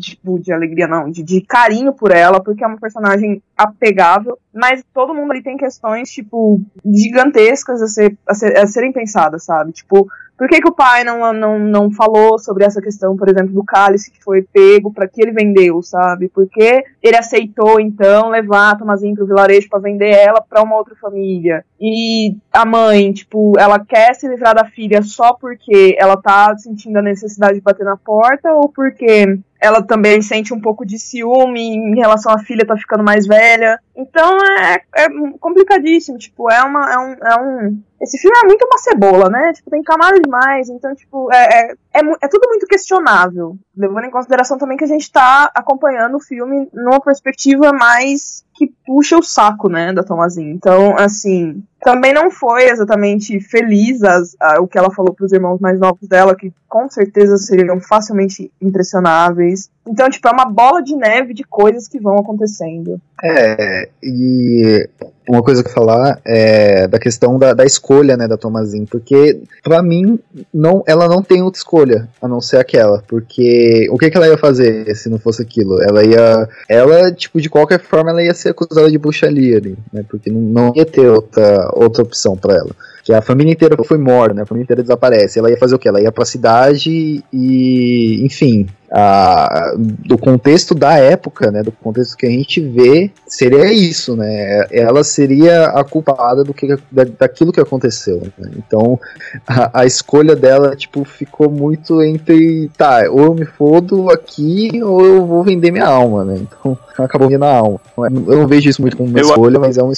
tipo, 0.00 0.40
de 0.40 0.52
alegria, 0.52 0.88
não, 0.88 1.10
de, 1.10 1.22
de 1.22 1.40
carinho 1.42 1.92
por 1.92 2.10
ela, 2.10 2.40
porque 2.42 2.64
é 2.64 2.66
uma 2.66 2.80
personagem 2.80 3.40
apegável, 3.56 4.38
mas 4.52 4.82
todo 4.92 5.14
mundo 5.14 5.30
ali 5.30 5.42
tem 5.42 5.56
questões, 5.56 6.10
tipo, 6.10 6.60
gigantescas 6.84 7.80
a, 7.80 7.86
ser, 7.86 8.18
a, 8.26 8.34
ser, 8.34 8.56
a 8.56 8.66
serem 8.66 8.92
pensadas, 8.92 9.44
sabe? 9.44 9.72
Tipo, 9.72 10.08
por 10.40 10.48
que, 10.48 10.58
que 10.58 10.68
o 10.70 10.74
pai 10.74 11.04
não, 11.04 11.34
não, 11.34 11.58
não 11.58 11.90
falou 11.90 12.38
sobre 12.38 12.64
essa 12.64 12.80
questão, 12.80 13.14
por 13.14 13.28
exemplo, 13.28 13.52
do 13.52 13.62
cálice 13.62 14.10
que 14.10 14.24
foi 14.24 14.40
pego, 14.40 14.90
para 14.90 15.06
que 15.06 15.20
ele 15.20 15.32
vendeu, 15.32 15.82
sabe? 15.82 16.30
Porque 16.30 16.82
ele 17.02 17.16
aceitou, 17.18 17.78
então, 17.78 18.30
levar 18.30 18.70
a 18.70 18.74
Tomazinha 18.74 19.14
pro 19.14 19.26
vilarejo 19.26 19.68
para 19.68 19.80
vender 19.80 20.08
ela 20.08 20.40
para 20.40 20.62
uma 20.62 20.76
outra 20.76 20.94
família. 20.98 21.62
E 21.78 22.38
a 22.50 22.64
mãe, 22.64 23.12
tipo, 23.12 23.52
ela 23.58 23.78
quer 23.78 24.14
se 24.14 24.26
livrar 24.26 24.54
da 24.54 24.64
filha 24.64 25.02
só 25.02 25.34
porque 25.34 25.94
ela 25.98 26.16
tá 26.16 26.56
sentindo 26.56 26.96
a 26.96 27.02
necessidade 27.02 27.56
de 27.56 27.60
bater 27.60 27.84
na 27.84 27.98
porta 27.98 28.50
ou 28.54 28.70
porque 28.70 29.38
ela 29.60 29.82
também 29.82 30.22
sente 30.22 30.54
um 30.54 30.60
pouco 30.60 30.86
de 30.86 30.98
ciúme 30.98 31.60
em 31.60 31.94
relação 31.96 32.32
à 32.32 32.38
filha 32.38 32.66
tá 32.66 32.76
ficando 32.76 33.04
mais 33.04 33.26
velha. 33.26 33.78
Então 33.94 34.38
é, 34.58 34.82
é 34.96 35.08
complicadíssimo, 35.38 36.16
tipo, 36.16 36.50
é 36.50 36.62
uma. 36.62 36.92
É 36.92 36.98
um, 36.98 37.12
é 37.12 37.40
um, 37.40 37.82
esse 38.00 38.18
filme 38.18 38.36
é 38.42 38.46
muito 38.46 38.64
uma 38.64 38.78
cebola, 38.78 39.28
né? 39.28 39.52
Tipo, 39.52 39.70
tem 39.70 39.82
camada 39.82 40.18
demais, 40.18 40.70
então, 40.70 40.94
tipo, 40.94 41.30
é, 41.30 41.72
é, 41.72 41.74
é, 41.92 42.00
é, 42.00 42.28
tudo 42.28 42.48
muito 42.48 42.66
questionável. 42.66 43.56
Levando 43.76 44.04
em 44.04 44.10
consideração 44.10 44.56
também 44.56 44.76
que 44.76 44.84
a 44.84 44.88
gente 44.88 45.10
tá 45.10 45.50
acompanhando 45.54 46.16
o 46.16 46.20
filme 46.20 46.68
numa 46.72 47.00
perspectiva 47.00 47.72
mais 47.72 48.44
que 48.54 48.72
puxa 48.86 49.16
o 49.16 49.22
saco, 49.22 49.68
né, 49.68 49.92
da 49.92 50.02
Tomazinha. 50.02 50.52
Então, 50.52 50.94
assim, 50.98 51.62
também 51.80 52.12
não 52.12 52.30
foi 52.30 52.64
exatamente 52.64 53.40
feliz 53.40 54.02
as, 54.02 54.36
a, 54.38 54.60
o 54.60 54.68
que 54.68 54.76
ela 54.76 54.90
falou 54.90 55.14
para 55.14 55.24
os 55.24 55.32
irmãos 55.32 55.58
mais 55.58 55.78
novos 55.80 56.06
dela, 56.06 56.36
que 56.36 56.52
com 56.68 56.88
certeza 56.88 57.38
seriam 57.38 57.80
facilmente 57.80 58.52
impressionáveis. 58.60 59.70
Então, 59.86 60.10
tipo, 60.10 60.28
é 60.28 60.30
uma 60.30 60.44
bola 60.44 60.82
de 60.82 60.94
neve 60.94 61.32
de 61.32 61.42
coisas 61.42 61.88
que 61.88 61.98
vão 61.98 62.18
acontecendo. 62.18 63.00
É, 63.22 63.88
e 64.02 64.88
uma 65.28 65.42
coisa 65.42 65.62
que 65.62 65.70
falar 65.70 66.20
é 66.24 66.88
da 66.88 66.98
questão 66.98 67.38
da, 67.38 67.52
da 67.52 67.64
escolha, 67.64 68.16
né, 68.16 68.26
da 68.26 68.36
Tomazin, 68.36 68.84
porque 68.84 69.40
para 69.62 69.82
mim 69.82 70.18
não, 70.52 70.82
ela 70.86 71.06
não 71.06 71.22
tem 71.22 71.42
outra 71.42 71.58
escolha 71.58 72.08
a 72.20 72.26
não 72.26 72.40
ser 72.40 72.56
aquela, 72.56 73.02
porque 73.06 73.86
o 73.90 73.98
que, 73.98 74.10
que 74.10 74.16
ela 74.16 74.28
ia 74.28 74.38
fazer 74.38 74.94
se 74.96 75.08
não 75.08 75.18
fosse 75.18 75.42
aquilo? 75.42 75.82
Ela 75.82 76.04
ia, 76.04 76.48
ela 76.68 77.12
tipo 77.12 77.40
de 77.40 77.50
qualquer 77.50 77.80
forma 77.80 78.10
ela 78.10 78.22
ia 78.22 78.34
ser 78.34 78.50
acusada 78.50 78.90
de 78.90 78.98
bruxaria 78.98 79.58
ali, 79.58 79.76
né, 79.92 80.04
porque 80.08 80.30
não, 80.30 80.40
não 80.40 80.72
ia 80.74 80.86
ter 80.86 81.06
outra 81.08 81.70
outra 81.74 82.02
opção 82.02 82.36
para 82.36 82.54
ela 82.54 82.70
que 83.10 83.14
a 83.14 83.20
família 83.20 83.52
inteira 83.52 83.76
foi 83.82 83.98
morta, 83.98 84.34
né? 84.34 84.42
A 84.42 84.46
família 84.46 84.64
inteira 84.64 84.82
desaparece. 84.82 85.38
Ela 85.38 85.50
ia 85.50 85.58
fazer 85.58 85.74
o 85.74 85.78
quê? 85.78 85.88
Ela 85.88 86.00
ia 86.00 86.12
pra 86.12 86.24
cidade 86.24 87.24
e, 87.32 88.24
enfim, 88.24 88.68
a, 88.88 89.74
do 89.76 90.16
contexto 90.16 90.74
da 90.76 90.96
época, 90.96 91.50
né, 91.50 91.62
do 91.62 91.72
contexto 91.72 92.16
que 92.16 92.26
a 92.26 92.30
gente 92.30 92.60
vê, 92.60 93.10
seria 93.26 93.72
isso, 93.72 94.14
né? 94.14 94.66
Ela 94.70 95.02
seria 95.02 95.66
a 95.66 95.82
culpada 95.82 96.44
do 96.44 96.54
que, 96.54 96.76
da, 96.90 97.04
daquilo 97.18 97.52
que 97.52 97.60
aconteceu. 97.60 98.22
Né? 98.38 98.50
Então, 98.56 98.98
a, 99.46 99.80
a, 99.80 99.86
escolha 99.86 100.36
dela, 100.36 100.76
tipo, 100.76 101.04
ficou 101.04 101.50
muito 101.50 102.00
entre, 102.02 102.70
tá, 102.76 103.02
ou 103.10 103.24
eu 103.24 103.34
me 103.34 103.44
fodo 103.44 104.08
aqui 104.08 104.80
ou 104.82 105.04
eu 105.04 105.26
vou 105.26 105.42
vender 105.42 105.72
minha 105.72 105.86
alma, 105.86 106.24
né? 106.24 106.38
Então, 106.40 106.78
acabou 106.98 107.26
vendendo 107.26 107.44
a 107.44 107.56
alma. 107.56 107.80
Eu 107.96 108.38
não 108.38 108.46
vejo 108.46 108.68
isso 108.68 108.80
muito 108.80 108.96
como 108.96 109.08
uma 109.08 109.18
eu, 109.18 109.24
escolha, 109.24 109.58
mas 109.58 109.78
é 109.78 109.82
uma 109.82 109.92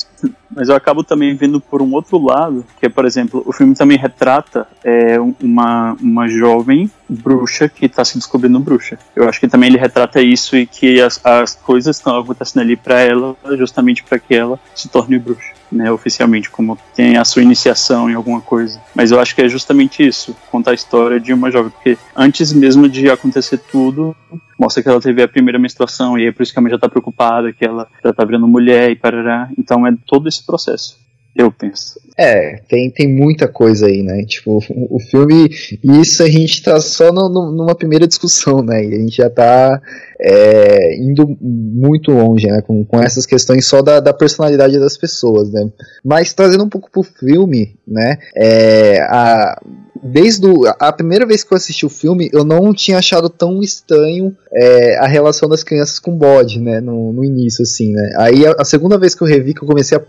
mas 0.54 0.68
eu 0.68 0.74
acabo 0.74 1.02
também 1.02 1.34
vendo 1.34 1.60
por 1.60 1.82
um 1.82 1.92
outro 1.92 2.18
lado, 2.18 2.64
que 2.78 2.86
é, 2.86 2.88
por 2.88 3.04
exemplo, 3.04 3.42
o 3.46 3.52
filme 3.52 3.74
também 3.74 3.98
retrata 3.98 4.66
é, 4.84 5.18
uma, 5.40 5.96
uma 6.00 6.28
jovem 6.28 6.90
bruxa 7.08 7.68
que 7.68 7.86
está 7.86 8.04
se 8.04 8.16
descobrindo 8.16 8.58
bruxa. 8.60 8.98
Eu 9.14 9.28
acho 9.28 9.40
que 9.40 9.48
também 9.48 9.68
ele 9.68 9.78
retrata 9.78 10.20
isso 10.20 10.56
e 10.56 10.66
que 10.66 11.00
as, 11.00 11.20
as 11.24 11.54
coisas 11.54 11.96
estão 11.96 12.18
acontecendo 12.18 12.62
ali 12.62 12.76
para 12.76 13.00
ela, 13.00 13.36
justamente 13.56 14.02
para 14.02 14.18
que 14.18 14.34
ela 14.34 14.58
se 14.74 14.88
torne 14.88 15.18
bruxa. 15.18 15.61
Né, 15.72 15.90
oficialmente, 15.90 16.50
como 16.50 16.78
tem 16.94 17.16
a 17.16 17.24
sua 17.24 17.40
iniciação 17.40 18.10
em 18.10 18.12
alguma 18.12 18.42
coisa. 18.42 18.78
Mas 18.94 19.10
eu 19.10 19.18
acho 19.18 19.34
que 19.34 19.40
é 19.40 19.48
justamente 19.48 20.06
isso, 20.06 20.36
contar 20.50 20.72
a 20.72 20.74
história 20.74 21.18
de 21.18 21.32
uma 21.32 21.50
jovem, 21.50 21.70
porque 21.70 21.96
antes 22.14 22.52
mesmo 22.52 22.86
de 22.90 23.08
acontecer 23.08 23.56
tudo, 23.56 24.14
mostra 24.58 24.82
que 24.82 24.88
ela 24.90 25.00
teve 25.00 25.22
a 25.22 25.28
primeira 25.28 25.58
menstruação 25.58 26.18
e 26.18 26.26
é 26.26 26.32
por 26.32 26.42
isso 26.42 26.52
que 26.52 26.58
a 26.58 26.62
mãe 26.62 26.70
já 26.70 26.78
tá 26.78 26.90
preocupada, 26.90 27.54
que 27.54 27.64
ela 27.64 27.88
já 28.04 28.12
tá 28.12 28.22
virando 28.22 28.46
mulher 28.46 28.90
e 28.90 28.96
parará. 28.96 29.48
Então 29.58 29.86
é 29.86 29.94
todo 30.06 30.28
esse 30.28 30.44
processo. 30.44 31.00
Eu 31.34 31.50
penso. 31.50 31.98
É, 32.16 32.60
tem, 32.68 32.90
tem 32.90 33.08
muita 33.08 33.48
coisa 33.48 33.86
aí, 33.86 34.02
né? 34.02 34.24
Tipo, 34.24 34.58
o, 34.68 34.96
o 34.96 35.00
filme. 35.00 35.48
Isso 35.82 36.22
a 36.22 36.28
gente 36.28 36.62
tá 36.62 36.80
só 36.80 37.12
no, 37.12 37.28
no, 37.28 37.52
numa 37.52 37.74
primeira 37.74 38.06
discussão, 38.06 38.62
né? 38.62 38.84
E 38.84 38.94
a 38.94 38.98
gente 38.98 39.16
já 39.16 39.30
tá 39.30 39.80
é, 40.20 40.96
indo 40.96 41.36
muito 41.40 42.12
longe, 42.12 42.46
né? 42.46 42.60
Com, 42.62 42.84
com 42.84 43.02
essas 43.02 43.24
questões 43.24 43.66
só 43.66 43.80
da, 43.80 43.98
da 43.98 44.12
personalidade 44.12 44.78
das 44.78 44.96
pessoas, 44.96 45.50
né? 45.50 45.68
Mas 46.04 46.32
trazendo 46.32 46.64
um 46.64 46.68
pouco 46.68 46.90
pro 46.90 47.02
filme, 47.02 47.76
né? 47.86 48.18
É, 48.36 49.00
a, 49.02 49.60
desde 50.02 50.46
o, 50.46 50.64
a 50.66 50.92
primeira 50.92 51.24
vez 51.24 51.44
que 51.44 51.52
eu 51.52 51.56
assisti 51.56 51.86
o 51.86 51.90
filme, 51.90 52.28
eu 52.32 52.44
não 52.44 52.74
tinha 52.74 52.98
achado 52.98 53.30
tão 53.30 53.60
estranho 53.60 54.36
é, 54.52 54.98
a 54.98 55.06
relação 55.06 55.48
das 55.48 55.62
crianças 55.62 55.98
com 55.98 56.12
o 56.12 56.16
bode, 56.16 56.60
né? 56.60 56.80
No, 56.80 57.12
no 57.12 57.24
início, 57.24 57.62
assim, 57.62 57.92
né? 57.92 58.10
Aí 58.18 58.46
a, 58.46 58.54
a, 58.58 58.64
segunda 58.64 58.98
vez 58.98 59.14
que 59.14 59.22
eu 59.22 59.28
revi, 59.28 59.54
que 59.54 59.62
eu 59.62 59.68
comecei 59.68 59.96
a, 59.96 60.00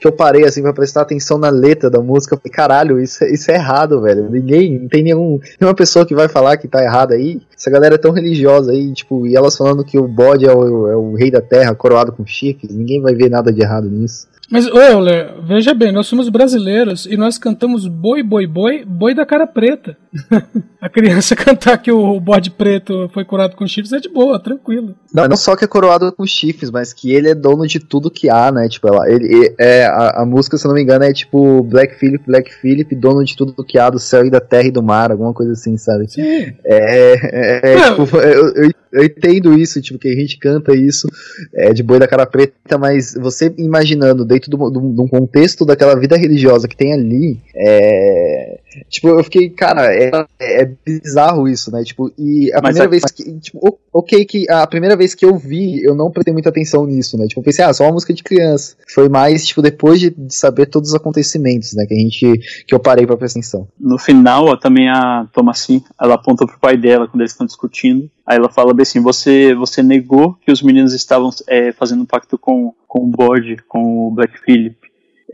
que 0.00 0.06
eu 0.06 0.12
parei 0.12 0.44
assim 0.44 0.62
para 0.62 0.72
prestar 0.72 1.02
atenção 1.02 1.36
na 1.36 1.50
letra 1.52 1.88
da 1.88 2.00
música, 2.00 2.36
falei, 2.36 2.52
caralho, 2.52 3.00
isso, 3.00 3.24
isso 3.24 3.50
é 3.50 3.54
errado, 3.54 4.00
velho. 4.00 4.30
Ninguém, 4.30 4.80
não 4.80 4.88
tem 4.88 5.02
nenhum, 5.02 5.38
nenhuma 5.60 5.74
pessoa 5.74 6.06
que 6.06 6.14
vai 6.14 6.28
falar 6.28 6.56
que 6.56 6.66
tá 6.66 6.82
errado 6.82 7.12
aí. 7.12 7.40
Essa 7.56 7.70
galera 7.70 7.94
é 7.94 7.98
tão 7.98 8.12
religiosa 8.12 8.72
aí, 8.72 8.92
tipo, 8.92 9.26
e 9.26 9.36
elas 9.36 9.56
falando 9.56 9.84
que 9.84 9.98
o 9.98 10.08
bode 10.08 10.46
é 10.46 10.52
o, 10.52 10.88
é 10.88 10.96
o 10.96 11.14
rei 11.14 11.30
da 11.30 11.40
terra, 11.40 11.74
coroado 11.74 12.12
com 12.12 12.26
chifres, 12.26 12.74
ninguém 12.74 13.00
vai 13.00 13.14
ver 13.14 13.30
nada 13.30 13.52
de 13.52 13.62
errado 13.62 13.88
nisso. 13.88 14.26
Mas, 14.50 14.66
ô 14.66 14.78
Euler, 14.78 15.34
veja 15.42 15.72
bem, 15.72 15.92
nós 15.92 16.06
somos 16.06 16.28
brasileiros 16.28 17.06
e 17.06 17.16
nós 17.16 17.38
cantamos 17.38 17.86
boi, 17.86 18.22
boi, 18.22 18.46
boi, 18.46 18.84
boi 18.84 19.14
da 19.14 19.24
cara 19.24 19.46
preta. 19.46 19.96
a 20.80 20.88
criança 20.90 21.34
cantar 21.34 21.78
que 21.78 21.90
o 21.90 22.20
bode 22.20 22.50
preto 22.50 23.08
foi 23.14 23.24
curado 23.24 23.56
com 23.56 23.66
chifres 23.66 23.92
é 23.92 23.98
de 23.98 24.08
boa, 24.08 24.38
tranquilo. 24.38 24.94
Não, 25.14 25.26
não 25.26 25.36
só 25.36 25.56
que 25.56 25.64
é 25.64 25.68
coroado 25.68 26.12
com 26.12 26.26
chifres, 26.26 26.70
mas 26.70 26.92
que 26.92 27.12
ele 27.12 27.30
é 27.30 27.34
dono 27.34 27.66
de 27.66 27.80
tudo 27.80 28.10
que 28.10 28.28
há, 28.28 28.52
né? 28.52 28.68
Tipo, 28.68 28.88
ela, 28.88 29.10
ele, 29.10 29.54
é, 29.58 29.86
a, 29.86 30.22
a 30.22 30.26
música, 30.26 30.58
se 30.58 30.66
eu 30.66 30.68
não 30.68 30.74
me 30.74 30.82
engano, 30.82 31.04
é 31.04 31.12
tipo 31.12 31.62
Black 31.62 31.98
Philip, 31.98 32.24
Black 32.26 32.52
Philip, 32.54 32.94
dono 32.94 33.24
de 33.24 33.36
tudo 33.36 33.64
que 33.64 33.78
há 33.78 33.88
do 33.88 33.98
céu 33.98 34.26
e 34.26 34.30
da 34.30 34.40
terra 34.40 34.68
e 34.68 34.72
do 34.72 34.82
mar, 34.82 35.10
alguma 35.10 35.32
coisa 35.32 35.52
assim, 35.52 35.78
sabe? 35.78 36.10
Sim. 36.10 36.52
É, 36.64 37.14
é, 37.22 37.72
é 37.72 37.90
tipo, 37.90 38.16
eu, 38.18 38.48
eu, 38.54 38.70
eu, 38.92 39.04
entendo 39.04 39.58
isso, 39.58 39.80
tipo, 39.80 39.98
que 39.98 40.08
a 40.08 40.14
gente 40.14 40.38
canta 40.38 40.74
isso 40.74 41.08
é, 41.54 41.72
de 41.72 41.82
boi 41.82 41.98
da 41.98 42.08
cara 42.08 42.26
preta, 42.26 42.78
mas 42.78 43.14
você 43.14 43.52
imaginando 43.56 44.24
dentro 44.24 44.50
de 44.50 44.56
um 44.56 45.08
contexto 45.08 45.64
daquela 45.64 45.98
vida 45.98 46.16
religiosa 46.16 46.68
que 46.68 46.76
tem 46.76 46.92
ali, 46.92 47.40
é, 47.54 48.60
tipo, 48.88 49.08
eu 49.08 49.24
fiquei, 49.24 49.50
cara, 49.50 49.92
é, 49.92 50.10
é 50.40 50.70
bizarro 50.84 51.48
isso, 51.48 51.70
né? 51.70 51.82
Tipo, 51.84 52.12
e 52.18 52.50
a 52.52 52.60
Mas 52.62 52.76
primeira 52.76 52.84
é, 52.84 52.88
vez 52.88 53.04
que, 53.04 53.40
tipo, 53.40 53.78
ok, 53.92 54.24
que 54.24 54.50
a 54.50 54.66
primeira 54.66 54.96
vez 54.96 55.14
que 55.14 55.24
eu 55.24 55.36
vi, 55.36 55.82
eu 55.82 55.94
não 55.94 56.10
prestei 56.10 56.32
muita 56.32 56.48
atenção 56.48 56.86
nisso, 56.86 57.18
né? 57.18 57.26
Tipo, 57.26 57.40
eu 57.40 57.44
pensei, 57.44 57.64
ah, 57.64 57.72
só 57.72 57.84
uma 57.84 57.92
música 57.92 58.14
de 58.14 58.22
criança. 58.22 58.76
Foi 58.88 59.08
mais, 59.08 59.46
tipo, 59.46 59.60
depois 59.60 60.00
de, 60.00 60.14
saber 60.28 60.66
todos 60.66 60.90
os 60.90 60.94
acontecimentos, 60.94 61.74
né? 61.74 61.84
Que 61.86 61.94
a 61.94 61.98
gente, 61.98 62.64
que 62.66 62.74
eu 62.74 62.80
parei 62.80 63.06
pra 63.06 63.16
prestar 63.16 63.32
atenção. 63.32 63.68
No 63.78 63.98
final, 63.98 64.46
ó, 64.46 64.56
também 64.56 64.88
a 64.88 65.26
Thomasin, 65.32 65.82
ela 66.00 66.14
aponta 66.14 66.46
pro 66.46 66.58
pai 66.58 66.76
dela 66.76 67.08
quando 67.08 67.20
eles 67.20 67.32
estão 67.32 67.46
discutindo. 67.46 68.08
Aí 68.26 68.36
ela 68.36 68.48
fala 68.48 68.72
bem 68.72 68.82
assim: 68.82 69.00
você, 69.00 69.54
você 69.54 69.82
negou 69.82 70.36
que 70.44 70.52
os 70.52 70.62
meninos 70.62 70.94
estavam 70.94 71.30
é, 71.48 71.72
fazendo 71.72 72.02
um 72.02 72.06
pacto 72.06 72.38
com, 72.38 72.72
com 72.86 73.00
o 73.00 73.08
bode, 73.08 73.56
com 73.68 74.08
o 74.08 74.10
Black 74.10 74.38
Phillip. 74.40 74.76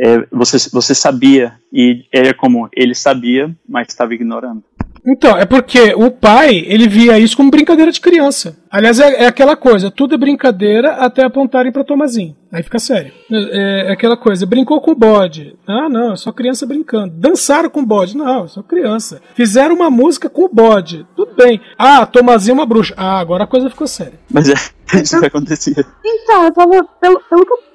É, 0.00 0.26
você, 0.30 0.56
você 0.70 0.94
sabia, 0.94 1.54
e 1.72 2.04
era 2.12 2.32
como 2.32 2.68
ele 2.72 2.94
sabia, 2.94 3.54
mas 3.68 3.88
estava 3.88 4.14
ignorando. 4.14 4.62
Então, 5.06 5.36
é 5.36 5.46
porque 5.46 5.94
o 5.94 6.10
pai, 6.10 6.64
ele 6.66 6.86
via 6.86 7.18
isso 7.18 7.36
como 7.36 7.50
brincadeira 7.50 7.90
de 7.90 8.00
criança. 8.00 8.56
Aliás, 8.70 9.00
é, 9.00 9.24
é 9.24 9.26
aquela 9.26 9.56
coisa, 9.56 9.90
tudo 9.90 10.14
é 10.14 10.18
brincadeira 10.18 10.92
até 10.96 11.24
apontarem 11.24 11.72
para 11.72 11.82
Tomazinho. 11.82 12.36
Aí 12.52 12.62
fica 12.62 12.78
sério. 12.78 13.12
É, 13.30 13.88
é, 13.88 13.92
aquela 13.92 14.16
coisa, 14.16 14.44
brincou 14.44 14.80
com 14.80 14.90
o 14.90 14.94
bode. 14.94 15.56
Ah, 15.66 15.88
não, 15.88 16.12
é 16.12 16.16
só 16.16 16.32
criança 16.32 16.66
brincando. 16.66 17.14
Dançaram 17.14 17.70
com 17.70 17.80
o 17.80 17.86
bode. 17.86 18.16
Não, 18.16 18.44
é 18.44 18.48
só 18.48 18.62
criança. 18.62 19.20
Fizeram 19.34 19.74
uma 19.74 19.90
música 19.90 20.28
com 20.28 20.44
o 20.44 20.48
bode. 20.48 21.06
Tudo 21.16 21.34
bem. 21.34 21.60
Ah, 21.78 22.04
Tomazinho 22.04 22.52
é 22.52 22.58
uma 22.58 22.66
bruxa. 22.66 22.94
Ah, 22.96 23.18
agora 23.18 23.44
a 23.44 23.48
coisa 23.48 23.70
ficou 23.70 23.86
séria. 23.86 24.18
Mas 24.30 24.48
é, 24.48 24.54
isso 25.00 25.18
que 25.18 25.26
acontecia. 25.26 25.86
Então, 26.04 26.44
eu 26.44 26.52
tava, 26.52 26.84
pelo, 27.00 27.20
pelo 27.20 27.46
que 27.46 27.52
eu 27.52 27.67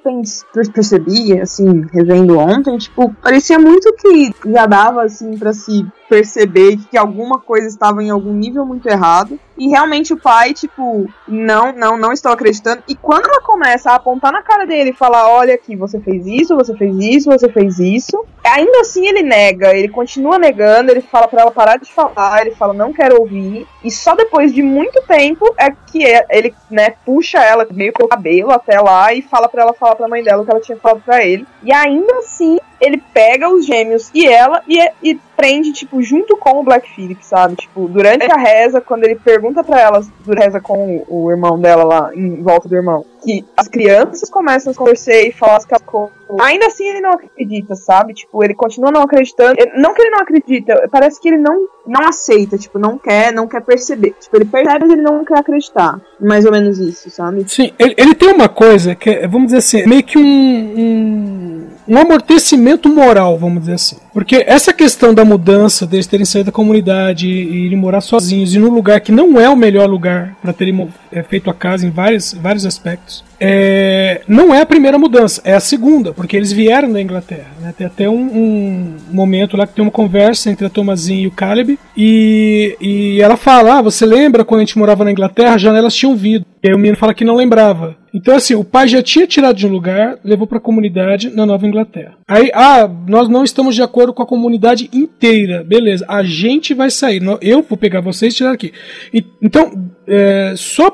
percebi, 0.73 1.39
assim, 1.39 1.85
revendo 1.91 2.37
ontem, 2.37 2.77
tipo, 2.77 3.13
parecia 3.21 3.57
muito 3.57 3.93
que 3.93 4.33
já 4.45 4.65
dava, 4.65 5.03
assim, 5.03 5.37
para 5.37 5.53
se 5.53 5.85
perceber 6.13 6.77
que 6.91 6.95
alguma 6.95 7.39
coisa 7.39 7.67
estava 7.67 8.03
em 8.03 8.11
algum 8.11 8.33
nível 8.33 8.63
muito 8.63 8.87
errado. 8.87 9.39
E 9.57 9.67
realmente 9.69 10.13
o 10.13 10.17
pai, 10.17 10.53
tipo, 10.53 11.07
não, 11.27 11.71
não, 11.71 11.97
não 11.97 12.11
estou 12.11 12.31
acreditando. 12.31 12.83
E 12.87 12.95
quando 12.95 13.25
ela 13.25 13.41
começa 13.41 13.91
a 13.91 13.95
apontar 13.95 14.31
na 14.31 14.43
cara 14.43 14.65
dele 14.65 14.91
e 14.91 14.95
falar: 14.95 15.27
Olha 15.27 15.55
aqui, 15.55 15.75
você 15.75 15.99
fez 15.99 16.25
isso, 16.27 16.55
você 16.55 16.75
fez 16.75 16.95
isso, 16.99 17.31
você 17.31 17.49
fez 17.49 17.79
isso. 17.79 18.25
Ainda 18.43 18.81
assim 18.81 19.07
ele 19.07 19.23
nega, 19.23 19.75
ele 19.75 19.89
continua 19.89 20.37
negando, 20.37 20.91
ele 20.91 21.01
fala 21.01 21.27
para 21.27 21.41
ela 21.41 21.51
parar 21.51 21.77
de 21.77 21.91
falar, 21.91 22.45
ele 22.45 22.55
fala: 22.55 22.73
Não 22.73 22.93
quero 22.93 23.19
ouvir. 23.19 23.67
E 23.83 23.89
só 23.89 24.15
depois 24.15 24.53
de 24.53 24.61
muito 24.61 25.01
tempo 25.07 25.51
é 25.57 25.71
que 25.71 26.05
é, 26.05 26.25
ele, 26.29 26.53
né, 26.69 26.91
puxa 27.05 27.39
ela 27.39 27.67
meio 27.71 27.93
pelo 27.93 28.09
cabelo 28.09 28.51
até 28.51 28.79
lá 28.79 29.13
e 29.13 29.21
fala 29.21 29.47
para 29.47 29.63
ela 29.63 29.73
falar 29.73 29.95
pra 29.95 30.07
mãe 30.07 30.23
dela 30.23 30.41
o 30.41 30.45
que 30.45 30.51
ela 30.51 30.61
tinha 30.61 30.77
falado 30.77 31.01
para 31.03 31.25
ele. 31.25 31.45
E 31.63 31.73
ainda 31.73 32.17
assim 32.17 32.59
ele 32.83 33.01
pega 33.13 33.49
os 33.49 33.65
gêmeos 33.65 34.11
e 34.13 34.27
ela 34.27 34.61
e, 34.67 34.77
e 35.01 35.19
prende, 35.37 35.71
tipo, 35.71 36.02
junto 36.03 36.37
com 36.37 36.59
o 36.59 36.63
Black 36.63 36.89
Phillip, 36.93 37.25
sabe? 37.25 37.55
Tipo, 37.55 37.87
durante 37.87 38.31
a 38.31 38.37
reza, 38.37 38.81
quando 38.81 39.03
ele 39.03 39.15
pergunta 39.15 39.63
para 39.63 39.79
elas, 39.79 40.09
reza 40.27 40.59
com 40.59 41.03
o, 41.07 41.25
o 41.25 41.31
irmão 41.31 41.59
dela 41.59 41.83
lá, 41.83 42.11
em 42.13 42.41
volta 42.41 42.67
do 42.67 42.75
irmão, 42.75 43.05
que 43.23 43.45
as 43.55 43.67
crianças 43.67 44.29
começam 44.29 44.71
a 44.71 44.75
conversar 44.75 45.13
e 45.13 45.31
falar 45.31 45.57
as 45.57 45.65
coisas. 45.65 46.11
Ainda 46.41 46.65
assim 46.65 46.87
ele 46.87 46.99
não 46.99 47.11
acredita, 47.11 47.75
sabe? 47.75 48.13
Tipo, 48.13 48.43
ele 48.43 48.53
continua 48.53 48.91
não 48.91 49.03
acreditando. 49.03 49.55
Não 49.75 49.93
que 49.93 50.01
ele 50.01 50.09
não 50.09 50.19
acredita, 50.19 50.87
parece 50.91 51.21
que 51.21 51.27
ele 51.27 51.37
não, 51.37 51.67
não 51.85 52.07
aceita, 52.07 52.57
tipo, 52.57 52.79
não 52.79 52.97
quer, 52.97 53.31
não 53.31 53.47
quer 53.47 53.61
perceber. 53.61 54.15
Tipo, 54.19 54.37
ele 54.37 54.45
percebe, 54.45 54.79
mas 54.81 54.91
ele 54.91 55.01
não 55.01 55.23
quer 55.23 55.37
acreditar. 55.37 55.99
Mais 56.19 56.45
ou 56.45 56.51
menos 56.51 56.79
isso, 56.79 57.09
sabe? 57.09 57.45
Sim, 57.47 57.71
ele, 57.77 57.93
ele 57.97 58.15
tem 58.15 58.31
uma 58.31 58.49
coisa 58.49 58.95
que 58.95 59.09
é, 59.09 59.27
vamos 59.27 59.47
dizer 59.47 59.57
assim, 59.57 59.87
meio 59.87 60.03
que 60.03 60.17
um, 60.17 60.21
um, 60.21 61.67
um 61.87 61.97
amortecimento 61.97 62.89
moral, 62.89 63.37
vamos 63.37 63.61
dizer 63.61 63.73
assim. 63.73 63.97
Porque 64.13 64.43
essa 64.47 64.73
questão 64.73 65.13
da 65.13 65.25
mudança, 65.25 65.85
deles 65.85 66.07
terem 66.07 66.25
saído 66.25 66.47
da 66.47 66.51
comunidade 66.51 67.27
e 67.27 67.65
irem 67.65 67.77
morar 67.77 68.01
sozinhos 68.01 68.53
e 68.53 68.59
num 68.59 68.73
lugar 68.73 69.01
que 69.01 69.11
não 69.11 69.39
é 69.39 69.49
o 69.49 69.55
melhor 69.55 69.89
lugar 69.89 70.35
para 70.41 70.53
terem 70.53 70.89
é, 71.11 71.23
feito 71.23 71.49
a 71.49 71.53
casa 71.53 71.85
em 71.85 71.89
vários, 71.89 72.33
vários 72.33 72.65
aspectos, 72.65 73.23
é, 73.45 74.21
não 74.25 74.53
é 74.53 74.61
a 74.61 74.65
primeira 74.65 74.97
mudança, 74.97 75.41
é 75.43 75.53
a 75.53 75.59
segunda, 75.59 76.13
porque 76.13 76.37
eles 76.37 76.53
vieram 76.53 76.89
da 76.89 77.01
Inglaterra. 77.01 77.51
Né? 77.59 77.73
Tem 77.77 77.85
até 77.85 78.09
um, 78.09 78.13
um, 78.15 78.95
momento 79.11 79.57
lá 79.57 79.67
que 79.67 79.73
tem 79.73 79.83
uma 79.83 79.91
conversa 79.91 80.49
entre 80.49 80.65
a 80.65 80.69
Thomasin 80.69 81.23
e 81.23 81.27
o 81.27 81.31
Caleb, 81.31 81.77
e, 81.97 82.77
e 82.79 83.21
ela 83.21 83.35
fala: 83.35 83.79
Ah, 83.79 83.81
você 83.81 84.05
lembra 84.05 84.45
quando 84.45 84.61
a 84.61 84.63
gente 84.63 84.77
morava 84.77 85.03
na 85.03 85.11
Inglaterra? 85.11 85.55
As 85.55 85.61
janelas 85.61 85.93
tinham 85.93 86.15
vidro. 86.15 86.47
E 86.63 86.69
aí 86.69 86.73
o 86.73 86.77
menino 86.77 86.95
fala 86.95 87.13
que 87.13 87.25
não 87.25 87.35
lembrava. 87.35 87.97
Então, 88.13 88.35
assim, 88.35 88.53
o 88.53 88.63
pai 88.63 88.87
já 88.87 89.01
tinha 89.01 89.27
tirado 89.27 89.57
de 89.57 89.67
um 89.67 89.71
lugar, 89.71 90.17
levou 90.23 90.47
para 90.47 90.59
a 90.59 90.61
comunidade 90.61 91.29
na 91.29 91.45
Nova 91.45 91.67
Inglaterra. 91.67 92.13
Aí, 92.25 92.51
ah, 92.53 92.89
nós 93.07 93.27
não 93.27 93.43
estamos 93.43 93.75
de 93.75 93.81
acordo 93.81 94.13
com 94.13 94.21
a 94.21 94.25
comunidade 94.25 94.89
inteira. 94.93 95.63
Beleza, 95.63 96.05
a 96.07 96.23
gente 96.23 96.73
vai 96.73 96.89
sair. 96.89 97.21
Eu 97.41 97.65
vou 97.67 97.77
pegar 97.77 97.99
vocês 97.99 98.33
e 98.33 98.37
tirar 98.37 98.51
aqui. 98.51 98.71
E, 99.11 99.25
então, 99.41 99.91
é, 100.07 100.53
só 100.55 100.91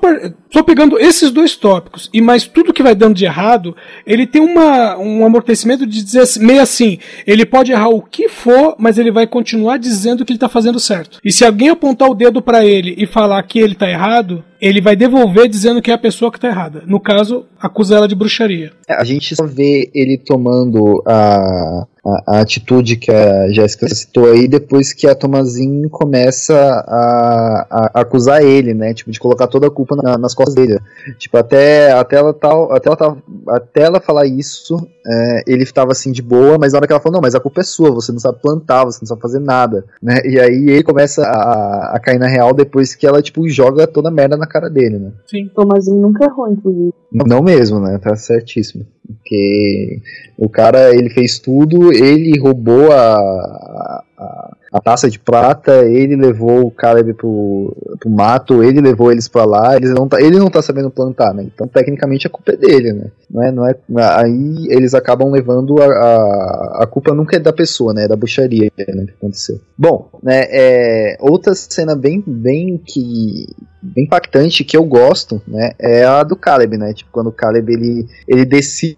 Só 0.52 0.64
pegando 0.64 0.98
esses 0.98 1.30
dois 1.32 1.56
tópicos 1.56 2.10
e 2.12 2.22
mais 2.22 2.48
tudo 2.48 2.74
que 2.74 2.82
vai 2.82 2.96
dando 2.96 3.16
de 3.16 3.26
errado, 3.26 3.76
ele 4.06 4.26
tem 4.26 4.42
uma, 4.42 4.98
um 4.98 5.26
amortecimento 5.26 5.86
de 5.86 6.04
dizer 6.04 6.22
assim- 6.22 6.44
meio 6.44 6.62
assim: 6.62 6.98
ele 7.28 7.46
pode 7.46 7.72
errar 7.72 7.90
o 7.90 8.02
que 8.02 8.28
for, 8.28 8.76
mas 8.80 8.98
ele 8.98 9.12
vai 9.12 9.28
continuar 9.28 9.78
dizendo 9.78 10.26
que 10.26 10.32
ele 10.32 10.40
tá 10.40 10.50
fazendo 10.50 10.80
certo. 10.80 11.20
E 11.24 11.32
se 11.32 11.46
alguém 11.46 11.70
apontar 11.70 12.10
o 12.10 12.16
dedo 12.16 12.42
pra 12.42 12.66
ele 12.66 12.96
e 12.98 13.06
falar 13.06 13.42
que 13.44 13.60
ele 13.60 13.76
tá 13.76 13.90
errado, 13.90 14.44
ele 14.62 14.82
vai 14.82 14.96
devolver 14.96 15.48
dizendo 15.48 15.82
que 15.82 15.90
é 15.92 15.94
a 15.94 15.98
pessoa 15.98 16.32
que 16.32 16.40
tá 16.40 16.48
errada. 16.48 16.84
No 16.86 17.00
caso, 17.00 17.46
acusa 17.60 17.96
ela 17.96 18.08
de 18.08 18.16
bruxaria. 18.16 18.72
É, 18.88 18.94
A 18.94 19.04
gente 19.04 19.36
só 19.36 19.46
vê 19.46 19.90
ele 19.94 20.18
tomando 20.18 21.02
a, 21.06 21.86
a, 22.06 22.24
a 22.36 22.40
atitude 22.42 22.98
que 22.98 23.12
a 23.12 23.50
Jéssica 23.52 23.88
citou 23.88 24.30
aí 24.32 24.48
depois 24.48 24.92
que 24.94 25.08
a 25.08 25.16
Tomazin 25.16 25.88
começa 25.90 26.56
a, 26.88 27.68
a 27.70 28.02
acusar 28.02 28.42
ele, 28.44 28.74
né? 28.74 28.94
Tipo, 28.94 29.12
de 29.12 29.20
colocar 29.20 29.48
toda 29.48 29.68
a 29.68 29.72
culpa 29.72 29.96
na- 29.96 30.18
nas 30.18 30.34
costas 30.34 30.56
dele. 30.56 30.80
Tipo, 31.18 31.38
até, 31.38 31.92
até, 31.94 32.18
ela, 32.18 32.34
tal, 32.34 32.72
até, 32.72 32.90
ela, 32.90 33.18
até 33.50 33.82
ela 33.84 34.00
falar 34.00 34.26
isso, 34.26 34.86
é, 35.10 35.44
ele 35.48 35.64
estava 35.64 35.92
assim 35.92 36.12
de 36.12 36.22
boa, 36.22 36.58
mas 36.60 36.74
na 36.74 36.80
hora 36.80 36.88
que 36.88 36.94
ela 36.94 37.02
falou, 37.02 37.16
não, 37.16 37.22
mas 37.22 37.34
a 37.34 37.40
culpa 37.40 37.62
é 37.62 37.64
sua, 37.64 37.90
você 37.90 38.12
não 38.12 38.20
sabe 38.20 38.40
plantar, 38.42 38.86
você 38.86 39.00
não 39.02 39.08
sabe 39.08 39.22
fazer 39.22 39.40
nada, 39.40 39.86
né? 40.02 40.22
E 40.24 40.40
aí 40.40 40.70
ele 40.70 40.84
começa 40.84 41.24
a, 41.24 41.96
a 41.96 42.00
cair 42.00 42.20
na 42.20 42.28
real 42.28 42.54
depois 42.54 42.94
que 42.94 43.08
ela, 43.08 43.22
tipo, 43.22 43.48
joga 43.50 43.88
toda 43.88 44.10
a 44.10 44.12
merda 44.12 44.38
na 44.38 44.46
cara 44.46 44.70
dele, 44.70 45.00
né? 45.00 45.12
Sim. 45.26 45.50
Tomazinho 45.56 46.00
nunca 46.00 46.26
errou, 46.26 46.52
inclusive. 46.52 46.94
Não 47.12 47.42
mesmo, 47.42 47.80
né? 47.80 47.98
Tá 47.98 48.16
certíssimo. 48.16 48.86
Porque 49.10 50.02
o 50.38 50.48
cara, 50.48 50.94
ele 50.96 51.10
fez 51.10 51.40
tudo, 51.40 51.92
ele 51.92 52.40
roubou 52.40 52.92
a, 52.92 54.04
a, 54.18 54.56
a 54.72 54.80
taça 54.80 55.10
de 55.10 55.18
prata, 55.18 55.84
ele 55.84 56.16
levou 56.16 56.68
o 56.68 56.72
Caleb 56.72 57.14
pro, 57.16 57.76
pro 58.00 58.10
mato, 58.10 58.64
ele 58.64 58.80
levou 58.80 59.12
eles 59.12 59.28
pra 59.28 59.46
lá, 59.46 59.76
eles 59.76 59.90
não 59.90 60.08
tá, 60.08 60.22
ele 60.22 60.38
não 60.38 60.50
tá 60.50 60.62
sabendo 60.62 60.92
plantar, 60.92 61.34
né? 61.34 61.44
Então, 61.44 61.68
tecnicamente, 61.68 62.28
a 62.28 62.30
culpa 62.30 62.52
é 62.52 62.58
dele, 62.58 62.94
né? 62.94 63.12
Não 63.30 63.44
é, 63.44 63.52
não 63.52 64.00
é, 64.00 64.16
aí 64.16 64.68
eles 64.70 64.94
acabam 64.94 65.32
levando 65.32 65.82
a, 65.82 65.86
a, 65.86 66.84
a 66.84 66.88
culpa 66.88 67.16
nunca 67.16 67.36
é 67.36 67.40
da 67.40 67.52
pessoa, 67.52 67.94
né? 67.94 68.04
É 68.04 68.08
da 68.08 68.16
bruxaria, 68.16 68.72
né? 68.78 69.06
Que 69.06 69.14
aconteceu. 69.18 69.60
Bom, 69.76 70.10
né? 70.22 70.44
É, 70.50 71.18
outra 71.20 71.56
cena 71.56 71.96
bem, 71.96 72.24
bem 72.26 72.78
que 72.78 73.48
bem 73.82 74.06
impactante 74.06 74.64
que 74.64 74.76
eu 74.76 74.84
gosto, 74.84 75.42
né, 75.48 75.72
é 75.80 76.04
a 76.04 76.24
do 76.24 76.36
Caleb, 76.36 76.78
né? 76.78 76.94
Tipo, 76.94 77.12
quando 77.12 77.28
o 77.28 77.32
Caleb 77.32 77.72
ele, 77.72 78.08
ele 78.28 78.46
decide, 78.46 78.98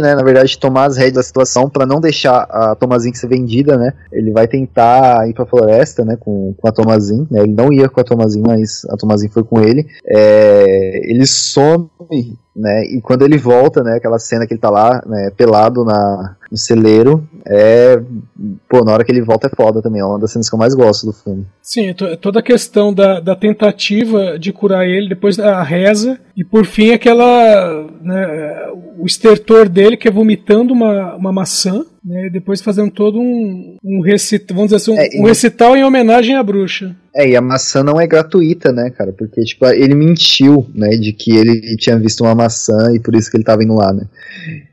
né, 0.00 0.14
na 0.14 0.22
verdade, 0.22 0.58
tomar 0.58 0.84
as 0.84 0.96
rédeas 0.96 1.14
da 1.16 1.22
situação 1.22 1.68
para 1.68 1.84
não 1.86 2.00
deixar 2.00 2.42
a 2.50 2.74
Tomazin 2.74 3.12
ser 3.14 3.28
vendida, 3.28 3.76
né? 3.76 3.92
Ele 4.12 4.30
vai 4.30 4.46
tentar 4.46 5.28
ir 5.28 5.34
pra 5.34 5.44
floresta, 5.46 6.04
né, 6.04 6.16
com, 6.18 6.54
com 6.56 6.68
a 6.68 6.72
Tomazin, 6.72 7.26
né? 7.30 7.40
Ele 7.42 7.52
não 7.52 7.72
ia 7.72 7.88
com 7.88 8.00
a 8.00 8.04
Tomazin, 8.04 8.42
mas 8.46 8.84
a 8.90 8.96
Tomazin 8.96 9.28
foi 9.28 9.42
com 9.42 9.60
ele. 9.60 9.86
É, 10.06 11.10
ele 11.10 11.26
some, 11.26 11.88
né? 12.54 12.84
E 12.84 13.00
quando 13.00 13.22
ele 13.22 13.36
volta, 13.36 13.82
né, 13.82 13.96
aquela 13.96 14.18
cena 14.18 14.46
que 14.46 14.54
ele 14.54 14.60
tá 14.60 14.70
lá, 14.70 15.02
né, 15.06 15.30
pelado 15.36 15.84
na, 15.84 16.36
no 16.50 16.56
celeiro, 16.56 17.26
é, 17.44 18.00
pô, 18.68 18.84
na 18.84 18.92
hora 18.92 19.04
que 19.04 19.10
ele 19.10 19.22
volta 19.22 19.48
é 19.48 19.56
foda 19.56 19.82
também, 19.82 20.00
é 20.00 20.04
uma 20.04 20.18
das 20.20 20.30
cenas 20.32 20.48
que 20.48 20.54
eu 20.54 20.58
mais 20.58 20.74
gosto 20.74 21.06
do 21.06 21.12
filme. 21.12 21.44
Sim, 21.60 21.92
to- 21.94 22.16
toda 22.16 22.38
a 22.38 22.42
questão 22.42 22.94
da, 22.94 23.18
da 23.18 23.34
tentativa 23.34 24.38
de 24.38 24.52
curar 24.52 24.86
ele, 24.86 25.08
depois 25.08 25.38
a 25.38 25.62
reza, 25.62 26.18
e 26.36 26.44
por 26.44 26.64
fim 26.64 26.92
aquela. 26.92 27.86
Né, 28.00 28.68
o 28.96 29.06
estertor 29.06 29.63
dele 29.68 29.96
que 29.96 30.08
é 30.08 30.10
vomitando 30.10 30.72
uma, 30.72 31.14
uma 31.14 31.32
maçã, 31.32 31.84
né, 32.04 32.26
e 32.26 32.30
depois 32.30 32.60
fazendo 32.60 32.90
todo 32.90 33.18
um, 33.18 33.76
um 33.82 34.00
recital, 34.00 34.56
vamos 34.56 34.72
dizer 34.72 34.76
assim, 34.76 34.92
um, 34.92 35.00
É, 35.00 35.08
um 35.22 35.24
recital 35.26 35.76
em 35.76 35.84
homenagem 35.84 36.34
à 36.36 36.42
bruxa. 36.42 36.94
É, 37.16 37.28
e 37.28 37.36
a 37.36 37.40
maçã 37.40 37.82
não 37.82 38.00
é 38.00 38.06
gratuita, 38.06 38.72
né, 38.72 38.90
cara? 38.90 39.12
Porque, 39.12 39.40
tipo, 39.42 39.64
ele 39.66 39.94
mentiu, 39.94 40.66
né, 40.74 40.90
de 40.96 41.12
que 41.12 41.30
ele 41.36 41.76
tinha 41.76 41.96
visto 41.98 42.22
uma 42.24 42.34
maçã 42.34 42.92
e 42.94 42.98
por 43.00 43.14
isso 43.14 43.30
que 43.30 43.36
ele 43.36 43.44
tava 43.44 43.62
indo 43.62 43.74
lá, 43.74 43.92
né? 43.92 44.06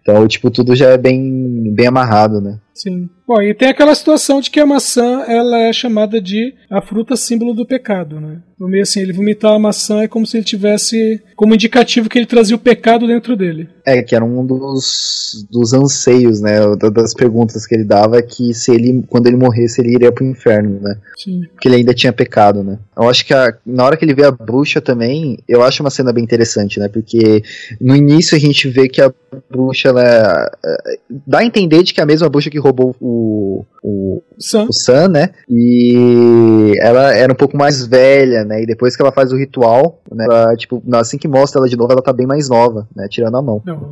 Então, 0.01 0.27
tipo, 0.27 0.49
tudo 0.49 0.75
já 0.75 0.89
é 0.89 0.97
bem, 0.97 1.71
bem 1.73 1.85
amarrado, 1.85 2.41
né? 2.41 2.57
Sim. 2.73 3.07
Bom, 3.27 3.39
e 3.41 3.53
tem 3.53 3.67
aquela 3.69 3.93
situação 3.93 4.41
de 4.41 4.49
que 4.49 4.59
a 4.59 4.65
maçã 4.65 5.21
ela 5.27 5.59
é 5.59 5.71
chamada 5.71 6.19
de 6.19 6.55
a 6.69 6.81
fruta 6.81 7.15
símbolo 7.15 7.53
do 7.53 7.65
pecado, 7.65 8.19
né? 8.19 8.39
No 8.59 8.67
meio 8.67 8.81
assim, 8.81 9.01
ele 9.01 9.13
vomitar 9.13 9.53
a 9.53 9.59
maçã 9.59 10.01
é 10.01 10.07
como 10.07 10.25
se 10.25 10.37
ele 10.37 10.43
tivesse 10.43 11.21
como 11.35 11.53
indicativo 11.53 12.09
que 12.09 12.17
ele 12.17 12.25
trazia 12.25 12.55
o 12.55 12.59
pecado 12.59 13.05
dentro 13.05 13.37
dele. 13.37 13.69
É, 13.85 14.01
que 14.01 14.15
era 14.15 14.25
um 14.25 14.43
dos, 14.43 15.45
dos 15.51 15.73
anseios, 15.73 16.41
né, 16.41 16.59
da- 16.75 16.89
das 16.89 17.13
perguntas 17.21 17.67
que 17.67 17.75
ele 17.75 17.83
dava, 17.83 18.19
que 18.19 18.51
se 18.51 18.71
ele, 18.71 19.03
quando 19.07 19.27
ele 19.27 19.37
morresse, 19.37 19.79
ele 19.79 19.93
iria 19.93 20.11
pro 20.11 20.25
inferno, 20.25 20.79
né? 20.81 20.95
Sim. 21.15 21.41
Porque 21.53 21.67
ele 21.67 21.75
ainda 21.75 21.93
tinha 21.93 22.11
pecado, 22.11 22.63
né? 22.63 22.79
Eu 22.97 23.07
acho 23.07 23.23
que 23.23 23.31
a- 23.31 23.53
na 23.63 23.85
hora 23.85 23.95
que 23.95 24.03
ele 24.03 24.15
vê 24.15 24.25
a 24.25 24.31
bruxa 24.31 24.81
também, 24.81 25.37
eu 25.47 25.61
acho 25.61 25.83
uma 25.83 25.91
cena 25.91 26.11
bem 26.11 26.23
interessante, 26.23 26.79
né? 26.79 26.87
Porque 26.87 27.43
no 27.79 27.95
início 27.95 28.35
a 28.35 28.39
gente 28.39 28.67
vê 28.67 28.89
que 28.89 28.99
a 29.01 29.13
bruxa, 29.51 29.89
ela 29.89 30.01
é, 30.03 30.97
dá 31.27 31.39
a 31.39 31.45
entender 31.45 31.83
de 31.83 31.93
que 31.93 31.99
é 31.99 32.03
a 32.03 32.07
mesma 32.07 32.27
bruxa 32.27 32.49
que 32.49 32.57
roubou 32.59 32.95
o, 32.99 33.63
o, 33.83 34.23
Sam. 34.39 34.65
o 34.67 34.73
Sam, 34.73 35.07
né? 35.09 35.29
E 35.47 36.73
ela 36.81 37.13
era 37.15 37.31
um 37.31 37.35
pouco 37.35 37.55
mais 37.55 37.85
velha, 37.85 38.43
né? 38.43 38.63
E 38.63 38.65
depois 38.65 38.95
que 38.95 39.01
ela 39.01 39.11
faz 39.11 39.31
o 39.31 39.37
ritual, 39.37 40.01
né? 40.11 40.25
Ela, 40.29 40.55
tipo, 40.55 40.81
assim 40.93 41.17
que 41.17 41.27
mostra 41.27 41.59
ela 41.59 41.69
de 41.69 41.77
novo, 41.77 41.91
ela 41.93 42.01
tá 42.01 42.11
bem 42.13 42.25
mais 42.27 42.49
nova, 42.49 42.87
né? 42.95 43.07
Tirando 43.09 43.37
a 43.37 43.41
mão. 43.41 43.61
Não, 43.65 43.91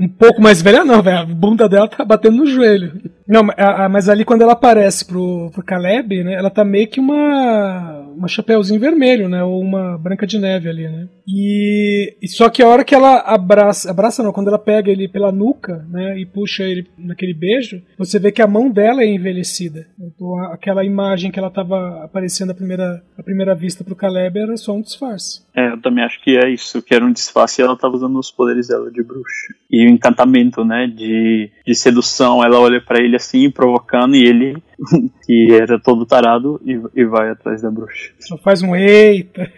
um 0.00 0.08
pouco 0.08 0.40
mais 0.42 0.60
velha 0.60 0.84
não, 0.84 1.02
velho. 1.02 1.18
A 1.18 1.24
bunda 1.26 1.68
dela 1.68 1.88
tá 1.88 2.04
batendo 2.04 2.31
no 2.32 2.46
joelho. 2.46 2.92
Não, 3.26 3.48
a- 3.56 3.84
a- 3.84 3.88
mas 3.88 4.08
ali 4.08 4.24
quando 4.24 4.42
ela 4.42 4.52
aparece 4.52 5.04
pro, 5.06 5.50
pro 5.52 5.62
Caleb, 5.64 6.24
né? 6.24 6.34
Ela 6.34 6.50
tá 6.50 6.64
meio 6.64 6.88
que 6.88 7.00
uma. 7.00 8.00
Uma 8.16 8.28
chapeuzinho 8.28 8.78
vermelho, 8.78 9.28
né? 9.28 9.42
Ou 9.42 9.60
uma 9.60 9.96
branca 9.98 10.26
de 10.26 10.38
neve 10.38 10.68
ali, 10.68 10.88
né? 10.88 11.08
E, 11.26 12.14
e 12.22 12.28
só 12.28 12.48
que 12.50 12.62
a 12.62 12.68
hora 12.68 12.84
que 12.84 12.94
ela 12.94 13.18
abraça. 13.20 13.90
Abraça 13.90 14.22
não, 14.22 14.32
quando 14.32 14.48
ela 14.48 14.58
pega 14.58 14.90
ele 14.90 15.08
pela 15.08 15.32
nuca, 15.32 15.84
né? 15.90 16.18
E 16.18 16.26
puxa 16.26 16.62
ele 16.62 16.86
naquele 16.98 17.32
beijo, 17.34 17.80
você 17.98 18.18
vê 18.18 18.30
que 18.30 18.42
a 18.42 18.46
mão 18.46 18.70
dela 18.70 19.02
é 19.02 19.06
envelhecida. 19.06 19.86
Então 19.98 20.38
aquela 20.52 20.84
imagem 20.84 21.30
que 21.30 21.38
ela 21.38 21.50
tava 21.50 22.04
aparecendo 22.04 22.50
à 22.50 22.54
primeira, 22.54 23.02
à 23.18 23.22
primeira 23.22 23.54
vista 23.54 23.82
pro 23.82 23.96
Caleb 23.96 24.38
era 24.38 24.56
só 24.56 24.72
um 24.74 24.82
disfarce. 24.82 25.40
É, 25.56 25.72
eu 25.72 25.80
também 25.80 26.04
acho 26.04 26.22
que 26.22 26.36
é 26.36 26.48
isso, 26.50 26.82
que 26.82 26.94
era 26.94 27.04
um 27.04 27.12
disfarce 27.12 27.60
e 27.60 27.64
ela 27.64 27.76
tava 27.76 27.94
usando 27.94 28.18
os 28.18 28.30
poderes 28.30 28.68
dela 28.68 28.90
de 28.90 29.02
bruxa. 29.02 29.54
E 29.70 29.86
o 29.86 29.90
encantamento, 29.90 30.64
né, 30.64 30.86
de, 30.86 31.50
de 31.66 31.74
sedução, 31.74 32.42
ela 32.44 32.58
olha 32.60 32.80
pra 32.80 32.98
ele 33.02 33.11
assim, 33.16 33.50
provocando, 33.50 34.16
e 34.16 34.24
ele, 34.24 34.62
que 35.24 35.52
era 35.52 35.78
todo 35.78 36.06
tarado, 36.06 36.60
e, 36.64 36.80
e 36.94 37.04
vai 37.04 37.30
atrás 37.30 37.62
da 37.62 37.70
bruxa. 37.70 38.12
Só 38.18 38.36
faz 38.38 38.62
um 38.62 38.74
eita. 38.74 39.50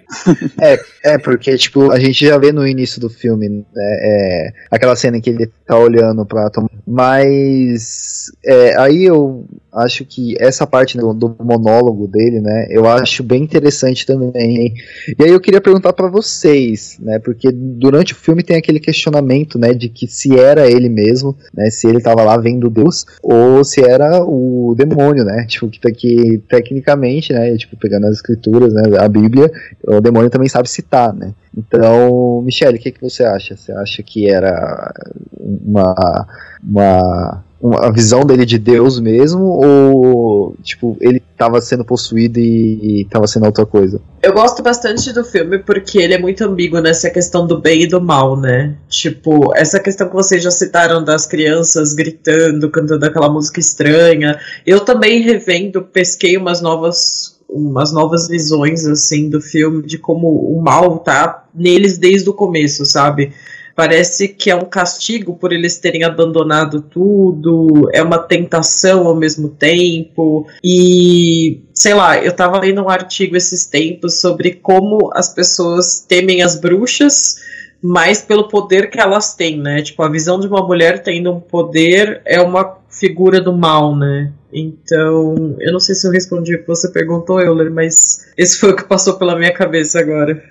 É, 1.04 1.18
porque, 1.18 1.56
tipo, 1.56 1.90
a 1.90 1.98
gente 1.98 2.26
já 2.26 2.38
vê 2.38 2.52
no 2.52 2.66
início 2.66 3.00
do 3.00 3.08
filme, 3.08 3.48
né, 3.48 3.64
é, 3.76 4.52
aquela 4.70 4.96
cena 4.96 5.16
em 5.16 5.20
que 5.20 5.30
ele 5.30 5.50
tá 5.66 5.78
olhando 5.78 6.24
pra 6.26 6.50
Tom. 6.50 6.66
Mas 6.86 8.30
é, 8.44 8.78
aí 8.78 9.04
eu 9.04 9.46
acho 9.72 10.04
que 10.04 10.36
essa 10.38 10.66
parte 10.66 10.96
do, 10.96 11.12
do 11.12 11.36
monólogo 11.42 12.06
dele, 12.06 12.40
né, 12.40 12.66
eu 12.70 12.86
acho 12.86 13.22
bem 13.22 13.42
interessante 13.42 14.06
também. 14.06 14.74
E 15.18 15.22
aí 15.22 15.30
eu 15.30 15.40
queria 15.40 15.60
perguntar 15.60 15.92
pra 15.92 16.08
vocês, 16.08 16.98
né, 17.00 17.18
porque 17.18 17.50
durante 17.50 18.12
o 18.12 18.16
filme 18.16 18.42
tem 18.42 18.56
aquele 18.56 18.78
questionamento, 18.78 19.58
né, 19.58 19.72
de 19.72 19.88
que 19.88 20.06
se 20.06 20.38
era 20.38 20.70
ele 20.70 20.88
mesmo, 20.88 21.36
né, 21.52 21.70
se 21.70 21.88
ele 21.88 22.00
tava 22.00 22.22
lá 22.22 22.36
vendo 22.36 22.70
Deus, 22.70 23.04
ou 23.22 23.64
se 23.64 23.82
era 23.82 24.22
o 24.24 24.74
demônio, 24.76 25.13
né, 25.22 25.44
tipo, 25.46 25.68
que, 25.68 25.78
tá 25.78 25.90
aqui, 25.90 26.42
tecnicamente, 26.48 27.32
né, 27.32 27.54
tipo, 27.56 27.76
pegando 27.76 28.06
as 28.06 28.14
escrituras, 28.16 28.72
né, 28.72 28.82
a 28.98 29.06
Bíblia, 29.06 29.50
o 29.86 30.00
demônio 30.00 30.30
também 30.30 30.48
sabe 30.48 30.68
citar, 30.68 31.12
né. 31.12 31.34
Então, 31.56 32.40
Michele, 32.42 32.78
o 32.78 32.80
que, 32.80 32.90
que 32.90 33.00
você 33.00 33.22
acha? 33.22 33.56
Você 33.56 33.70
acha 33.72 34.02
que 34.02 34.28
era 34.28 34.92
uma, 35.38 36.26
uma, 36.62 37.44
uma 37.64 37.90
visão 37.90 38.26
dele 38.26 38.44
de 38.44 38.58
Deus 38.58 39.00
mesmo, 39.00 39.42
ou 39.42 40.54
tipo, 40.62 40.98
ele 41.00 41.22
estava 41.32 41.62
sendo 41.62 41.82
possuído 41.82 42.38
e 42.38 43.00
estava 43.00 43.26
sendo 43.26 43.46
outra 43.46 43.64
coisa? 43.64 44.02
Eu 44.22 44.34
gosto 44.34 44.62
bastante 44.62 45.10
do 45.14 45.24
filme 45.24 45.58
porque 45.60 45.96
ele 45.96 46.12
é 46.12 46.18
muito 46.18 46.44
ambíguo 46.44 46.78
nessa 46.80 47.08
questão 47.08 47.46
do 47.46 47.58
bem 47.58 47.84
e 47.84 47.86
do 47.86 48.02
mal, 48.02 48.38
né? 48.38 48.76
Tipo, 48.86 49.56
essa 49.56 49.80
questão 49.80 50.08
que 50.08 50.14
vocês 50.14 50.42
já 50.42 50.50
citaram 50.50 51.02
das 51.02 51.26
crianças 51.26 51.94
gritando, 51.94 52.68
cantando 52.68 53.06
aquela 53.06 53.30
música 53.30 53.58
estranha. 53.60 54.38
Eu 54.66 54.80
também 54.80 55.22
revendo, 55.22 55.80
pesquei 55.80 56.36
umas 56.36 56.60
novas 56.60 57.32
umas 57.48 57.92
novas 57.92 58.26
visões 58.26 58.84
assim 58.86 59.30
do 59.30 59.40
filme 59.40 59.86
de 59.86 59.96
como 59.96 60.26
o 60.26 60.60
mal 60.60 60.98
tá 60.98 61.44
neles 61.54 61.96
desde 61.96 62.28
o 62.28 62.34
começo, 62.34 62.84
sabe? 62.84 63.32
Parece 63.74 64.28
que 64.28 64.50
é 64.50 64.54
um 64.54 64.64
castigo 64.64 65.34
por 65.34 65.52
eles 65.52 65.78
terem 65.78 66.04
abandonado 66.04 66.80
tudo, 66.80 67.88
é 67.92 68.02
uma 68.02 68.18
tentação 68.18 69.06
ao 69.06 69.16
mesmo 69.16 69.48
tempo. 69.48 70.46
E, 70.62 71.62
sei 71.74 71.92
lá, 71.92 72.16
eu 72.18 72.32
tava 72.32 72.60
lendo 72.60 72.82
um 72.82 72.88
artigo 72.88 73.36
esses 73.36 73.66
tempos 73.66 74.20
sobre 74.20 74.52
como 74.52 75.10
as 75.12 75.34
pessoas 75.34 76.00
temem 76.00 76.40
as 76.40 76.60
bruxas, 76.60 77.36
mais 77.82 78.22
pelo 78.22 78.48
poder 78.48 78.90
que 78.90 79.00
elas 79.00 79.34
têm, 79.34 79.60
né? 79.60 79.82
Tipo, 79.82 80.02
a 80.04 80.08
visão 80.08 80.38
de 80.38 80.46
uma 80.46 80.64
mulher 80.64 81.02
tendo 81.02 81.32
um 81.32 81.40
poder 81.40 82.22
é 82.24 82.40
uma 82.40 82.78
figura 82.88 83.40
do 83.40 83.52
mal, 83.52 83.94
né? 83.94 84.32
Então, 84.52 85.56
eu 85.58 85.72
não 85.72 85.80
sei 85.80 85.96
se 85.96 86.06
eu 86.06 86.12
respondi 86.12 86.54
o 86.54 86.60
que 86.60 86.68
você 86.68 86.88
perguntou, 86.88 87.40
Euler, 87.40 87.70
mas 87.72 88.26
esse 88.38 88.58
foi 88.58 88.70
o 88.70 88.76
que 88.76 88.84
passou 88.84 89.18
pela 89.18 89.36
minha 89.36 89.52
cabeça 89.52 89.98
agora. 89.98 90.42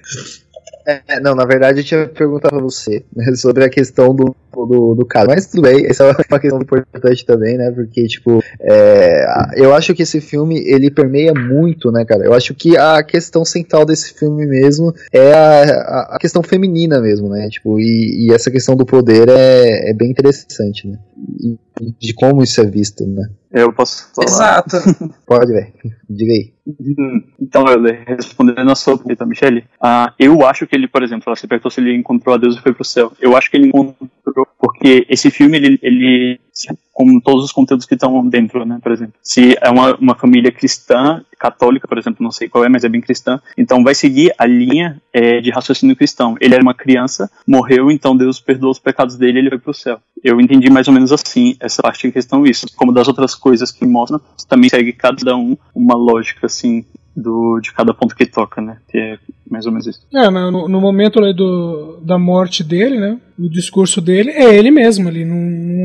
É, 0.85 1.19
não, 1.19 1.33
na 1.33 1.45
verdade 1.45 1.79
eu 1.79 1.83
tinha 1.83 2.07
perguntado 2.07 2.55
pra 2.55 2.63
você 2.63 3.03
né, 3.15 3.33
sobre 3.35 3.63
a 3.63 3.69
questão 3.69 4.13
do, 4.13 4.35
do, 4.51 4.95
do 4.95 5.05
cara. 5.05 5.27
Mas 5.27 5.47
tudo 5.47 5.63
bem, 5.63 5.85
essa 5.85 6.03
é 6.03 6.07
uma 6.29 6.39
questão 6.39 6.61
importante 6.61 7.25
também, 7.25 7.57
né? 7.57 7.71
Porque, 7.71 8.05
tipo, 8.07 8.43
é, 8.59 9.25
eu 9.55 9.73
acho 9.73 9.93
que 9.93 10.03
esse 10.03 10.19
filme 10.19 10.61
ele 10.65 10.91
permeia 10.91 11.33
muito, 11.33 11.91
né, 11.91 12.03
cara? 12.05 12.23
Eu 12.23 12.33
acho 12.33 12.53
que 12.53 12.77
a 12.77 13.01
questão 13.03 13.45
central 13.45 13.85
desse 13.85 14.13
filme 14.13 14.45
mesmo 14.45 14.93
é 15.11 15.33
a, 15.33 16.15
a 16.15 16.17
questão 16.19 16.43
feminina 16.43 16.99
mesmo, 16.99 17.29
né? 17.29 17.47
Tipo, 17.49 17.79
e, 17.79 18.27
e 18.27 18.33
essa 18.33 18.51
questão 18.51 18.75
do 18.75 18.85
poder 18.85 19.29
é, 19.29 19.89
é 19.89 19.93
bem 19.93 20.11
interessante, 20.11 20.87
né? 20.87 20.97
De 21.99 22.13
como 22.13 22.43
isso 22.43 22.61
é 22.61 22.65
visto, 22.65 23.05
né? 23.05 23.23
Eu 23.51 23.71
posso 23.71 24.09
falar. 24.13 24.27
Exato. 24.27 24.77
Pode, 25.25 25.51
velho. 25.51 25.73
Diga 26.09 26.31
aí. 26.31 26.53
Então, 27.39 27.63
respondendo 28.07 28.71
a 28.71 28.75
sua 28.75 28.97
pergunta, 28.97 29.25
Michele, 29.25 29.65
uh, 29.81 30.11
eu 30.17 30.45
acho 30.45 30.65
que 30.65 30.75
ele, 30.75 30.87
por 30.87 31.03
exemplo, 31.03 31.35
você 31.35 31.47
perguntou 31.47 31.69
se 31.69 31.79
ele 31.79 31.95
encontrou 31.95 32.35
a 32.35 32.37
Deus 32.37 32.55
e 32.55 32.61
foi 32.61 32.73
pro 32.73 32.83
céu. 32.83 33.11
Eu 33.19 33.35
acho 33.35 33.51
que 33.51 33.57
ele 33.57 33.67
encontrou 33.67 34.47
porque 34.59 35.05
esse 35.09 35.29
filme, 35.29 35.57
ele, 35.57 35.79
ele 35.81 36.39
como 36.93 37.19
todos 37.19 37.43
os 37.43 37.51
conteúdos 37.51 37.85
que 37.85 37.95
estão 37.95 38.25
dentro, 38.27 38.63
né, 38.65 38.79
por 38.81 38.91
exemplo. 38.91 39.15
Se 39.21 39.57
é 39.59 39.69
uma, 39.69 39.95
uma 39.95 40.15
família 40.15 40.51
cristã, 40.51 41.23
católica, 41.37 41.87
por 41.87 41.97
exemplo, 41.97 42.23
não 42.23 42.31
sei 42.31 42.47
qual 42.47 42.63
é, 42.63 42.69
mas 42.69 42.83
é 42.83 42.89
bem 42.89 43.01
cristã, 43.01 43.41
então 43.57 43.83
vai 43.83 43.95
seguir 43.95 44.33
a 44.37 44.45
linha 44.45 45.01
é, 45.11 45.41
de 45.41 45.49
raciocínio 45.49 45.95
cristão. 45.95 46.35
Ele 46.39 46.53
era 46.53 46.63
uma 46.63 46.73
criança, 46.73 47.29
morreu, 47.47 47.91
então 47.91 48.15
Deus 48.15 48.39
perdoou 48.39 48.71
os 48.71 48.79
pecados 48.79 49.17
dele 49.17 49.39
ele 49.39 49.49
foi 49.49 49.59
pro 49.59 49.73
céu. 49.73 49.99
Eu 50.23 50.39
entendi 50.39 50.69
mais 50.69 50.87
ou 50.87 50.93
menos 50.93 51.11
assim 51.11 51.57
essa 51.59 51.81
parte 51.81 52.07
de 52.07 52.13
questão, 52.13 52.45
isso. 52.45 52.67
Como 52.77 52.93
das 52.93 53.07
outras 53.07 53.35
coisas 53.35 53.71
que 53.71 53.85
mostram, 53.85 54.21
também 54.47 54.69
segue 54.69 54.93
cada 54.93 55.35
um 55.35 55.57
uma 55.75 55.95
lógica, 55.95 56.45
assim, 56.45 56.85
do, 57.15 57.59
de 57.59 57.71
cada 57.71 57.93
ponto 57.93 58.15
que 58.15 58.25
toca, 58.25 58.61
né? 58.61 58.77
Que 58.89 58.97
é 58.97 59.19
mais 59.49 59.65
ou 59.65 59.71
menos 59.71 59.85
isso. 59.85 60.01
É, 60.13 60.29
no, 60.29 60.67
no 60.67 60.81
momento 60.81 61.19
ali 61.19 61.33
do, 61.33 61.99
da 62.01 62.17
morte 62.17 62.63
dele, 62.63 62.99
né? 62.99 63.19
O 63.37 63.49
discurso 63.49 64.01
dele 64.01 64.31
é 64.31 64.55
ele 64.55 64.71
mesmo. 64.71 65.09
Ele 65.09 65.23
não, 65.23 65.35
não... 65.35 65.82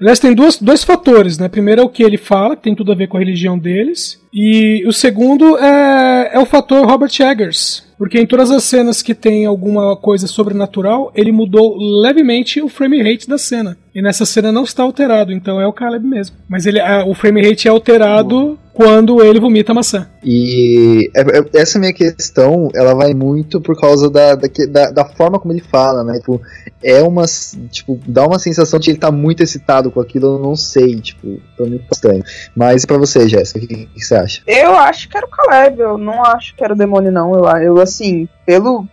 Aliás, 0.00 0.18
tem 0.18 0.34
duas, 0.34 0.56
dois 0.60 0.84
fatores, 0.84 1.38
né? 1.38 1.48
Primeiro 1.48 1.82
é 1.82 1.84
o 1.84 1.88
que 1.88 2.02
ele 2.02 2.16
fala, 2.16 2.56
que 2.56 2.62
tem 2.62 2.74
tudo 2.74 2.92
a 2.92 2.94
ver 2.94 3.08
com 3.08 3.16
a 3.16 3.20
religião 3.20 3.58
deles. 3.58 4.20
E 4.32 4.84
o 4.86 4.92
segundo 4.92 5.56
é, 5.58 6.30
é 6.34 6.38
o 6.38 6.46
fator 6.46 6.86
Robert 6.86 7.12
Eggers. 7.18 7.86
Porque 7.98 8.20
em 8.20 8.26
todas 8.26 8.50
as 8.52 8.62
cenas 8.62 9.02
que 9.02 9.12
tem 9.12 9.44
alguma 9.44 9.96
coisa 9.96 10.28
sobrenatural, 10.28 11.10
ele 11.16 11.32
mudou 11.32 11.76
levemente 12.00 12.62
o 12.62 12.68
frame 12.68 13.02
rate 13.02 13.28
da 13.28 13.36
cena. 13.36 13.76
E 13.92 14.00
nessa 14.00 14.24
cena 14.24 14.52
não 14.52 14.62
está 14.62 14.84
alterado, 14.84 15.32
então 15.32 15.60
é 15.60 15.66
o 15.66 15.72
Caleb 15.72 16.06
mesmo. 16.06 16.36
Mas 16.48 16.64
ele, 16.64 16.80
a, 16.80 17.04
o 17.04 17.12
frame 17.12 17.42
rate 17.42 17.66
é 17.66 17.70
alterado 17.70 18.28
Boa. 18.28 18.58
Quando 18.78 19.20
ele 19.24 19.40
vomita 19.40 19.72
a 19.72 19.74
maçã. 19.74 20.06
E 20.22 21.10
é, 21.12 21.20
é, 21.20 21.60
essa 21.60 21.80
minha 21.80 21.92
questão, 21.92 22.68
ela 22.72 22.94
vai 22.94 23.12
muito 23.12 23.60
por 23.60 23.76
causa 23.76 24.08
da, 24.08 24.36
da, 24.36 24.90
da, 24.92 25.04
forma 25.04 25.36
como 25.40 25.52
ele 25.52 25.60
fala, 25.60 26.04
né? 26.04 26.20
Tipo, 26.20 26.40
é 26.80 27.02
uma. 27.02 27.24
Tipo, 27.72 27.98
dá 28.06 28.24
uma 28.24 28.38
sensação 28.38 28.78
de 28.78 28.90
ele 28.90 28.98
tá 29.00 29.10
muito 29.10 29.42
excitado 29.42 29.90
com 29.90 30.00
aquilo, 30.00 30.36
eu 30.36 30.38
não 30.38 30.54
sei, 30.54 31.00
tipo, 31.00 31.40
tô 31.56 31.66
muito 31.66 31.86
estranho. 31.92 32.22
Mas 32.54 32.84
para 32.84 32.98
você, 32.98 33.28
Jéssica, 33.28 33.58
o 33.58 33.66
que, 33.66 33.86
que, 33.86 34.00
você 34.00 34.14
acha? 34.14 34.42
Eu 34.46 34.76
acho 34.76 35.08
que 35.08 35.16
era 35.16 35.26
o 35.26 35.30
Caleb, 35.30 35.80
eu 35.80 35.98
não 35.98 36.24
acho 36.24 36.54
que 36.54 36.62
era 36.62 36.72
o 36.72 36.78
demônio, 36.78 37.10
não. 37.10 37.34
Eu, 37.34 37.46
eu 37.60 37.80
assim, 37.80 38.28
pelo 38.46 38.86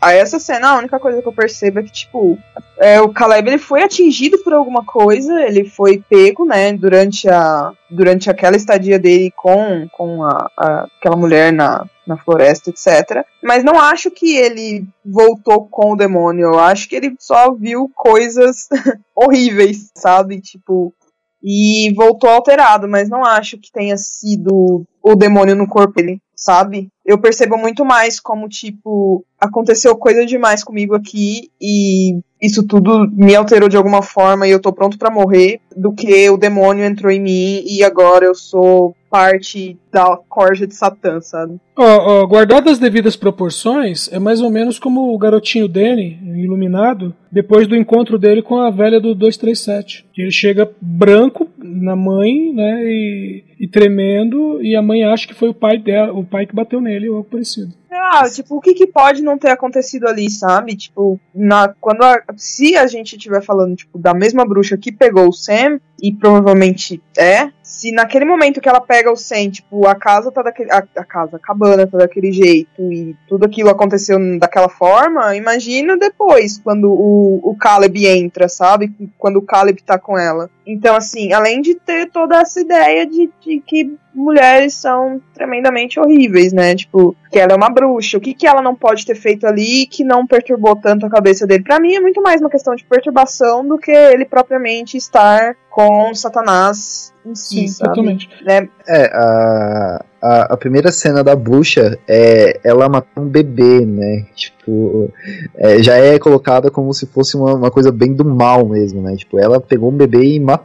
a 0.00 0.12
essa 0.12 0.38
cena, 0.38 0.70
a 0.70 0.78
única 0.78 0.98
coisa 0.98 1.20
que 1.20 1.26
eu 1.26 1.32
percebo 1.32 1.80
é 1.80 1.82
que, 1.82 1.90
tipo, 1.90 2.38
é, 2.78 3.00
o 3.00 3.08
Caleb 3.08 3.48
ele 3.48 3.58
foi 3.58 3.82
atingido 3.82 4.38
por 4.38 4.52
alguma 4.52 4.84
coisa, 4.84 5.42
ele 5.42 5.64
foi 5.64 6.02
pego, 6.08 6.44
né, 6.44 6.72
durante, 6.72 7.28
a, 7.28 7.72
durante 7.90 8.30
aquela 8.30 8.56
estadia 8.56 8.98
dele 8.98 9.32
com, 9.34 9.88
com 9.90 10.22
a, 10.22 10.50
a, 10.56 10.86
aquela 10.98 11.16
mulher 11.16 11.52
na, 11.52 11.84
na 12.06 12.16
floresta, 12.16 12.70
etc. 12.70 13.24
Mas 13.42 13.64
não 13.64 13.80
acho 13.80 14.10
que 14.10 14.36
ele 14.36 14.86
voltou 15.04 15.66
com 15.66 15.92
o 15.92 15.96
demônio, 15.96 16.52
eu 16.52 16.58
acho 16.60 16.88
que 16.88 16.94
ele 16.94 17.16
só 17.18 17.52
viu 17.52 17.90
coisas 17.94 18.68
horríveis, 19.16 19.90
sabe? 19.96 20.40
Tipo, 20.40 20.94
e 21.42 21.92
voltou 21.94 22.30
alterado, 22.30 22.88
mas 22.88 23.08
não 23.08 23.24
acho 23.24 23.58
que 23.58 23.72
tenha 23.72 23.96
sido 23.96 24.84
o 25.02 25.14
demônio 25.16 25.56
no 25.56 25.68
corpo 25.68 25.94
dele 25.94 26.20
sabe? 26.36 26.88
Eu 27.04 27.18
percebo 27.18 27.56
muito 27.56 27.84
mais 27.84 28.20
como, 28.20 28.48
tipo, 28.48 29.24
aconteceu 29.40 29.96
coisa 29.96 30.26
demais 30.26 30.62
comigo 30.62 30.94
aqui 30.94 31.50
e 31.60 32.20
isso 32.40 32.62
tudo 32.66 33.10
me 33.10 33.34
alterou 33.34 33.68
de 33.68 33.76
alguma 33.76 34.02
forma 34.02 34.46
e 34.46 34.50
eu 34.50 34.60
tô 34.60 34.72
pronto 34.72 34.98
para 34.98 35.10
morrer, 35.10 35.60
do 35.74 35.92
que 35.92 36.28
o 36.28 36.36
demônio 36.36 36.84
entrou 36.84 37.10
em 37.10 37.20
mim 37.20 37.64
e 37.64 37.82
agora 37.82 38.26
eu 38.26 38.34
sou 38.34 38.94
parte 39.10 39.78
da 39.90 40.18
corja 40.28 40.66
de 40.66 40.74
Satã, 40.74 41.20
sabe? 41.22 41.58
Ó, 41.74 42.22
oh, 42.22 42.26
guardado 42.26 42.68
as 42.68 42.78
devidas 42.78 43.16
proporções, 43.16 44.12
é 44.12 44.18
mais 44.18 44.42
ou 44.42 44.50
menos 44.50 44.78
como 44.78 45.14
o 45.14 45.18
garotinho 45.18 45.66
Danny, 45.66 46.18
iluminado, 46.36 47.14
depois 47.30 47.66
do 47.66 47.76
encontro 47.76 48.18
dele 48.18 48.42
com 48.42 48.56
a 48.56 48.70
velha 48.70 49.00
do 49.00 49.14
237. 49.14 50.06
Ele 50.16 50.30
chega 50.30 50.70
branco 50.80 51.48
na 51.58 51.94
mãe, 51.94 52.52
né, 52.52 52.84
e, 52.84 53.44
e 53.60 53.68
tremendo, 53.68 54.62
e 54.62 54.74
a 54.74 54.82
mãe 54.82 55.04
acha 55.04 55.26
que 55.26 55.34
foi 55.34 55.48
o 55.48 55.54
pai 55.54 55.78
dela, 55.78 56.12
o 56.12 56.24
pai 56.24 56.46
que 56.46 56.54
bateu 56.54 56.80
nele 56.80 57.08
ou 57.08 57.16
algo 57.16 57.28
parecido. 57.28 57.72
Ah, 57.90 58.24
tipo, 58.28 58.56
o 58.56 58.60
que, 58.60 58.74
que 58.74 58.86
pode 58.86 59.22
não 59.22 59.38
ter 59.38 59.50
acontecido 59.50 60.06
ali, 60.06 60.30
sabe? 60.30 60.76
Tipo, 60.76 61.18
na, 61.34 61.74
quando 61.80 62.02
a, 62.02 62.22
se 62.36 62.76
a 62.76 62.86
gente 62.86 63.16
estiver 63.16 63.42
falando, 63.42 63.74
tipo, 63.74 63.98
da 63.98 64.12
mesma 64.12 64.44
bruxa 64.44 64.76
que 64.76 64.92
pegou 64.92 65.28
o 65.28 65.32
Sam, 65.32 65.80
e 66.00 66.12
provavelmente 66.12 67.02
é, 67.16 67.50
se 67.62 67.90
naquele 67.90 68.24
momento 68.24 68.60
que 68.60 68.68
ela 68.68 68.80
pega 68.80 69.10
o 69.10 69.16
Sam, 69.16 69.50
tipo, 69.50 69.86
a 69.86 69.94
casa 69.94 70.30
tá 70.30 70.42
daquele. 70.42 70.70
A, 70.70 70.78
a, 70.96 71.04
casa, 71.04 71.36
a 71.36 71.40
cabana 71.40 71.86
tá 71.86 71.98
daquele 71.98 72.32
jeito 72.32 72.92
e 72.92 73.16
tudo 73.28 73.46
aquilo 73.46 73.70
aconteceu 73.70 74.18
daquela 74.38 74.68
forma, 74.68 75.34
imagina 75.34 75.96
depois, 75.96 76.58
quando 76.58 76.90
o, 76.90 77.25
o 77.26 77.56
Caleb 77.56 78.06
entra, 78.06 78.48
sabe? 78.48 78.92
Quando 79.18 79.38
o 79.38 79.42
Caleb 79.42 79.82
tá 79.82 79.98
com 79.98 80.18
ela. 80.18 80.50
Então, 80.66 80.96
assim, 80.96 81.32
além 81.32 81.60
de 81.60 81.76
ter 81.76 82.10
toda 82.10 82.40
essa 82.40 82.60
ideia 82.60 83.06
de, 83.06 83.30
de 83.40 83.60
que 83.60 83.96
mulheres 84.12 84.74
são 84.74 85.20
tremendamente 85.32 86.00
horríveis, 86.00 86.52
né? 86.52 86.74
Tipo, 86.74 87.14
que 87.30 87.38
ela 87.38 87.52
é 87.52 87.56
uma 87.56 87.68
bruxa. 87.68 88.18
O 88.18 88.20
que, 88.20 88.34
que 88.34 88.46
ela 88.46 88.62
não 88.62 88.74
pode 88.74 89.04
ter 89.04 89.14
feito 89.14 89.46
ali 89.46 89.86
que 89.86 90.02
não 90.02 90.26
perturbou 90.26 90.74
tanto 90.74 91.06
a 91.06 91.10
cabeça 91.10 91.46
dele? 91.46 91.62
Para 91.62 91.78
mim 91.78 91.94
é 91.94 92.00
muito 92.00 92.20
mais 92.22 92.40
uma 92.40 92.50
questão 92.50 92.74
de 92.74 92.84
perturbação 92.84 93.66
do 93.66 93.78
que 93.78 93.90
ele 93.90 94.24
propriamente 94.24 94.96
estar 94.96 95.54
com 95.70 96.14
Satanás 96.14 97.12
em 97.26 97.34
si, 97.34 97.54
Sim, 97.54 97.68
sabe? 97.68 97.90
Totalmente. 97.90 98.28
Né? 98.42 98.68
É, 98.88 99.10
a, 99.12 100.04
a, 100.22 100.42
a, 100.54 100.56
primeira 100.56 100.90
cena 100.90 101.22
da 101.22 101.36
bruxa 101.36 101.98
é 102.08 102.58
ela 102.64 102.88
matar 102.88 103.20
um 103.20 103.28
bebê, 103.28 103.84
né? 103.84 104.24
Tipo, 104.34 105.12
é, 105.56 105.82
já 105.82 105.96
é 105.96 106.18
colocada 106.18 106.70
como 106.70 106.94
se 106.94 107.06
fosse 107.06 107.36
uma, 107.36 107.54
uma 107.54 107.70
coisa 107.70 107.92
bem 107.92 108.14
do 108.14 108.24
mal 108.24 108.66
mesmo, 108.66 109.02
né? 109.02 109.16
Tipo, 109.16 109.38
ela 109.38 109.60
pegou 109.60 109.90
um 109.90 109.96
bebê 109.96 110.36
e 110.36 110.40
matou. 110.40 110.55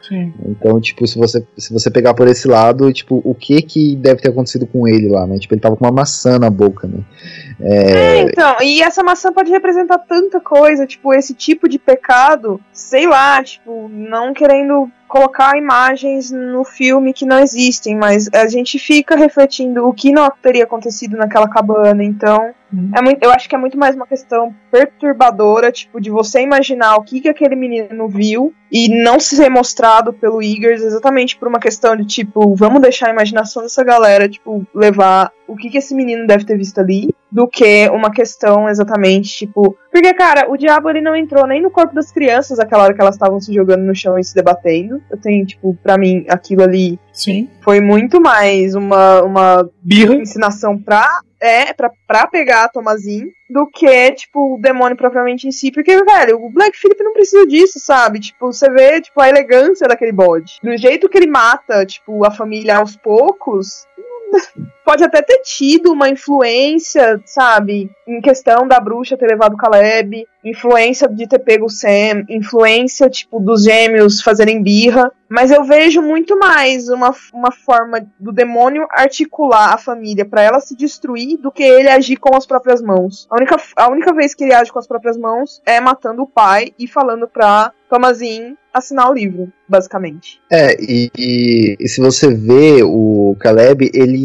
Sim. 0.00 0.32
Então, 0.44 0.80
tipo, 0.80 1.06
se 1.06 1.18
você, 1.18 1.44
se 1.56 1.72
você 1.72 1.90
pegar 1.90 2.14
por 2.14 2.26
esse 2.26 2.48
lado, 2.48 2.92
tipo, 2.92 3.20
o 3.24 3.34
que 3.34 3.62
que 3.62 3.94
deve 3.96 4.20
ter 4.20 4.30
acontecido 4.30 4.66
com 4.66 4.88
ele 4.88 5.08
lá, 5.08 5.26
né? 5.26 5.38
Tipo, 5.38 5.54
ele 5.54 5.60
tava 5.60 5.76
com 5.76 5.84
uma 5.84 5.92
maçã 5.92 6.38
na 6.38 6.50
boca, 6.50 6.88
né? 6.88 6.98
É... 7.60 7.92
é, 7.92 8.22
então, 8.22 8.56
e 8.62 8.82
essa 8.82 9.02
maçã 9.02 9.32
pode 9.32 9.50
representar 9.50 9.98
tanta 9.98 10.40
coisa, 10.40 10.86
tipo, 10.86 11.14
esse 11.14 11.34
tipo 11.34 11.68
de 11.68 11.78
pecado, 11.78 12.60
sei 12.72 13.06
lá, 13.06 13.42
tipo, 13.42 13.88
não 13.88 14.32
querendo 14.32 14.90
colocar 15.06 15.56
imagens 15.56 16.30
no 16.30 16.64
filme 16.64 17.12
que 17.12 17.26
não 17.26 17.40
existem, 17.40 17.96
mas 17.96 18.28
a 18.32 18.46
gente 18.48 18.78
fica 18.78 19.16
refletindo 19.16 19.86
o 19.86 19.92
que 19.92 20.12
não 20.12 20.30
teria 20.42 20.64
acontecido 20.64 21.16
naquela 21.16 21.48
cabana, 21.48 22.02
então 22.02 22.54
Uhum. 22.72 22.90
É 22.96 23.02
muito, 23.02 23.22
eu 23.22 23.30
acho 23.30 23.48
que 23.48 23.54
é 23.54 23.58
muito 23.58 23.78
mais 23.78 23.96
uma 23.96 24.06
questão 24.06 24.54
perturbadora, 24.70 25.72
tipo, 25.72 26.00
de 26.00 26.10
você 26.10 26.40
imaginar 26.40 26.96
o 26.96 27.02
que, 27.02 27.20
que 27.20 27.28
aquele 27.28 27.56
menino 27.56 28.08
viu 28.08 28.54
e 28.70 29.02
não 29.02 29.18
ser 29.18 29.48
mostrado 29.48 30.12
pelo 30.12 30.42
Eagers 30.42 30.82
exatamente 30.82 31.36
por 31.36 31.48
uma 31.48 31.58
questão 31.58 31.96
de, 31.96 32.04
tipo, 32.04 32.54
vamos 32.54 32.80
deixar 32.80 33.08
a 33.08 33.12
imaginação 33.12 33.62
dessa 33.62 33.82
galera, 33.82 34.28
tipo, 34.28 34.64
levar 34.74 35.32
o 35.48 35.56
que, 35.56 35.68
que 35.68 35.78
esse 35.78 35.94
menino 35.94 36.26
deve 36.26 36.44
ter 36.44 36.56
visto 36.56 36.78
ali, 36.78 37.08
do 37.30 37.46
que 37.46 37.88
uma 37.90 38.10
questão 38.10 38.68
exatamente, 38.68 39.30
tipo. 39.30 39.76
Porque, 39.90 40.12
cara, 40.14 40.50
o 40.50 40.56
diabo 40.56 40.88
ele 40.88 41.00
não 41.00 41.14
entrou 41.14 41.46
nem 41.46 41.60
no 41.60 41.70
corpo 41.70 41.94
das 41.94 42.12
crianças 42.12 42.58
aquela 42.58 42.84
hora 42.84 42.94
que 42.94 43.00
elas 43.00 43.14
estavam 43.14 43.40
se 43.40 43.52
jogando 43.52 43.82
no 43.82 43.94
chão 43.94 44.18
e 44.18 44.24
se 44.24 44.34
debatendo. 44.34 45.00
Eu 45.10 45.18
tenho, 45.18 45.44
tipo, 45.44 45.76
pra 45.82 45.98
mim, 45.98 46.24
aquilo 46.28 46.62
ali 46.62 46.98
Sim. 47.20 47.50
foi 47.62 47.80
muito 47.80 48.20
mais 48.20 48.74
uma, 48.74 49.22
uma 49.22 49.70
Birra. 49.82 50.14
ensinação 50.14 50.78
pra 50.78 51.20
é 51.40 51.72
pra, 51.72 51.90
pra 52.06 52.26
pegar 52.26 52.64
a 52.64 52.68
Tomazin 52.68 53.30
do 53.48 53.66
que, 53.66 54.12
tipo, 54.12 54.54
o 54.54 54.60
demônio 54.60 54.96
propriamente 54.96 55.48
em 55.48 55.50
si. 55.50 55.72
Porque, 55.72 56.04
velho, 56.04 56.42
o 56.42 56.50
Black 56.50 56.78
Phillip 56.78 57.02
não 57.02 57.12
precisa 57.12 57.46
disso, 57.46 57.80
sabe? 57.80 58.20
Tipo, 58.20 58.52
você 58.52 58.70
vê, 58.70 59.00
tipo, 59.00 59.20
a 59.20 59.28
elegância 59.28 59.88
daquele 59.88 60.12
bode. 60.12 60.58
Do 60.62 60.76
jeito 60.76 61.08
que 61.08 61.18
ele 61.18 61.26
mata, 61.26 61.84
tipo, 61.86 62.24
a 62.26 62.30
família 62.30 62.76
aos 62.76 62.96
poucos. 62.96 63.86
Pode 64.90 65.04
até 65.04 65.22
ter 65.22 65.38
tido 65.44 65.92
uma 65.92 66.08
influência, 66.08 67.22
sabe, 67.24 67.88
em 68.08 68.20
questão 68.20 68.66
da 68.66 68.80
bruxa 68.80 69.16
ter 69.16 69.28
levado 69.28 69.56
Caleb, 69.56 70.26
influência 70.44 71.06
de 71.08 71.28
ter 71.28 71.38
pego 71.38 71.66
o 71.66 71.70
Sam, 71.70 72.24
influência, 72.28 73.08
tipo, 73.08 73.38
dos 73.38 73.62
gêmeos 73.62 74.20
fazerem 74.20 74.60
birra, 74.60 75.12
mas 75.28 75.52
eu 75.52 75.62
vejo 75.62 76.02
muito 76.02 76.36
mais 76.36 76.88
uma, 76.88 77.14
uma 77.32 77.52
forma 77.52 78.04
do 78.18 78.32
demônio 78.32 78.84
articular 78.90 79.72
a 79.72 79.78
família 79.78 80.24
para 80.24 80.42
ela 80.42 80.58
se 80.58 80.74
destruir 80.74 81.38
do 81.38 81.52
que 81.52 81.62
ele 81.62 81.88
agir 81.88 82.16
com 82.16 82.34
as 82.34 82.44
próprias 82.44 82.82
mãos. 82.82 83.28
A 83.30 83.36
única, 83.36 83.56
a 83.76 83.88
única 83.88 84.12
vez 84.12 84.34
que 84.34 84.42
ele 84.42 84.54
age 84.54 84.72
com 84.72 84.80
as 84.80 84.88
próprias 84.88 85.16
mãos 85.16 85.62
é 85.64 85.80
matando 85.80 86.22
o 86.22 86.26
pai 86.26 86.72
e 86.76 86.88
falando 86.88 87.28
pra 87.28 87.72
Tomazin 87.88 88.56
assinar 88.72 89.10
o 89.10 89.14
livro, 89.14 89.52
basicamente. 89.68 90.40
É, 90.50 90.76
e, 90.80 91.10
e, 91.16 91.76
e 91.78 91.88
se 91.88 92.00
você 92.00 92.32
vê 92.32 92.82
o 92.82 93.36
Caleb, 93.40 93.90
ele 93.92 94.24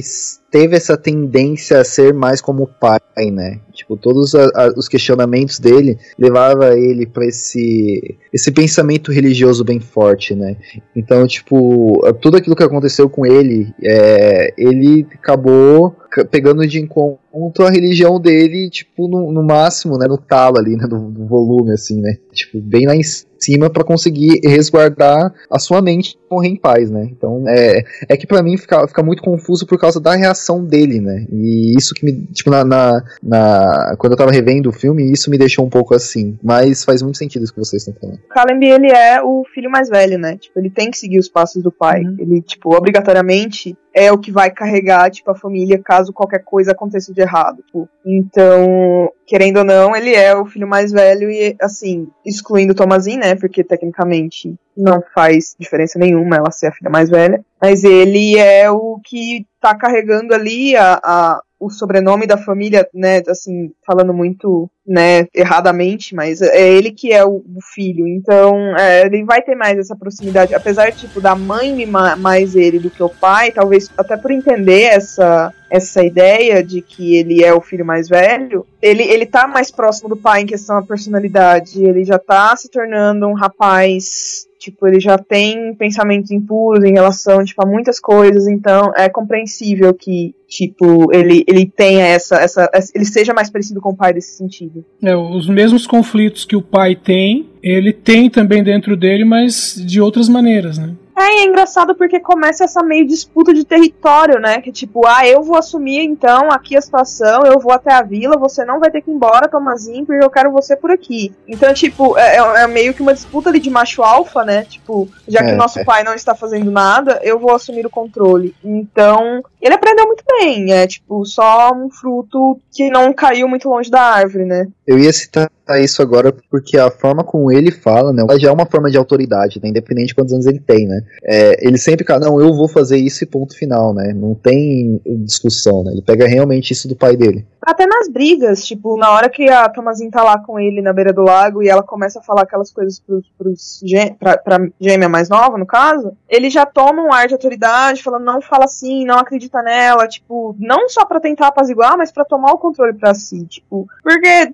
teve 0.56 0.78
essa 0.78 0.96
tendência 0.96 1.82
a 1.82 1.84
ser 1.84 2.14
mais 2.14 2.40
como 2.40 2.66
pai, 2.66 3.02
né? 3.30 3.60
Tipo, 3.76 3.98
todos 3.98 4.34
a, 4.34 4.46
a, 4.56 4.74
os 4.78 4.88
questionamentos 4.88 5.60
dele 5.60 5.98
levava 6.18 6.78
ele 6.78 7.06
para 7.06 7.26
esse 7.26 8.18
esse 8.34 8.52
pensamento 8.52 9.12
religioso 9.12 9.64
bem 9.64 9.80
forte, 9.80 10.34
né? 10.34 10.58
Então, 10.96 11.28
tipo, 11.28 12.02
tudo 12.22 12.38
aquilo 12.38 12.56
que 12.56 12.64
aconteceu 12.64 13.10
com 13.10 13.26
ele, 13.26 13.74
é, 13.84 14.54
ele 14.58 15.06
acabou 15.14 15.96
pegando 16.24 16.66
de 16.66 16.80
encontro 16.80 17.66
a 17.66 17.70
religião 17.70 18.20
dele, 18.20 18.70
tipo, 18.70 19.08
no, 19.08 19.32
no 19.32 19.44
máximo, 19.44 19.98
né, 19.98 20.08
no 20.08 20.18
talo 20.18 20.58
ali, 20.58 20.78
né, 20.78 20.88
do, 20.88 21.12
do 21.12 21.26
volume, 21.26 21.74
assim, 21.74 22.00
né, 22.00 22.16
tipo, 22.32 22.62
bem 22.62 22.86
lá 22.86 22.96
em 22.96 23.04
cima 23.38 23.70
para 23.70 23.84
conseguir 23.84 24.40
resguardar 24.44 25.34
a 25.52 25.60
sua 25.60 25.82
mente 25.82 26.18
morrer 26.32 26.50
em 26.50 26.56
paz, 26.56 26.90
né? 26.90 27.08
Então 27.12 27.44
é, 27.48 27.84
é 28.10 28.18
que 28.18 28.26
para 28.26 28.42
mim 28.42 28.58
fica, 28.58 28.88
fica 28.88 29.04
muito 29.04 29.22
confuso 29.22 29.66
por 29.66 29.80
causa 29.80 30.00
da 30.00 30.16
reação 30.16 30.64
dele, 30.64 31.00
né? 31.00 31.26
E 31.32 31.74
isso 31.78 31.94
que 31.94 32.06
me, 32.06 32.26
tipo, 32.28 32.50
na, 32.50 32.64
na, 32.64 33.04
na, 33.22 33.65
quando 33.98 34.14
eu 34.14 34.18
tava 34.18 34.32
revendo 34.32 34.70
o 34.70 34.74
filme, 34.74 35.12
isso 35.12 35.30
me 35.30 35.38
deixou 35.38 35.66
um 35.66 35.70
pouco 35.70 35.94
assim. 35.94 36.38
Mas 36.44 36.84
faz 36.84 37.02
muito 37.02 37.18
sentido 37.18 37.44
isso 37.44 37.54
que 37.54 37.60
vocês 37.60 37.86
estão 37.86 38.00
falando. 38.00 38.20
Caleb, 38.30 38.66
ele 38.66 38.92
é 38.92 39.22
o 39.22 39.44
filho 39.54 39.70
mais 39.70 39.90
velho, 39.90 40.18
né? 40.18 40.38
Tipo, 40.38 40.60
ele 40.60 40.70
tem 40.70 40.92
que 40.92 40.98
seguir 40.98 41.20
os 41.20 41.30
passos 41.30 41.62
do 41.64 41.72
pai. 41.72 42.02
Uhum. 42.02 42.16
Ele, 42.20 42.42
tipo, 42.42 42.76
obrigatoriamente 42.76 43.78
é 43.94 44.12
o 44.12 44.18
que 44.18 44.32
vai 44.32 44.52
carregar, 44.52 45.10
tipo, 45.10 45.32
a 45.32 45.36
família 45.36 45.80
caso 45.82 46.12
qualquer 46.12 46.44
coisa 46.44 46.74
aconteça 46.74 47.14
de 47.14 47.22
errado. 47.22 47.64
Tipo. 47.66 47.88
Então, 48.06 49.12
querendo 49.26 49.58
ou 49.58 49.64
não, 49.64 49.96
ele 49.96 50.14
é 50.14 50.36
o 50.36 50.46
filho 50.46 50.68
mais 50.68 50.92
velho 50.92 51.30
e, 51.30 51.56
assim, 51.62 52.08
excluindo 52.26 52.76
Thomasin, 52.76 53.18
né? 53.18 53.36
Porque 53.36 53.64
tecnicamente 53.64 54.54
não 54.76 55.02
faz 55.14 55.56
diferença 55.58 55.98
nenhuma 55.98 56.36
ela 56.36 56.52
ser 56.52 56.68
a 56.68 56.72
filha 56.72 56.90
mais 56.90 57.10
velha. 57.10 57.44
Mas 57.62 57.84
ele 57.84 58.38
é 58.38 58.70
o 58.70 59.00
que 59.04 59.46
tá 59.62 59.74
carregando 59.74 60.34
ali 60.34 60.76
a, 60.76 61.00
a 61.02 61.42
o 61.60 61.70
sobrenome 61.70 62.28
da 62.28 62.38
família, 62.38 62.88
né, 62.94 63.22
assim, 63.30 63.72
falando 63.86 64.14
muito, 64.14 64.70
né, 64.88 65.28
erradamente, 65.34 66.14
mas 66.14 66.42
é 66.42 66.70
ele 66.72 66.92
que 66.92 67.12
é 67.12 67.26
o, 67.26 67.44
o 67.56 67.62
filho, 67.74 68.08
então 68.08 68.78
é, 68.78 69.06
ele 69.06 69.24
vai 69.24 69.42
ter 69.42 69.56
mais 69.56 69.80
essa 69.80 69.96
proximidade, 69.96 70.54
apesar, 70.54 70.92
tipo, 70.92 71.20
da 71.20 71.36
mãe 71.36 71.74
mimar 71.74 72.18
mais 72.18 72.56
ele 72.56 72.78
do 72.78 72.90
que 72.90 73.02
o 73.02 73.10
pai, 73.10 73.52
talvez 73.52 73.90
até 73.98 74.16
por 74.16 74.32
entender 74.32 74.84
essa, 74.84 75.52
essa 75.70 76.04
ideia 76.04 76.64
de 76.64 76.82
que 76.82 77.16
ele 77.16 77.44
é 77.44 77.54
o 77.54 77.62
filho 77.62 77.86
mais 77.86 78.08
velho, 78.08 78.66
ele, 78.82 79.04
ele 79.04 79.26
tá 79.26 79.48
mais 79.48 79.72
próximo 79.72 80.10
do 80.10 80.18
pai 80.18 80.42
em 80.42 80.46
questão 80.46 80.80
da 80.80 80.86
personalidade, 80.86 81.84
ele 81.84 82.04
já 82.04 82.20
tá 82.20 82.56
se 82.56 82.70
tornando 82.70 83.28
um 83.28 83.34
rapaz 83.34 84.46
Tipo, 84.66 84.88
ele 84.88 85.00
já 85.00 85.16
tem 85.16 85.76
pensamentos 85.76 86.32
impuros 86.32 86.84
em 86.84 86.94
relação, 86.94 87.46
tipo, 87.46 87.62
a 87.64 87.68
muitas 87.68 88.00
coisas, 88.00 88.48
então 88.48 88.92
é 88.96 89.08
compreensível 89.08 89.94
que, 89.94 90.34
tipo, 90.48 91.14
ele, 91.14 91.44
ele 91.48 91.68
tenha 91.68 92.04
essa, 92.04 92.38
essa. 92.38 92.68
ele 92.96 93.06
seja 93.06 93.32
mais 93.32 93.52
parecido 93.52 93.80
com 93.80 93.90
o 93.90 93.96
pai 93.96 94.14
nesse 94.14 94.36
sentido. 94.36 94.75
É, 95.04 95.16
os 95.16 95.48
mesmos 95.48 95.86
conflitos 95.88 96.46
que 96.46 96.56
o 96.56 96.62
pai 96.62 96.96
tem, 96.96 97.48
ele 97.62 97.94
tem 97.94 98.30
também 98.30 98.64
dentro 98.64 98.96
dele, 98.98 99.24
mas 99.24 99.82
de 99.86 100.02
outras 100.02 100.28
maneiras, 100.28 100.78
né? 100.78 100.94
É, 101.18 101.42
é 101.42 101.44
engraçado 101.46 101.96
porque 101.96 102.20
começa 102.20 102.66
essa 102.66 102.84
meio 102.84 103.08
disputa 103.08 103.54
de 103.54 103.64
território, 103.64 104.40
né? 104.40 104.62
Que 104.62 104.72
tipo, 104.72 105.08
ah, 105.08 105.26
eu 105.26 105.42
vou 105.42 105.58
assumir 105.58 106.04
então 106.04 106.52
aqui 106.52 106.76
a 106.76 106.82
situação, 106.82 107.44
eu 107.46 107.60
vou 107.60 107.72
até 107.72 107.94
a 107.94 108.02
vila, 108.02 108.38
você 108.38 108.66
não 108.66 108.80
vai 108.80 108.92
ter 108.92 109.02
que 109.02 109.10
ir 109.10 109.14
embora, 109.14 109.48
Tomazinho, 109.48 110.06
porque 110.06 110.24
eu 110.24 110.30
quero 110.30 110.52
você 110.52 110.76
por 110.76 110.92
aqui. 110.92 111.34
Então, 111.48 111.74
tipo, 111.74 112.18
é, 112.18 112.38
é, 112.38 112.64
é 112.64 112.68
meio 112.68 112.94
que 112.94 113.02
uma 113.02 113.14
disputa 113.14 113.50
ali 113.50 113.60
de 113.60 113.70
macho 113.70 114.04
alfa, 114.04 114.44
né? 114.44 114.64
Tipo, 114.66 115.10
já 115.28 115.44
que 115.44 115.52
é, 115.52 115.56
nosso 115.56 115.80
é. 115.80 115.84
pai 115.86 116.04
não 116.04 116.14
está 116.14 116.36
fazendo 116.36 116.70
nada, 116.70 117.20
eu 117.24 117.40
vou 117.40 117.56
assumir 117.56 117.86
o 117.86 117.90
controle. 117.90 118.54
Então, 118.64 119.42
ele 119.62 119.74
aprendeu 119.74 120.06
muito 120.06 120.24
bem, 120.40 120.74
é 120.74 120.86
tipo, 120.86 121.26
só 121.26 121.72
um 121.74 121.90
fruto 121.90 122.60
que 122.72 122.90
não 122.90 123.14
caiu 123.14 123.48
muito 123.48 123.70
longe 123.70 123.90
da 123.90 124.02
árvore, 124.02 124.46
né? 124.46 124.68
Eu 124.86 125.00
ia 125.00 125.14
citar 125.14 125.50
isso 125.80 126.02
agora 126.02 126.34
porque 126.50 126.78
a 126.78 126.92
forma 126.92 127.24
como 127.24 127.52
ele 127.52 127.72
fala, 127.72 128.14
né, 128.14 128.24
já 128.40 128.50
é 128.50 128.52
uma 128.52 128.66
forma 128.66 128.90
de 128.90 128.98
autoridade, 128.98 129.60
né, 129.62 129.70
independente 129.70 130.08
de 130.08 130.16
quantos 130.16 130.34
anos 130.34 130.46
ele 130.46 130.60
tem, 130.60 130.88
né. 130.88 131.02
É, 131.24 131.68
ele 131.68 131.78
sempre 131.78 132.06
fala, 132.06 132.28
não, 132.28 132.40
eu 132.40 132.54
vou 132.54 132.68
fazer 132.68 132.98
isso 132.98 133.24
e 133.24 133.28
ponto 133.28 133.58
final, 133.58 133.94
né, 133.94 134.14
não 134.14 134.36
tem 134.36 135.02
discussão, 135.24 135.84
né, 135.84 135.92
ele 135.92 136.02
pega 136.02 136.28
realmente 136.28 136.72
isso 136.72 136.88
do 136.88 136.96
pai 136.96 137.18
dele. 137.18 137.46
Até 137.62 137.88
nas 137.88 138.08
brigas, 138.08 138.64
tipo, 138.64 138.96
na 138.96 139.10
hora 139.10 139.28
que 139.28 139.50
a 139.50 139.68
Tomazinha 139.68 140.12
tá 140.12 140.24
lá 140.24 140.38
com 140.38 140.60
ele 140.60 140.82
na 140.82 140.94
beira 140.94 141.12
do 141.12 141.24
lago 141.24 141.64
e 141.64 141.68
ela 141.68 141.82
começa 141.82 142.20
a 142.20 142.22
falar 142.22 142.44
aquelas 142.44 142.72
coisas 142.72 143.00
pros, 143.00 143.26
pros 143.38 143.82
pra, 144.20 144.38
pra 144.38 144.68
gêmea 144.80 145.10
mais 145.10 145.30
nova, 145.30 145.58
no 145.58 145.66
caso, 145.66 146.14
ele 146.30 146.50
já 146.50 146.66
toma 146.66 147.02
um 147.02 147.12
ar 147.12 147.28
de 147.28 147.34
autoridade, 147.34 148.04
falando, 148.04 148.24
não 148.24 148.40
fala 148.40 148.66
assim, 148.66 149.04
não 149.04 149.18
acredita 149.18 149.64
nela, 149.64 150.08
tipo, 150.08 150.56
não 150.60 150.88
só 150.88 151.06
para 151.06 151.20
tentar 151.20 151.48
apaziguar, 151.48 151.98
mas 151.98 152.12
para 152.12 152.24
tomar 152.24 152.52
o 152.52 152.60
controle 152.60 152.94
para 152.94 153.16
si, 153.16 153.46
tipo, 153.46 153.88
porque 154.04 154.54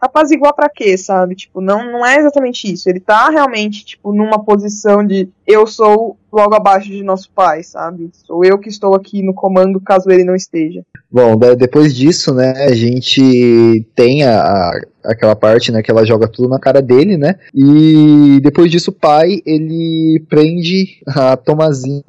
apaziguar 0.00 0.54
para 0.54 0.68
quê, 0.68 0.96
sabe? 0.96 1.34
Tipo, 1.34 1.60
não, 1.60 1.90
não 1.90 2.06
é 2.06 2.18
exatamente 2.18 2.72
isso. 2.72 2.88
Ele 2.88 3.00
tá 3.00 3.28
realmente, 3.30 3.84
tipo, 3.84 4.12
numa 4.12 4.42
posição 4.42 5.04
de 5.06 5.28
eu 5.46 5.66
sou 5.66 6.18
logo 6.32 6.54
abaixo 6.54 6.88
de 6.88 7.02
nosso 7.02 7.30
pai, 7.30 7.62
sabe? 7.62 8.10
Sou 8.12 8.44
eu 8.44 8.58
que 8.58 8.68
estou 8.68 8.94
aqui 8.94 9.22
no 9.22 9.32
comando 9.32 9.80
caso 9.80 10.10
ele 10.10 10.24
não 10.24 10.34
esteja. 10.34 10.82
Bom, 11.10 11.36
depois 11.56 11.94
disso, 11.94 12.34
né, 12.34 12.52
a 12.64 12.74
gente 12.74 13.86
tem 13.94 14.24
a, 14.24 14.40
a 14.40 14.80
aquela 15.06 15.36
parte, 15.36 15.70
né, 15.70 15.82
que 15.82 15.90
ela 15.90 16.04
joga 16.04 16.26
tudo 16.26 16.48
na 16.48 16.58
cara 16.58 16.82
dele, 16.82 17.16
né? 17.16 17.36
E 17.54 18.40
depois 18.42 18.70
disso 18.70 18.90
o 18.90 18.94
pai, 18.94 19.40
ele 19.46 20.20
prende 20.28 21.00
a 21.06 21.36
Tomazin 21.36 22.02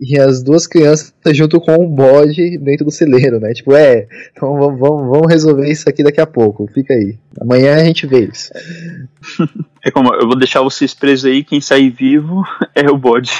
e 0.00 0.18
as 0.18 0.42
duas 0.42 0.66
crianças 0.66 1.12
junto 1.32 1.60
com 1.60 1.74
o 1.74 1.88
bode 1.88 2.56
dentro 2.58 2.84
do 2.84 2.90
celeiro, 2.92 3.40
né? 3.40 3.52
Tipo, 3.52 3.74
é, 3.74 4.06
então 4.32 4.56
vamos, 4.56 4.78
vamos, 4.78 5.08
vamos 5.08 5.26
resolver 5.28 5.68
isso 5.68 5.88
aqui 5.88 6.04
daqui 6.04 6.20
a 6.20 6.26
pouco, 6.26 6.70
fica 6.72 6.94
aí. 6.94 7.18
Amanhã 7.40 7.74
a 7.74 7.84
gente 7.84 8.06
vê 8.06 8.28
isso. 8.32 8.52
É 9.84 9.90
como, 9.90 10.14
eu 10.14 10.26
vou 10.26 10.34
deixar 10.34 10.62
vocês 10.62 10.94
presos 10.94 11.26
aí, 11.26 11.44
quem 11.44 11.60
sair 11.60 11.90
vivo 11.90 12.42
é 12.74 12.90
o 12.90 12.96
bode. 12.96 13.30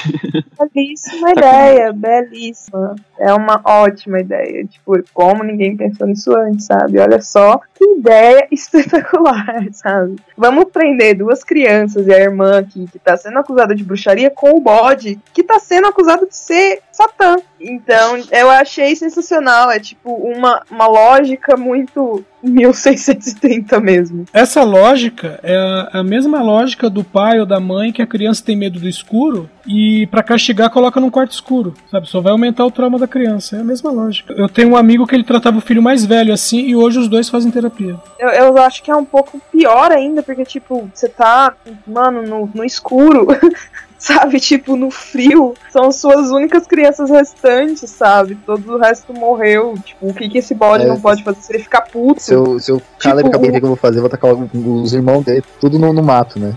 Belíssima 0.59 1.33
tá 1.33 1.71
ideia, 1.71 1.91
com... 1.91 1.97
belíssima. 1.97 2.95
É 3.17 3.33
uma 3.33 3.59
ótima 3.65 4.19
ideia. 4.19 4.63
Tipo, 4.65 4.93
como 5.11 5.43
ninguém 5.43 5.75
pensou 5.75 6.05
nisso 6.05 6.37
antes, 6.37 6.67
sabe? 6.67 6.99
Olha 6.99 7.19
só 7.19 7.59
que 7.73 7.83
ideia 7.83 8.47
espetacular, 8.53 9.65
sabe? 9.71 10.17
Vamos 10.37 10.65
prender 10.65 11.17
duas 11.17 11.43
crianças 11.43 12.05
e 12.05 12.13
a 12.13 12.19
irmã 12.19 12.59
aqui, 12.59 12.85
que 12.91 12.99
tá 12.99 13.17
sendo 13.17 13.39
acusada 13.39 13.73
de 13.73 13.83
bruxaria, 13.83 14.29
com 14.29 14.51
o 14.51 14.61
bode, 14.61 15.19
que 15.33 15.41
tá 15.41 15.57
sendo 15.57 15.87
acusado 15.87 16.27
de 16.27 16.37
ser 16.37 16.79
Satã. 16.91 17.37
Então, 17.59 18.17
eu 18.31 18.49
achei 18.51 18.95
sensacional. 18.95 19.71
É 19.71 19.79
tipo 19.79 20.13
uma, 20.13 20.61
uma 20.69 20.87
lógica 20.87 21.57
muito 21.57 22.23
1630 22.45 23.79
mesmo. 23.79 24.25
Essa 24.33 24.63
lógica 24.63 25.39
é 25.43 25.89
a, 25.91 26.03
mesma 26.03 26.41
lógica 26.41 26.89
do 26.89 27.03
pai 27.03 27.39
ou 27.39 27.45
da 27.45 27.59
mãe 27.59 27.91
que 27.91 28.01
a 28.01 28.07
criança 28.07 28.43
tem 28.43 28.55
medo 28.55 28.79
do 28.79 28.87
escuro 28.87 29.49
e 29.67 30.07
para 30.07 30.23
castigar 30.23 30.69
coloca 30.69 30.99
num 30.99 31.09
quarto 31.09 31.31
escuro, 31.31 31.73
sabe? 31.89 32.07
Só 32.07 32.21
vai 32.21 32.31
aumentar 32.31 32.65
o 32.65 32.71
trauma 32.71 32.99
da 32.99 33.07
criança. 33.07 33.57
É 33.57 33.61
a 33.61 33.63
mesma 33.63 33.91
lógica. 33.91 34.33
Eu 34.33 34.47
tenho 34.47 34.69
um 34.69 34.77
amigo 34.77 35.07
que 35.07 35.15
ele 35.15 35.23
tratava 35.23 35.57
o 35.57 35.61
filho 35.61 35.81
mais 35.81 36.05
velho 36.05 36.33
assim 36.33 36.59
e 36.59 36.75
hoje 36.75 36.99
os 36.99 37.07
dois 37.07 37.29
fazem 37.29 37.51
terapia. 37.51 37.95
Eu, 38.19 38.29
eu 38.29 38.57
acho 38.59 38.83
que 38.83 38.91
é 38.91 38.95
um 38.95 39.05
pouco 39.05 39.41
pior 39.51 39.91
ainda, 39.91 40.21
porque 40.21 40.45
tipo, 40.45 40.89
você 40.93 41.09
tá, 41.09 41.53
mano, 41.87 42.21
no, 42.21 42.49
no 42.53 42.63
escuro. 42.63 43.27
sabe? 44.05 44.39
Tipo, 44.45 44.75
no 44.75 44.91
frio, 44.91 45.55
são 45.71 45.91
suas 45.91 46.29
únicas 46.29 46.67
crianças 46.67 47.09
restantes, 47.09 47.89
sabe? 47.89 48.35
Todo 48.45 48.75
o 48.75 48.77
resto 48.77 49.11
morreu. 49.13 49.75
Tipo, 49.83 50.09
o 50.09 50.13
que, 50.13 50.29
que 50.29 50.37
esse 50.37 50.53
bode 50.53 50.83
é, 50.83 50.87
não 50.87 50.99
pode 50.99 51.23
fazer? 51.23 51.41
Se 51.41 51.51
ele 51.53 51.63
ficar 51.63 51.81
puto. 51.81 52.21
Se 52.21 52.33
eu, 52.33 52.59
se 52.59 52.71
eu 52.71 52.77
tipo, 52.77 52.99
Caleb 52.99 53.29
acabei 53.29 53.51
de 53.51 53.59
que 53.59 53.65
eu 53.65 53.69
vou 53.69 53.77
fazer, 53.77 53.97
eu 53.97 54.01
vou 54.01 54.09
tacar 54.09 54.33
os 54.33 54.93
irmãos 54.93 55.23
dele 55.23 55.43
tudo 55.59 55.79
no, 55.79 55.91
no 55.91 56.03
mato, 56.03 56.39
né? 56.39 56.53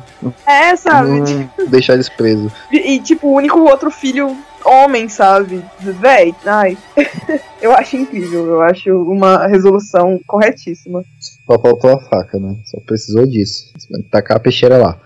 É, 0.47 0.77
sabe? 0.77 1.25
Tipo... 1.25 1.67
deixar 1.71 1.95
eles 1.95 2.09
presos. 2.09 2.53
E, 2.71 2.95
e, 2.95 3.01
tipo, 3.01 3.29
o 3.29 3.35
único 3.35 3.59
outro 3.61 3.91
filho 3.91 4.37
homem, 4.65 5.09
sabe? 5.09 5.65
Véi, 5.81 6.35
ai. 6.45 6.77
Eu 7.61 7.73
acho 7.73 7.97
incrível, 7.97 8.47
eu 8.47 8.63
acho 8.63 8.89
uma 9.03 9.49
resolução 9.49 10.21
corretíssima. 10.25 11.05
Só 11.19 11.59
faltou 11.59 11.91
a 11.91 12.01
faca, 12.09 12.39
né? 12.39 12.57
Só 12.65 12.79
precisou 12.79 13.27
disso. 13.27 13.73
Tacar 14.13 14.37
a 14.37 14.41
peixeira 14.41 14.79
lá. 14.79 14.97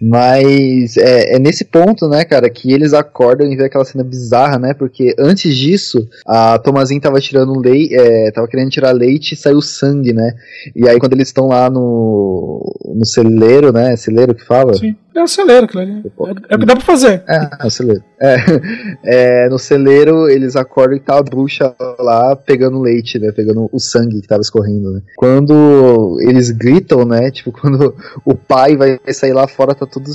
Mas 0.00 0.96
é, 0.96 1.34
é, 1.34 1.38
nesse 1.38 1.64
ponto, 1.64 2.08
né, 2.08 2.24
cara, 2.24 2.48
que 2.48 2.72
eles 2.72 2.92
acordam 2.94 3.50
e 3.50 3.56
vê 3.56 3.64
aquela 3.64 3.84
cena 3.84 4.04
bizarra, 4.04 4.58
né? 4.58 4.72
Porque 4.72 5.14
antes 5.18 5.56
disso, 5.56 6.08
a 6.26 6.58
Tomazinha 6.58 7.00
tava 7.00 7.20
tirando 7.20 7.58
leite, 7.58 7.94
é, 7.94 8.30
tava 8.30 8.46
querendo 8.46 8.70
tirar 8.70 8.92
leite 8.92 9.32
e 9.32 9.36
saiu 9.36 9.60
sangue, 9.60 10.12
né? 10.12 10.34
E 10.74 10.88
aí 10.88 10.98
quando 11.00 11.14
eles 11.14 11.28
estão 11.28 11.48
lá 11.48 11.68
no, 11.68 12.62
no 12.94 13.04
celeiro, 13.04 13.72
né? 13.72 13.96
Celeiro 13.96 14.34
que 14.34 14.44
fala? 14.44 14.74
Sim. 14.74 14.94
É 15.18 15.22
o 15.22 15.26
celeiro, 15.26 15.66
claro. 15.66 15.90
É, 15.90 16.52
é 16.52 16.56
o 16.56 16.58
que 16.60 16.66
dá 16.66 16.76
pra 16.76 16.84
fazer. 16.84 17.24
É, 17.28 17.50
é 17.60 17.66
o 17.66 17.70
celeiro. 17.70 18.04
É, 18.20 18.36
é, 19.44 19.48
no 19.48 19.58
celeiro, 19.58 20.28
eles 20.30 20.54
acordam 20.54 20.96
e 20.96 21.00
tá 21.00 21.18
a 21.18 21.22
bruxa 21.22 21.74
lá 21.98 22.36
pegando 22.36 22.80
leite, 22.80 23.18
né? 23.18 23.32
Pegando 23.32 23.68
o 23.72 23.80
sangue 23.80 24.20
que 24.20 24.28
tava 24.28 24.42
escorrendo, 24.42 24.92
né? 24.92 25.02
Quando 25.16 26.18
eles 26.20 26.52
gritam, 26.52 27.04
né? 27.04 27.32
Tipo, 27.32 27.50
quando 27.60 27.96
o 28.24 28.32
pai 28.32 28.76
vai 28.76 29.00
sair 29.12 29.32
lá 29.32 29.48
fora, 29.48 29.74
tá 29.74 29.86
tudo, 29.86 30.08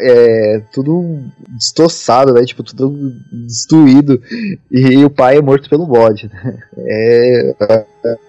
é, 0.00 0.62
tudo 0.72 1.18
destroçado, 1.50 2.32
né? 2.32 2.42
Tipo, 2.46 2.62
tudo 2.62 3.12
destruído. 3.46 4.22
E, 4.70 5.04
o 5.04 5.10
pai 5.10 5.36
é 5.36 5.42
morto 5.42 5.68
pelo 5.68 5.86
bode, 5.86 6.30
né? 6.32 6.58
É, 6.78 7.54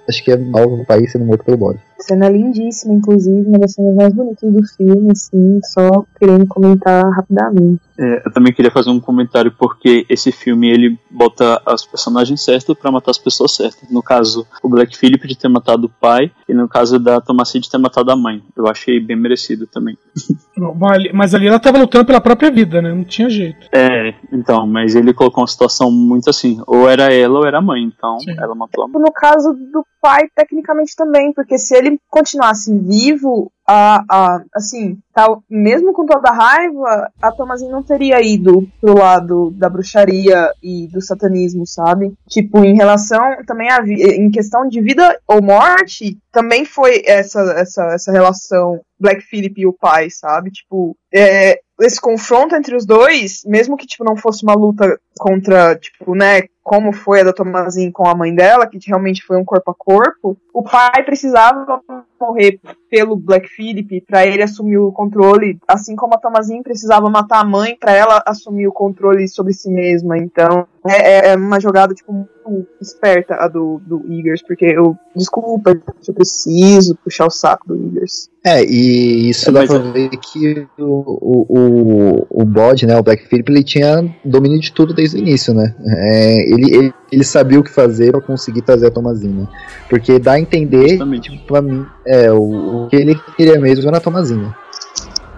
acho 0.09 0.21
que 0.21 0.31
é 0.31 0.35
mal 0.35 0.67
o 0.67 0.85
pai 0.85 1.07
sendo 1.07 1.23
morto 1.23 1.45
pelo 1.45 1.57
bode. 1.57 1.86
Cena 2.07 2.29
lindíssima, 2.29 2.93
inclusive, 2.93 3.49
uma 3.49 3.59
das 3.59 3.73
cenas 3.73 3.93
mais 3.93 4.13
bonitas 4.13 4.49
do 4.49 4.63
filme, 4.65 5.11
assim, 5.11 5.59
só 5.65 6.05
querendo 6.17 6.47
comentar 6.47 7.03
rapidamente. 7.11 7.81
É, 7.99 8.27
eu 8.27 8.31
também 8.31 8.53
queria 8.53 8.71
fazer 8.71 8.89
um 8.89 8.99
comentário 8.99 9.51
porque 9.51 10.05
esse 10.09 10.31
filme 10.31 10.69
ele 10.69 10.99
bota 11.09 11.61
as 11.65 11.85
personagens 11.85 12.43
certas 12.43 12.77
para 12.77 12.91
matar 12.91 13.11
as 13.11 13.17
pessoas 13.17 13.55
certas. 13.55 13.89
No 13.89 14.03
caso, 14.03 14.45
o 14.61 14.69
Black 14.69 14.95
Phillip 14.95 15.27
de 15.27 15.37
ter 15.37 15.47
matado 15.47 15.87
o 15.87 15.89
pai 15.89 16.31
e 16.47 16.53
no 16.53 16.67
caso 16.67 16.99
da 16.99 17.19
Thomasin 17.19 17.59
de 17.59 17.69
ter 17.69 17.77
matado 17.77 18.11
a 18.11 18.15
mãe. 18.15 18.43
Eu 18.55 18.67
achei 18.67 18.99
bem 18.99 19.15
merecido 19.17 19.65
também. 19.67 19.97
Mas 21.13 21.33
ali 21.33 21.47
ela 21.47 21.59
tava 21.59 21.77
lutando 21.77 22.05
pela 22.05 22.21
própria 22.21 22.51
vida, 22.51 22.81
né? 22.81 22.93
Não 22.93 23.03
tinha 23.03 23.29
jeito. 23.29 23.67
É, 23.71 24.13
então, 24.31 24.65
mas 24.65 24.95
ele 24.95 25.13
colocou 25.13 25.41
uma 25.41 25.47
situação 25.47 25.91
muito 25.91 26.29
assim, 26.29 26.59
ou 26.65 26.89
era 26.89 27.13
ela 27.13 27.39
ou 27.39 27.45
era 27.45 27.59
a 27.59 27.61
mãe, 27.61 27.83
então 27.83 28.19
Sim. 28.19 28.35
ela 28.39 28.55
matou 28.55 28.83
a 28.83 28.87
mãe. 28.87 29.01
No 29.01 29.11
caso 29.11 29.53
do 29.53 29.85
pai, 30.01 30.23
tecnicamente 30.35 30.95
também, 30.95 31.31
porque 31.33 31.57
se 31.57 31.75
ele 31.75 31.99
continuasse 32.09 32.75
vivo, 32.75 33.51
a, 33.67 34.03
a, 34.09 34.43
assim, 34.55 34.97
tal, 35.13 35.43
mesmo 35.49 35.91
com 35.91 36.05
toda 36.05 36.29
a 36.29 36.33
raiva, 36.33 37.11
a 37.21 37.31
Thomasin 37.31 37.69
não 37.69 37.83
teria 37.83 38.21
ido 38.21 38.65
pro 38.79 38.97
lado 38.97 39.51
da 39.51 39.69
bruxaria 39.69 40.51
e 40.63 40.87
do 40.87 41.01
satanismo, 41.01 41.67
sabe? 41.67 42.13
Tipo, 42.29 42.63
em 42.63 42.75
relação 42.75 43.19
também 43.45 43.69
a 43.69 43.79
em 43.85 44.31
questão 44.31 44.67
de 44.67 44.81
vida 44.81 45.19
ou 45.27 45.41
morte, 45.41 46.17
também 46.31 46.63
foi 46.63 47.01
essa 47.05 47.41
essa, 47.57 47.83
essa 47.93 48.11
relação 48.11 48.79
Black 48.99 49.21
Phillip 49.21 49.59
e 49.59 49.67
o 49.67 49.73
pai, 49.73 50.09
sabe? 50.09 50.49
Tipo, 50.51 50.95
é, 51.13 51.59
esse 51.81 51.99
confronto 51.99 52.55
entre 52.55 52.75
os 52.75 52.85
dois, 52.85 53.43
mesmo 53.45 53.77
que 53.77 53.85
tipo 53.85 54.03
não 54.03 54.15
fosse 54.15 54.43
uma 54.43 54.53
luta 54.53 54.99
contra, 55.17 55.75
tipo, 55.75 56.15
né, 56.15 56.43
como 56.63 56.91
foi 56.91 57.21
a 57.21 57.23
da 57.23 57.33
Tomazin 57.33 57.91
com 57.91 58.07
a 58.07 58.15
mãe 58.15 58.33
dela, 58.33 58.67
que 58.67 58.77
realmente 58.85 59.23
foi 59.23 59.37
um 59.37 59.45
corpo 59.45 59.71
a 59.71 59.75
corpo, 59.75 60.37
o 60.53 60.63
pai 60.63 61.03
precisava 61.03 61.81
morrer 62.19 62.59
pelo 62.89 63.15
Black 63.15 63.47
Phillip 63.47 64.01
para 64.01 64.25
ele 64.25 64.43
assumir 64.43 64.77
o 64.77 64.91
controle, 64.91 65.59
assim 65.67 65.95
como 65.95 66.15
a 66.15 66.17
Tomazin 66.17 66.61
precisava 66.61 67.09
matar 67.09 67.39
a 67.39 67.45
mãe 67.45 67.77
para 67.79 67.93
ela 67.93 68.21
assumir 68.25 68.67
o 68.67 68.73
controle 68.73 69.27
sobre 69.27 69.53
si 69.53 69.69
mesma. 69.69 70.17
Então, 70.17 70.67
é, 70.85 71.29
é, 71.29 71.35
uma 71.35 71.59
jogada, 71.59 71.93
tipo, 71.93 72.27
muito 72.49 72.67
esperta 72.81 73.35
a 73.35 73.47
do, 73.47 73.81
do 73.85 74.03
Eagers, 74.11 74.41
porque 74.41 74.65
eu, 74.65 74.95
desculpa, 75.15 75.79
eu 76.07 76.13
preciso 76.13 76.95
puxar 77.03 77.27
o 77.27 77.31
saco 77.31 77.67
do 77.67 77.75
Eagers. 77.75 78.29
É, 78.45 78.63
e 78.63 79.29
isso 79.29 79.49
é, 79.49 79.53
dá 79.53 79.65
pra 79.65 79.77
ver 79.77 80.09
que 80.09 80.65
o, 80.79 81.45
o, 81.49 82.27
o 82.29 82.45
bode, 82.45 82.85
né, 82.85 82.97
o 82.97 83.03
Black 83.03 83.27
Phillip, 83.27 83.51
ele 83.51 83.63
tinha 83.63 84.15
domínio 84.23 84.59
de 84.59 84.71
tudo 84.71 84.93
desde 84.93 85.17
o 85.17 85.19
início, 85.19 85.53
né? 85.53 85.75
É, 85.85 86.53
ele, 86.53 86.75
ele, 86.75 86.93
ele, 87.11 87.23
sabia 87.23 87.59
o 87.59 87.63
que 87.63 87.71
fazer 87.71 88.11
para 88.11 88.21
conseguir 88.21 88.61
trazer 88.61 88.87
a 88.87 88.91
Tomazinha. 88.91 89.49
Porque 89.89 90.17
dá 90.17 90.33
a 90.33 90.39
entender, 90.39 90.97
tipo, 91.19 91.45
pra 91.45 91.61
mim, 91.61 91.85
é, 92.05 92.31
o, 92.31 92.85
o 92.85 92.87
que 92.87 92.95
ele 92.95 93.19
queria 93.35 93.59
mesmo 93.59 93.87
era 93.87 93.97
a 93.97 94.01
Tomazinha. 94.01 94.55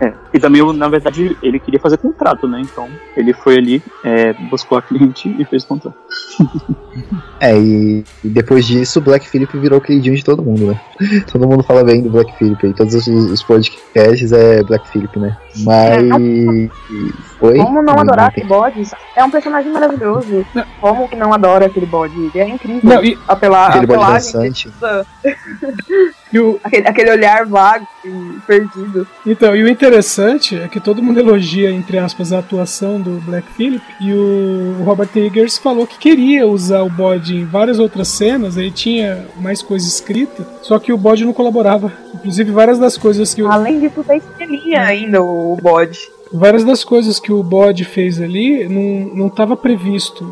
É, 0.01 0.13
e 0.33 0.39
também, 0.39 0.61
na 0.73 0.87
verdade, 0.87 1.37
ele 1.43 1.59
queria 1.59 1.79
fazer 1.79 1.97
contrato, 1.97 2.47
né? 2.47 2.61
Então, 2.61 2.87
ele 3.17 3.33
foi 3.33 3.57
ali, 3.57 3.83
é, 4.03 4.31
buscou 4.49 4.77
a 4.77 4.81
cliente 4.81 5.35
e 5.37 5.43
fez 5.43 5.65
contrato. 5.65 5.97
é, 7.39 7.57
e, 7.57 8.05
e, 8.23 8.29
depois 8.29 8.65
disso, 8.65 8.99
o 8.99 9.01
Black 9.01 9.27
Phillip 9.27 9.57
virou 9.57 9.81
queridinho 9.81 10.15
de 10.15 10.23
todo 10.23 10.41
mundo, 10.41 10.67
né? 10.67 10.81
Todo 11.31 11.47
mundo 11.47 11.63
fala 11.63 11.83
bem 11.83 12.01
do 12.01 12.09
Black 12.09 12.33
Phillip 12.37 12.65
aí. 12.65 12.73
Todos 12.73 12.93
os, 12.93 13.07
os 13.07 13.43
podcasts 13.43 14.31
é 14.31 14.63
Black 14.63 14.87
Phillip, 14.89 15.19
né? 15.19 15.37
Mas. 15.63 16.69
Foi? 17.37 17.57
Como 17.57 17.81
não 17.81 17.99
adorar 17.99 18.27
aquele 18.27 18.47
bode? 18.47 18.83
É 19.15 19.23
um 19.23 19.31
personagem 19.31 19.71
maravilhoso. 19.71 20.45
Como 20.79 21.07
que 21.07 21.15
não 21.15 21.33
adora 21.33 21.65
aquele 21.65 21.85
bode? 21.85 22.15
Ele 22.17 22.39
é 22.39 22.49
incrível. 22.49 22.81
Não, 22.83 23.03
e... 23.03 23.17
Apelar, 23.27 23.69
aquele 23.69 23.87
bode 23.87 24.13
dançante. 24.13 24.69
O... 26.37 26.59
Aquele, 26.63 26.87
aquele, 26.87 27.11
olhar 27.11 27.45
vago 27.45 27.87
e 28.05 28.39
perdido. 28.45 29.07
Então, 29.25 29.55
e 29.55 29.63
o 29.63 29.67
interessante 29.67 30.55
é 30.55 30.67
que 30.67 30.79
todo 30.79 31.01
mundo 31.01 31.19
elogia, 31.19 31.71
entre 31.71 31.97
aspas, 31.97 32.31
a 32.31 32.39
atuação 32.39 33.01
do 33.01 33.19
Black 33.21 33.47
Phillip, 33.53 33.83
e 33.99 34.13
o 34.13 34.83
Robert 34.83 35.09
Eggers 35.15 35.57
falou 35.57 35.87
que 35.87 35.97
queria 35.97 36.45
usar 36.47 36.81
o 36.81 36.89
bode 36.89 37.35
em 37.35 37.45
várias 37.45 37.79
outras 37.79 38.09
cenas, 38.09 38.57
aí 38.57 38.69
tinha 38.69 39.25
mais 39.37 39.61
coisa 39.61 39.87
escrita, 39.87 40.45
só 40.61 40.77
que 40.77 40.93
o 40.93 40.97
bode 40.97 41.25
não 41.25 41.33
colaborava. 41.33 41.91
Inclusive, 42.13 42.51
várias 42.51 42.77
das 42.77 42.97
coisas 42.97 43.33
que. 43.33 43.41
Além 43.41 43.79
disso, 43.79 44.03
tem 44.03 44.17
estrelinha 44.17 44.81
ainda 44.81 45.21
o 45.21 45.57
bode 45.61 45.99
várias 46.31 46.63
das 46.63 46.83
coisas 46.83 47.19
que 47.19 47.31
o 47.31 47.41
bode 47.41 47.85
fez 47.85 48.21
ali 48.21 48.67
não 48.67 49.27
estava 49.27 49.55
previsto. 49.55 50.25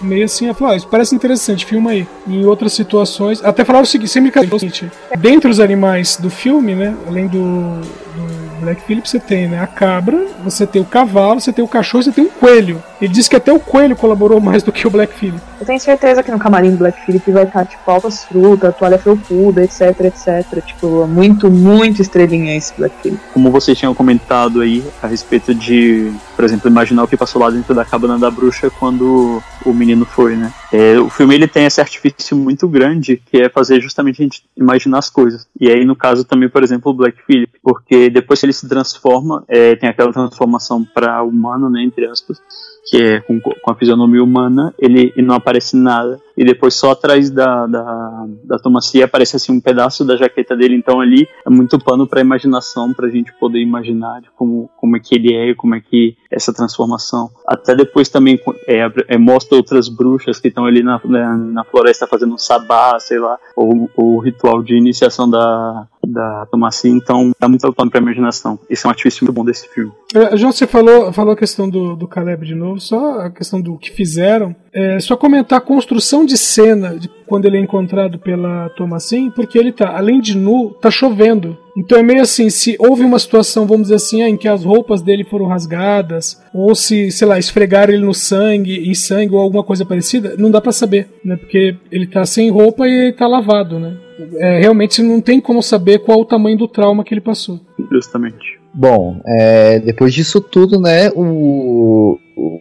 Meio 0.00 0.24
assim, 0.24 0.46
ela 0.46 0.54
falou, 0.54 0.74
ah, 0.74 0.76
isso 0.76 0.88
parece 0.88 1.14
interessante, 1.14 1.66
filma 1.66 1.90
aí. 1.90 2.06
Em 2.26 2.44
outras 2.44 2.72
situações, 2.72 3.44
até 3.44 3.64
falaram 3.64 3.84
o 3.84 3.86
seguinte, 3.86 4.10
sem 4.10 4.22
brincadeira, 4.22 4.54
o 4.54 5.18
dentre 5.18 5.50
os 5.50 5.60
animais 5.60 6.16
do 6.16 6.30
filme, 6.30 6.74
né, 6.74 6.96
além 7.06 7.26
do, 7.26 7.38
do 7.38 8.29
Black 8.60 8.82
Phillip 8.82 9.08
você 9.08 9.18
tem 9.18 9.48
né, 9.48 9.60
a 9.60 9.66
cabra, 9.66 10.26
você 10.44 10.66
tem 10.66 10.80
o 10.80 10.84
cavalo, 10.84 11.40
você 11.40 11.52
tem 11.52 11.64
o 11.64 11.68
cachorro, 11.68 12.04
você 12.04 12.12
tem 12.12 12.24
um 12.24 12.28
coelho. 12.28 12.82
Ele 13.00 13.12
disse 13.12 13.30
que 13.30 13.36
até 13.36 13.52
o 13.52 13.58
coelho 13.58 13.96
colaborou 13.96 14.40
mais 14.40 14.62
do 14.62 14.70
que 14.70 14.86
o 14.86 14.90
Black 14.90 15.14
Phillip. 15.14 15.40
Eu 15.58 15.66
tenho 15.66 15.80
certeza 15.80 16.22
que 16.22 16.30
no 16.30 16.38
camarim 16.38 16.70
do 16.72 16.76
Black 16.76 17.00
Phillip 17.04 17.30
vai 17.30 17.44
estar, 17.44 17.64
tipo, 17.66 17.90
altas 17.90 18.24
frutas, 18.24 18.76
toalha 18.76 18.98
felpuda, 18.98 19.62
etc, 19.62 19.98
etc. 20.00 20.64
Tipo, 20.64 21.06
muito, 21.06 21.50
muito 21.50 22.02
estrelinha 22.02 22.56
esse 22.56 22.72
Black 22.76 22.94
Phillip. 23.02 23.20
Como 23.32 23.50
vocês 23.50 23.76
tinham 23.78 23.94
comentado 23.94 24.60
aí 24.60 24.84
a 25.02 25.06
respeito 25.06 25.54
de, 25.54 26.12
por 26.36 26.44
exemplo, 26.44 26.70
imaginar 26.70 27.04
o 27.04 27.08
que 27.08 27.16
passou 27.16 27.40
lá 27.40 27.50
dentro 27.50 27.74
da 27.74 27.84
cabana 27.84 28.18
da 28.18 28.30
bruxa 28.30 28.70
quando 28.70 29.42
o 29.64 29.72
menino 29.72 30.04
foi, 30.04 30.36
né? 30.36 30.52
É, 30.72 30.98
o 30.98 31.10
filme 31.10 31.34
ele 31.34 31.48
tem 31.48 31.64
esse 31.64 31.80
artifício 31.80 32.36
muito 32.36 32.68
grande 32.68 33.16
que 33.16 33.42
é 33.42 33.48
fazer 33.48 33.80
justamente 33.80 34.22
a 34.22 34.24
gente 34.24 34.44
imaginar 34.56 34.98
as 34.98 35.10
coisas. 35.10 35.48
E 35.60 35.68
aí, 35.68 35.84
no 35.84 35.96
caso 35.96 36.24
também, 36.24 36.48
por 36.48 36.62
exemplo, 36.62 36.92
o 36.92 36.94
Black 36.94 37.20
Phillip, 37.26 37.52
porque 37.62 38.08
depois 38.08 38.40
que 38.40 38.46
ele 38.46 38.52
se 38.52 38.68
transforma, 38.68 39.44
é, 39.48 39.74
tem 39.74 39.88
aquela 39.88 40.12
transformação 40.12 40.84
para 40.84 41.22
humano, 41.22 41.68
né, 41.68 41.82
entre 41.82 42.06
aspas, 42.06 42.40
que 42.88 43.02
é 43.02 43.20
com, 43.20 43.40
com 43.40 43.70
a 43.70 43.74
fisionomia 43.74 44.22
humana, 44.22 44.72
ele, 44.78 45.12
ele, 45.16 45.26
não 45.26 45.34
aparece 45.34 45.76
nada. 45.76 46.20
E 46.40 46.44
depois 46.44 46.72
só 46.72 46.92
atrás 46.92 47.28
da, 47.28 47.66
da, 47.66 48.26
da 48.44 48.58
Tomacia 48.58 49.04
aparece 49.04 49.36
assim 49.36 49.52
um 49.52 49.60
pedaço 49.60 50.06
da 50.06 50.16
jaqueta 50.16 50.56
dele. 50.56 50.74
Então 50.74 50.98
ali 50.98 51.28
é 51.46 51.50
muito 51.50 51.78
pano 51.78 52.06
para 52.06 52.22
imaginação, 52.22 52.94
para 52.94 53.08
a 53.08 53.10
gente 53.10 53.30
poder 53.34 53.60
imaginar 53.60 54.22
como, 54.34 54.70
como 54.78 54.96
é 54.96 55.00
que 55.00 55.14
ele 55.14 55.34
é, 55.34 55.54
como 55.54 55.74
é 55.74 55.82
que 55.82 56.16
essa 56.30 56.50
transformação. 56.50 57.30
Até 57.46 57.74
depois 57.74 58.08
também 58.08 58.40
é, 58.66 58.90
é, 59.08 59.18
mostra 59.18 59.54
outras 59.54 59.90
bruxas 59.90 60.40
que 60.40 60.48
estão 60.48 60.64
ali 60.64 60.82
na, 60.82 60.98
na, 61.04 61.36
na, 61.36 61.64
floresta 61.64 62.06
fazendo 62.06 62.32
um 62.32 62.38
sabá, 62.38 62.98
sei 62.98 63.18
lá, 63.18 63.38
ou 63.54 63.90
o 63.94 64.18
ritual 64.20 64.62
de 64.62 64.74
iniciação 64.74 65.28
da, 65.28 65.86
da 66.06 66.46
Tomacia. 66.46 66.90
Então 66.90 67.32
dá 67.38 67.48
muito 67.48 67.72
pano 67.72 67.90
para 67.90 68.00
imaginação. 68.00 68.58
Esse 68.68 68.86
é 68.86 68.88
um 68.88 68.90
artifício 68.90 69.24
muito 69.24 69.34
bom 69.34 69.44
desse 69.44 69.68
filme. 69.68 69.92
É, 70.14 70.36
João, 70.36 70.52
você 70.52 70.66
falou, 70.66 71.12
falou 71.12 71.32
a 71.32 71.36
questão 71.36 71.68
do, 71.68 71.94
do 71.94 72.08
Caleb 72.08 72.46
de 72.46 72.54
novo, 72.54 72.80
só 72.80 73.20
a 73.20 73.30
questão 73.30 73.60
do 73.60 73.78
que 73.78 73.90
fizeram. 73.90 74.54
É, 74.72 74.98
só 75.00 75.16
comentar 75.16 75.58
a 75.58 75.62
construção 75.62 76.24
de 76.24 76.36
cena 76.36 76.98
de 76.98 77.08
quando 77.30 77.46
ele 77.46 77.56
é 77.56 77.60
encontrado 77.60 78.18
pela 78.18 78.68
Thomasin, 78.70 79.30
porque 79.30 79.56
ele 79.56 79.70
tá, 79.70 79.96
além 79.96 80.20
de 80.20 80.36
nu, 80.36 80.70
tá 80.70 80.90
chovendo. 80.90 81.56
Então 81.76 81.96
é 81.96 82.02
meio 82.02 82.20
assim, 82.20 82.50
se 82.50 82.74
houve 82.76 83.04
uma 83.04 83.20
situação, 83.20 83.68
vamos 83.68 83.82
dizer 83.82 83.94
assim, 83.94 84.20
em 84.20 84.36
que 84.36 84.48
as 84.48 84.64
roupas 84.64 85.00
dele 85.00 85.22
foram 85.22 85.46
rasgadas, 85.46 86.42
ou 86.52 86.74
se, 86.74 87.08
sei 87.12 87.28
lá, 87.28 87.38
esfregaram 87.38 87.94
ele 87.94 88.04
no 88.04 88.12
sangue, 88.12 88.90
em 88.90 88.94
sangue 88.94 89.32
ou 89.32 89.40
alguma 89.40 89.62
coisa 89.62 89.86
parecida, 89.86 90.34
não 90.36 90.50
dá 90.50 90.60
para 90.60 90.72
saber, 90.72 91.08
né? 91.24 91.36
Porque 91.36 91.76
ele 91.92 92.08
tá 92.08 92.26
sem 92.26 92.50
roupa 92.50 92.88
e 92.88 93.12
tá 93.12 93.28
lavado, 93.28 93.78
né? 93.78 93.96
É, 94.34 94.58
realmente 94.58 95.00
não 95.00 95.20
tem 95.20 95.40
como 95.40 95.62
saber 95.62 96.00
qual 96.00 96.20
o 96.20 96.24
tamanho 96.24 96.58
do 96.58 96.66
trauma 96.66 97.04
que 97.04 97.14
ele 97.14 97.20
passou. 97.20 97.60
Justamente. 97.92 98.59
Bom, 98.72 99.20
é, 99.26 99.80
depois 99.80 100.14
disso 100.14 100.40
tudo, 100.40 100.80
né, 100.80 101.10
o, 101.10 102.18
o- 102.36 102.60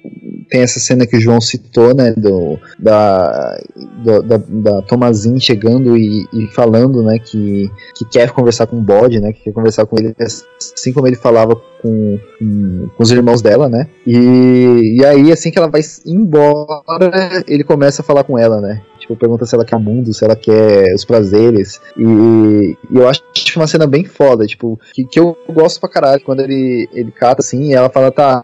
tem 0.49 0.61
essa 0.61 0.79
cena 0.79 1.05
que 1.05 1.15
o 1.15 1.21
João 1.21 1.39
citou, 1.39 1.93
né, 1.93 2.11
do, 2.17 2.57
da, 2.79 3.55
do- 4.03 4.23
da, 4.23 4.37
da 4.37 4.81
Tomazin 4.81 5.39
chegando 5.39 5.95
e, 5.95 6.25
e 6.33 6.47
falando, 6.47 7.03
né, 7.03 7.19
que, 7.19 7.69
que 7.95 8.05
quer 8.05 8.31
conversar 8.31 8.65
com 8.65 8.77
o 8.77 8.81
Bode, 8.81 9.19
né, 9.19 9.31
que 9.31 9.43
quer 9.43 9.51
conversar 9.53 9.85
com 9.85 9.97
ele, 9.99 10.15
assim 10.19 10.91
como 10.91 11.05
ele 11.05 11.15
falava 11.15 11.55
com, 11.55 12.17
com, 12.39 12.89
com 12.97 13.03
os 13.03 13.11
irmãos 13.11 13.43
dela, 13.43 13.69
né, 13.69 13.87
e, 14.07 14.97
e 14.99 15.05
aí, 15.05 15.31
assim 15.31 15.51
que 15.51 15.59
ela 15.59 15.69
vai 15.69 15.81
embora, 16.07 17.43
ele 17.47 17.63
começa 17.63 18.01
a 18.01 18.05
falar 18.05 18.23
com 18.23 18.35
ela, 18.37 18.59
né, 18.59 18.81
tipo, 19.09 19.15
pergunta 19.15 19.45
se 19.45 19.55
ela 19.55 19.65
quer 19.65 19.75
o 19.75 19.79
mundo, 19.79 20.13
se 20.13 20.23
ela 20.23 20.35
quer 20.35 20.93
os 20.93 21.03
prazeres, 21.03 21.81
e, 21.97 22.77
e 22.91 22.97
eu 22.97 23.07
acho 23.07 23.23
uma 23.55 23.67
cena 23.67 23.87
bem 23.87 24.05
foda, 24.05 24.45
tipo, 24.45 24.79
que, 24.93 25.05
que 25.05 25.19
eu 25.19 25.35
gosto 25.49 25.79
pra 25.79 25.89
caralho, 25.89 26.23
quando 26.23 26.41
ele, 26.41 26.87
ele 26.93 27.11
cata 27.11 27.41
assim, 27.41 27.69
e 27.69 27.73
ela 27.73 27.89
fala, 27.89 28.11
tá, 28.11 28.41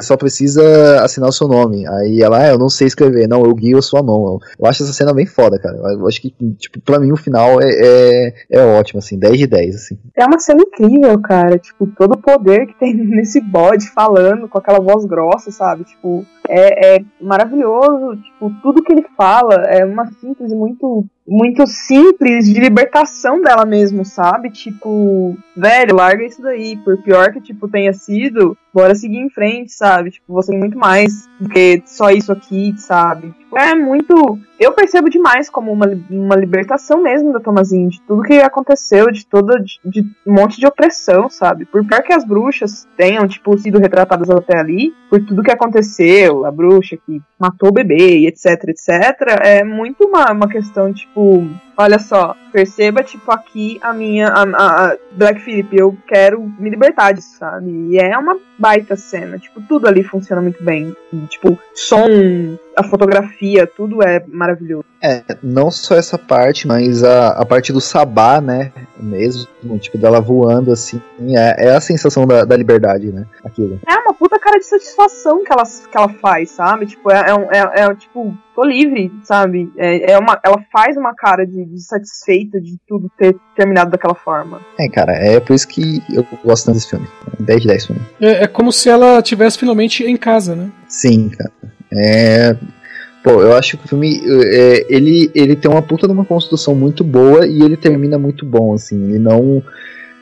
só 0.00 0.16
precisa 0.16 1.02
assinar 1.02 1.28
o 1.28 1.32
seu 1.32 1.48
nome, 1.48 1.86
aí 1.86 2.20
ela, 2.20 2.38
ah, 2.38 2.48
eu 2.48 2.58
não 2.58 2.68
sei 2.68 2.86
escrever, 2.86 3.28
não, 3.28 3.42
eu 3.44 3.54
guio 3.54 3.78
a 3.78 3.82
sua 3.82 4.02
mão, 4.02 4.38
eu, 4.58 4.66
acho 4.66 4.82
essa 4.82 4.92
cena 4.92 5.14
bem 5.14 5.26
foda, 5.26 5.58
cara, 5.58 5.76
eu 5.76 6.06
acho 6.06 6.20
que, 6.20 6.34
tipo, 6.58 6.80
pra 6.80 6.98
mim 6.98 7.12
o 7.12 7.16
final 7.16 7.60
é, 7.60 7.68
é, 7.70 8.34
é 8.50 8.60
ótimo, 8.64 8.98
assim, 8.98 9.18
10 9.18 9.38
de 9.38 9.46
10, 9.46 9.74
assim. 9.74 9.98
É 10.16 10.24
uma 10.26 10.38
cena 10.38 10.62
incrível, 10.62 11.20
cara. 11.20 11.58
Tipo, 11.58 11.86
todo 11.86 12.14
o 12.14 12.18
poder 12.18 12.66
que 12.66 12.78
tem 12.78 12.94
nesse 12.94 13.40
bode 13.40 13.88
falando 13.90 14.48
com 14.48 14.58
aquela 14.58 14.80
voz 14.80 15.04
grossa, 15.04 15.50
sabe? 15.50 15.84
Tipo, 15.84 16.24
é, 16.48 16.96
é 16.96 17.04
maravilhoso. 17.20 18.16
Tipo, 18.16 18.50
tudo 18.62 18.82
que 18.82 18.92
ele 18.92 19.06
fala 19.16 19.54
é 19.66 19.84
uma 19.94 20.06
síntese 20.06 20.54
muito, 20.54 21.06
muito 21.26 21.66
simples 21.66 22.46
de 22.46 22.60
libertação 22.60 23.40
dela 23.40 23.64
mesmo, 23.64 24.04
sabe? 24.04 24.50
Tipo, 24.50 25.36
velho, 25.56 25.96
larga 25.96 26.24
isso 26.24 26.42
daí. 26.42 26.76
Por 26.76 27.02
pior 27.02 27.32
que, 27.32 27.40
tipo, 27.40 27.68
tenha 27.68 27.92
sido, 27.92 28.56
bora 28.72 28.94
seguir 28.94 29.18
em 29.18 29.30
frente, 29.30 29.72
sabe? 29.72 30.10
Tipo, 30.10 30.32
você 30.32 30.50
tem 30.50 30.58
muito 30.58 30.78
mais 30.78 31.28
do 31.40 31.48
que 31.48 31.82
só 31.86 32.10
isso 32.10 32.30
aqui, 32.32 32.74
sabe? 32.76 33.32
Tipo, 33.32 33.58
é 33.58 33.74
muito. 33.74 34.38
Eu 34.58 34.72
percebo 34.72 35.08
demais 35.08 35.48
como 35.48 35.72
uma, 35.72 35.86
uma 36.10 36.36
libertação 36.36 37.02
mesmo 37.02 37.32
da 37.32 37.40
Tomazinho, 37.40 37.88
de 37.88 38.00
tudo 38.02 38.22
que 38.22 38.34
aconteceu, 38.34 39.10
de 39.10 39.24
toda. 39.26 39.58
De, 39.60 39.78
de 39.84 40.00
um 40.26 40.34
monte 40.34 40.58
de 40.58 40.66
opressão, 40.66 41.30
sabe? 41.30 41.64
Por 41.64 41.86
pior 41.86 42.02
que 42.02 42.12
as 42.12 42.24
bruxas 42.24 42.86
tenham, 42.96 43.26
tipo, 43.26 43.56
sido 43.58 43.78
retratadas 43.78 44.28
até 44.28 44.58
ali, 44.58 44.92
por 45.08 45.24
tudo 45.24 45.42
que 45.42 45.50
aconteceu, 45.50 46.44
a 46.44 46.50
bruxa 46.50 46.96
que 46.96 47.22
matou 47.38 47.70
o 47.70 47.72
bebê, 47.72 48.26
etc, 48.26 48.68
etc, 48.68 48.90
é 49.42 49.64
muito 49.64 50.04
uma, 50.04 50.32
uma 50.32 50.48
questão, 50.48 50.92
tipo 50.92 51.13
tipo, 51.14 51.63
Olha 51.76 51.98
só, 51.98 52.36
perceba, 52.52 53.02
tipo, 53.02 53.30
aqui 53.32 53.78
a 53.82 53.92
minha. 53.92 54.28
A, 54.28 54.42
a- 54.42 54.96
Black 55.12 55.40
Phillip, 55.40 55.76
eu 55.76 55.96
quero 56.08 56.42
me 56.58 56.68
libertar 56.70 57.12
disso, 57.12 57.36
sabe? 57.38 57.70
E 57.70 57.98
é 57.98 58.16
uma 58.18 58.36
baita 58.58 58.96
cena. 58.96 59.38
Tipo, 59.38 59.60
tudo 59.62 59.86
ali 59.86 60.02
funciona 60.02 60.42
muito 60.42 60.62
bem. 60.62 60.94
E, 61.12 61.16
tipo, 61.26 61.56
som, 61.74 62.56
a 62.76 62.82
fotografia, 62.82 63.64
tudo 63.66 64.02
é 64.02 64.22
maravilhoso. 64.26 64.84
É, 65.02 65.22
não 65.42 65.70
só 65.70 65.94
essa 65.94 66.18
parte, 66.18 66.66
mas 66.66 67.04
a, 67.04 67.28
a 67.28 67.44
parte 67.44 67.72
do 67.72 67.80
sabá, 67.80 68.40
né, 68.40 68.72
mesmo, 68.98 69.46
tipo, 69.78 69.98
dela 69.98 70.20
voando, 70.20 70.72
assim, 70.72 71.00
é, 71.36 71.66
é 71.68 71.76
a 71.76 71.80
sensação 71.80 72.26
da, 72.26 72.44
da 72.44 72.56
liberdade, 72.56 73.12
né, 73.12 73.26
aquilo. 73.44 73.78
É 73.86 73.94
uma 73.98 74.14
puta 74.14 74.38
cara 74.38 74.58
de 74.58 74.64
satisfação 74.64 75.44
que 75.44 75.52
ela, 75.52 75.62
que 75.64 75.96
ela 75.96 76.08
faz, 76.08 76.50
sabe? 76.52 76.86
Tipo, 76.86 77.10
é, 77.10 77.28
é, 77.28 77.34
um- 77.34 77.52
é, 77.52 77.82
é, 77.82 77.94
tipo, 77.94 78.34
tô 78.54 78.64
livre, 78.64 79.12
sabe? 79.24 79.70
É, 79.76 80.12
é 80.12 80.18
uma, 80.18 80.40
ela 80.42 80.64
faz 80.72 80.96
uma 80.96 81.14
cara 81.14 81.46
de, 81.46 81.63
de 81.64 81.80
satisfeita 81.82 82.60
de 82.60 82.76
tudo 82.86 83.10
ter 83.18 83.36
terminado 83.56 83.90
daquela 83.90 84.14
forma. 84.14 84.60
É, 84.78 84.88
cara, 84.88 85.12
é 85.12 85.40
por 85.40 85.54
isso 85.54 85.66
que 85.68 86.02
eu 86.12 86.26
gosto 86.44 86.66
tanto 86.66 86.76
desse 86.76 86.90
filme. 86.90 87.06
10 87.40 87.62
de 87.62 87.68
10 87.68 87.86
filme. 87.86 88.02
É, 88.20 88.44
é 88.44 88.46
como 88.46 88.72
se 88.72 88.88
ela 88.88 89.20
tivesse 89.22 89.58
finalmente 89.58 90.04
em 90.04 90.16
casa, 90.16 90.54
né? 90.54 90.70
Sim, 90.88 91.30
cara. 91.30 91.52
É. 91.92 92.56
Pô, 93.22 93.40
eu 93.40 93.54
acho 93.54 93.78
que 93.78 93.86
o 93.86 93.88
filme, 93.88 94.20
é, 94.52 94.86
ele, 94.88 95.30
ele 95.34 95.56
tem 95.56 95.70
uma 95.70 95.80
puta 95.80 96.06
de 96.06 96.12
uma 96.12 96.26
construção 96.26 96.74
muito 96.74 97.02
boa 97.02 97.46
e 97.46 97.62
ele 97.62 97.74
termina 97.74 98.18
muito 98.18 98.44
bom, 98.44 98.74
assim, 98.74 99.02
ele 99.02 99.18
não, 99.18 99.62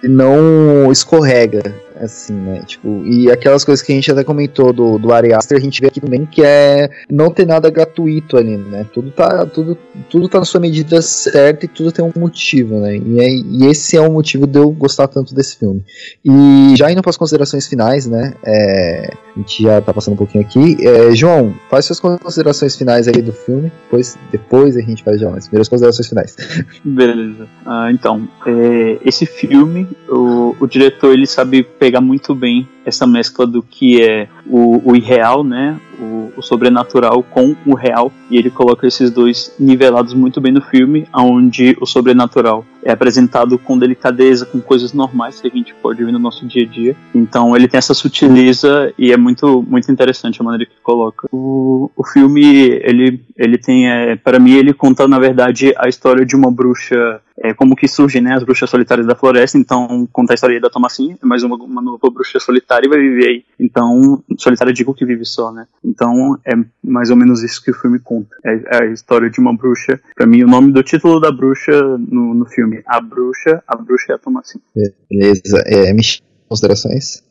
ele 0.01 0.12
não 0.12 0.93
escorrega, 0.93 1.74
assim, 2.03 2.34
né, 2.34 2.62
tipo, 2.66 3.05
e 3.07 3.30
aquelas 3.30 3.64
coisas 3.64 3.84
que 3.84 3.92
a 3.92 3.94
gente 3.94 4.11
até 4.11 4.24
comentou 4.24 4.72
do, 4.72 4.98
do 4.98 5.12
Ari 5.12 5.32
Aster, 5.32 5.59
a 5.59 5.61
gente 5.61 5.80
vê 5.80 5.88
aqui 5.88 6.00
também 6.00 6.26
que 6.26 6.42
é, 6.42 6.90
não 7.11 7.30
tem 7.30 7.46
nada 7.46 7.70
gratuito 7.70 8.36
ali, 8.36 8.57
né, 8.57 8.86
tudo 8.92 9.11
tá, 9.11 9.46
tudo, 9.46 9.76
tudo 10.09 10.28
tá 10.28 10.38
na 10.38 10.44
sua 10.44 10.61
medida 10.61 11.00
certa 11.03 11.64
e 11.64 11.68
tudo 11.68 11.92
tem 11.92 12.05
um 12.05 12.12
motivo, 12.16 12.78
né, 12.80 12.96
e, 12.96 13.20
é, 13.20 13.28
e 13.28 13.66
esse 13.66 13.96
é 13.96 14.00
o 14.00 14.12
motivo 14.12 14.46
de 14.46 14.59
eu 14.59 14.70
gostar 14.70 15.09
tanto 15.09 15.34
desse 15.34 15.57
filme. 15.57 15.84
E 16.24 16.74
já 16.76 16.90
indo 16.90 17.03
para 17.03 17.11
as 17.11 17.16
considerações 17.16 17.66
finais, 17.66 18.07
né, 18.07 18.34
é, 18.44 19.14
a 19.34 19.38
gente 19.38 19.62
já 19.62 19.80
tá 19.80 19.94
passando 19.94 20.14
um 20.14 20.16
pouquinho 20.16 20.44
aqui. 20.44 20.76
É, 20.86 21.14
João, 21.14 21.55
faz 21.70 21.86
suas 21.86 21.98
considerações 22.00 22.76
finais 22.76 23.09
aí 23.09 23.22
do 23.22 23.32
filme, 23.32 23.72
depois, 23.84 24.18
depois 24.30 24.76
a 24.76 24.80
gente 24.80 25.03
faz 25.03 25.20
já 25.20 25.30
as 25.30 25.46
primeiras 25.46 25.68
considerações 25.68 26.09
finais. 26.09 26.36
Beleza. 26.84 27.48
Ah, 27.64 27.90
então, 27.90 28.28
é, 28.46 28.98
esse 29.05 29.24
filme, 29.24 29.88
o, 30.09 30.55
o 30.61 30.66
diretor 30.66 31.12
ele 31.12 31.26
sabe 31.26 31.62
pegar 31.62 31.91
muito 32.01 32.34
bem 32.34 32.68
essa 32.84 33.07
mescla 33.07 33.47
do 33.47 33.62
que 33.62 34.03
é 34.03 34.28
o, 34.47 34.90
o 34.90 34.97
irreal, 34.97 35.45
né? 35.45 35.78
O, 36.01 36.32
o 36.36 36.43
sobrenatural 36.43 37.22
com 37.22 37.55
o 37.66 37.74
real. 37.74 38.12
E 38.30 38.36
ele 38.36 38.51
coloca 38.51 38.86
esses 38.86 39.11
dois 39.11 39.55
nivelados 39.59 40.14
muito 40.14 40.40
bem 40.40 40.53
no 40.53 40.61
filme, 40.61 41.07
onde 41.14 41.76
o 41.80 41.86
sobrenatural 41.86 42.64
é 42.84 42.90
apresentado 42.90 43.57
com 43.59 43.78
delicadeza, 43.78 44.45
com 44.45 44.61
coisas 44.61 44.93
normais 44.93 45.40
que 45.40 45.47
a 45.47 45.51
gente 45.51 45.72
pode 45.74 46.05
ver 46.05 46.11
no 46.11 46.18
nosso 46.18 46.47
dia 46.47 46.64
a 46.64 46.66
dia. 46.66 46.97
Então 47.14 47.55
ele 47.55 47.68
tem 47.68 47.78
essa 47.78 47.95
sutileza 47.95 48.93
e 48.99 49.12
é 49.12 49.16
muito, 49.16 49.62
muito 49.62 49.90
interessante 49.93 50.40
a 50.40 50.45
maneira 50.45 50.66
que 50.66 50.80
coloca. 50.82 51.28
O, 51.32 51.90
o 51.97 52.05
filme, 52.05 52.43
ele, 52.82 53.20
ele 53.36 53.59
tem, 53.59 53.88
é, 53.88 54.16
para 54.16 54.40
mim, 54.40 54.53
ele 54.53 54.72
conta, 54.72 55.07
na 55.07 55.18
verdade, 55.18 55.72
a 55.76 55.88
história 55.88 56.26
de 56.26 56.34
uma 56.34 56.51
bruxa 56.51 57.20
é, 57.43 57.53
como 57.53 57.74
que 57.74 57.88
surgem 57.88 58.22
né, 58.22 58.34
as 58.34 58.45
bruxas 58.45 58.70
solitárias 58.70 59.07
da 59.07 59.16
floresta. 59.16 59.59
Então, 59.59 60.09
conta 60.12 60.32
a 60.32 60.34
história 60.34 60.55
aí 60.57 60.61
da 60.61 60.70
Tomacinha, 60.70 61.18
é 61.20 61.26
mais 61.26 61.43
uma, 61.43 61.57
uma 61.57 61.82
nova 61.82 62.09
bruxa 62.09 62.38
solitária 62.38 62.86
e 62.86 62.88
vai 62.90 63.01
viver 63.01 63.28
aí. 63.28 63.45
Então, 63.59 64.22
solitária 64.38 64.72
digo 64.72 64.95
que 64.95 65.05
vive 65.05 65.24
só, 65.24 65.51
né? 65.53 65.66
Então, 65.84 66.38
é 66.47 66.53
mais 66.84 67.11
ou 67.11 67.16
menos 67.16 67.43
isso 67.43 67.62
que 67.62 67.70
o 67.72 67.74
filme 67.74 67.99
conta. 67.99 68.34
É, 68.45 68.76
é 68.76 68.82
a 68.84 68.86
história 68.93 69.28
de 69.28 69.40
uma 69.40 69.53
bruxa. 69.55 70.01
Pra 70.14 70.26
mim, 70.26 70.45
o 70.45 70.49
nome 70.49 70.72
do 70.72 70.82
título 70.82 71.18
da 71.20 71.32
bruxa 71.32 71.72
no, 71.99 72.32
no 72.34 72.47
filme, 72.47 72.82
A 72.86 73.01
Bruxa, 73.01 73.62
A 73.66 73.76
Bruxa 73.76 74.12
é 74.12 74.14
a 74.14 74.18
Tomacinha. 74.18 74.62
Beleza, 75.11 75.62
é, 75.66 75.93
Mich- 75.93 76.22
considerações? 76.49 77.22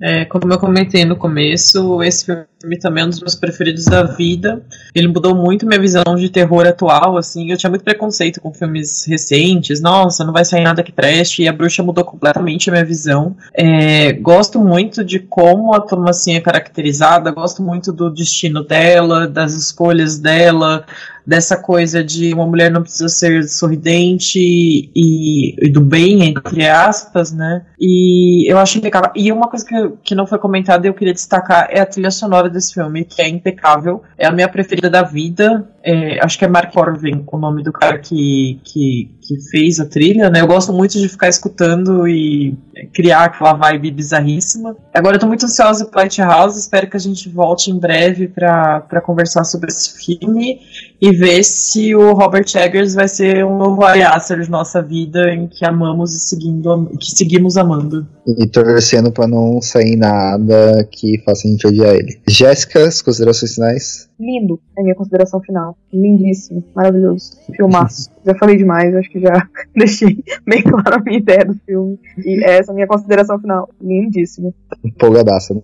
É, 0.00 0.24
como 0.24 0.52
eu 0.52 0.58
comentei 0.58 1.04
no 1.04 1.16
começo, 1.16 2.02
esse 2.02 2.26
filme 2.26 2.44
também 2.80 3.02
é 3.02 3.06
um 3.06 3.10
dos 3.10 3.20
meus 3.20 3.34
preferidos 3.34 3.84
da 3.84 4.02
vida. 4.02 4.62
Ele 4.94 5.08
mudou 5.08 5.34
muito 5.34 5.66
minha 5.66 5.80
visão 5.80 6.02
de 6.16 6.28
terror 6.28 6.66
atual, 6.66 7.16
assim. 7.16 7.50
Eu 7.50 7.56
tinha 7.56 7.70
muito 7.70 7.84
preconceito 7.84 8.40
com 8.40 8.52
filmes 8.52 9.04
recentes. 9.06 9.80
Nossa, 9.80 10.24
não 10.24 10.32
vai 10.32 10.44
sair 10.44 10.62
nada 10.62 10.82
que 10.82 10.92
preste. 10.92 11.42
E 11.42 11.48
a 11.48 11.52
bruxa 11.52 11.82
mudou 11.82 12.04
completamente 12.04 12.70
a 12.70 12.72
minha 12.72 12.84
visão. 12.84 13.36
É, 13.54 14.12
gosto 14.12 14.60
muito 14.60 15.04
de 15.04 15.18
como 15.18 15.74
a 15.74 15.80
Tomacinha 15.80 16.38
é 16.38 16.40
caracterizada. 16.40 17.30
Gosto 17.30 17.62
muito 17.62 17.92
do 17.92 18.10
destino 18.10 18.64
dela, 18.64 19.26
das 19.26 19.54
escolhas 19.54 20.18
dela, 20.18 20.84
dessa 21.26 21.56
coisa 21.56 22.02
de 22.02 22.34
uma 22.34 22.46
mulher 22.46 22.70
não 22.70 22.82
precisa 22.82 23.08
ser 23.08 23.44
sorridente 23.44 24.38
e, 24.38 25.54
e 25.58 25.70
do 25.70 25.80
bem, 25.80 26.24
entre 26.24 26.68
aspas, 26.68 27.32
né? 27.32 27.64
E 27.78 28.50
eu 28.50 28.58
acho 28.58 28.78
impecável. 28.78 29.10
E 29.14 29.30
uma 29.30 29.48
coisa 29.48 29.64
que, 29.64 29.92
que 30.02 30.14
não 30.14 30.26
foi 30.26 30.38
comentada 30.38 30.86
e 30.86 30.90
eu 30.90 30.94
queria 30.94 31.14
destacar 31.14 31.68
é 31.70 31.80
a 31.80 31.86
trilha 31.86 32.10
sonora 32.10 32.50
desse 32.52 32.74
filme, 32.74 33.04
que 33.04 33.20
é 33.22 33.28
impecável. 33.28 34.02
É 34.16 34.26
a 34.26 34.32
minha 34.32 34.48
preferida 34.48 34.88
da 34.88 35.02
vida. 35.02 35.68
É, 35.84 36.24
acho 36.24 36.38
que 36.38 36.44
é 36.44 36.48
Mark 36.48 36.72
Corvin 36.72 37.24
o 37.30 37.38
nome 37.38 37.62
do 37.62 37.72
cara 37.72 37.98
que, 37.98 38.60
que, 38.64 39.10
que 39.20 39.50
fez 39.50 39.80
a 39.80 39.86
trilha, 39.86 40.30
né? 40.30 40.40
Eu 40.40 40.46
gosto 40.46 40.72
muito 40.72 40.98
de 40.98 41.08
ficar 41.08 41.28
escutando 41.28 42.06
e 42.06 42.56
criar 42.94 43.24
aquela 43.24 43.54
vibe 43.54 43.90
bizarríssima. 43.90 44.76
Agora 44.94 45.16
eu 45.16 45.20
tô 45.20 45.26
muito 45.26 45.46
ansiosa 45.46 45.84
pro 45.86 45.98
Lighthouse, 45.98 46.58
espero 46.58 46.88
que 46.88 46.96
a 46.96 47.00
gente 47.00 47.28
volte 47.28 47.70
em 47.70 47.78
breve 47.78 48.28
pra 48.28 49.02
conversar 49.04 49.44
sobre 49.44 49.70
esse 49.70 49.98
filme 50.04 50.60
e 51.00 51.10
ver 51.10 51.42
se 51.42 51.94
o 51.94 52.12
Robert 52.12 52.46
Eggers 52.54 52.94
vai 52.94 53.08
ser 53.08 53.44
um 53.44 53.58
novo 53.58 53.84
Ari 53.84 54.02
de 54.42 54.50
nossa 54.50 54.80
vida 54.80 55.34
em 55.34 55.48
que 55.48 55.64
amamos 55.64 56.14
e 56.14 56.20
seguindo, 56.20 56.90
que 56.98 57.10
seguimos 57.10 57.56
amando. 57.56 58.06
E 58.38 58.46
torcendo 58.46 59.10
pra 59.10 59.26
não 59.26 59.60
sair 59.60 59.96
nada 59.96 60.88
que 60.90 61.20
faça 61.24 61.46
a 61.46 61.50
gente 61.50 61.66
odiar 61.66 61.94
ele. 61.94 62.20
Jéssica, 62.28 62.86
as 62.86 63.02
considerações 63.02 63.54
finais? 63.54 64.11
Lindo, 64.22 64.60
é 64.78 64.80
a 64.80 64.84
minha 64.84 64.94
consideração 64.94 65.40
final. 65.40 65.76
Lindíssimo, 65.92 66.62
maravilhoso. 66.76 67.32
Filmaço. 67.56 68.08
já 68.24 68.32
falei 68.36 68.56
demais, 68.56 68.94
acho 68.94 69.10
que 69.10 69.18
já 69.18 69.48
deixei 69.74 70.22
bem 70.46 70.62
claro 70.62 70.94
a 70.94 71.00
minha 71.00 71.18
ideia 71.18 71.44
do 71.44 71.54
filme. 71.66 71.98
E 72.24 72.42
essa 72.46 72.70
é 72.70 72.72
a 72.72 72.74
minha 72.74 72.86
consideração 72.86 73.36
final. 73.40 73.68
Lindíssimo. 73.80 74.54
Empolgadaça, 74.84 75.54
né? 75.54 75.62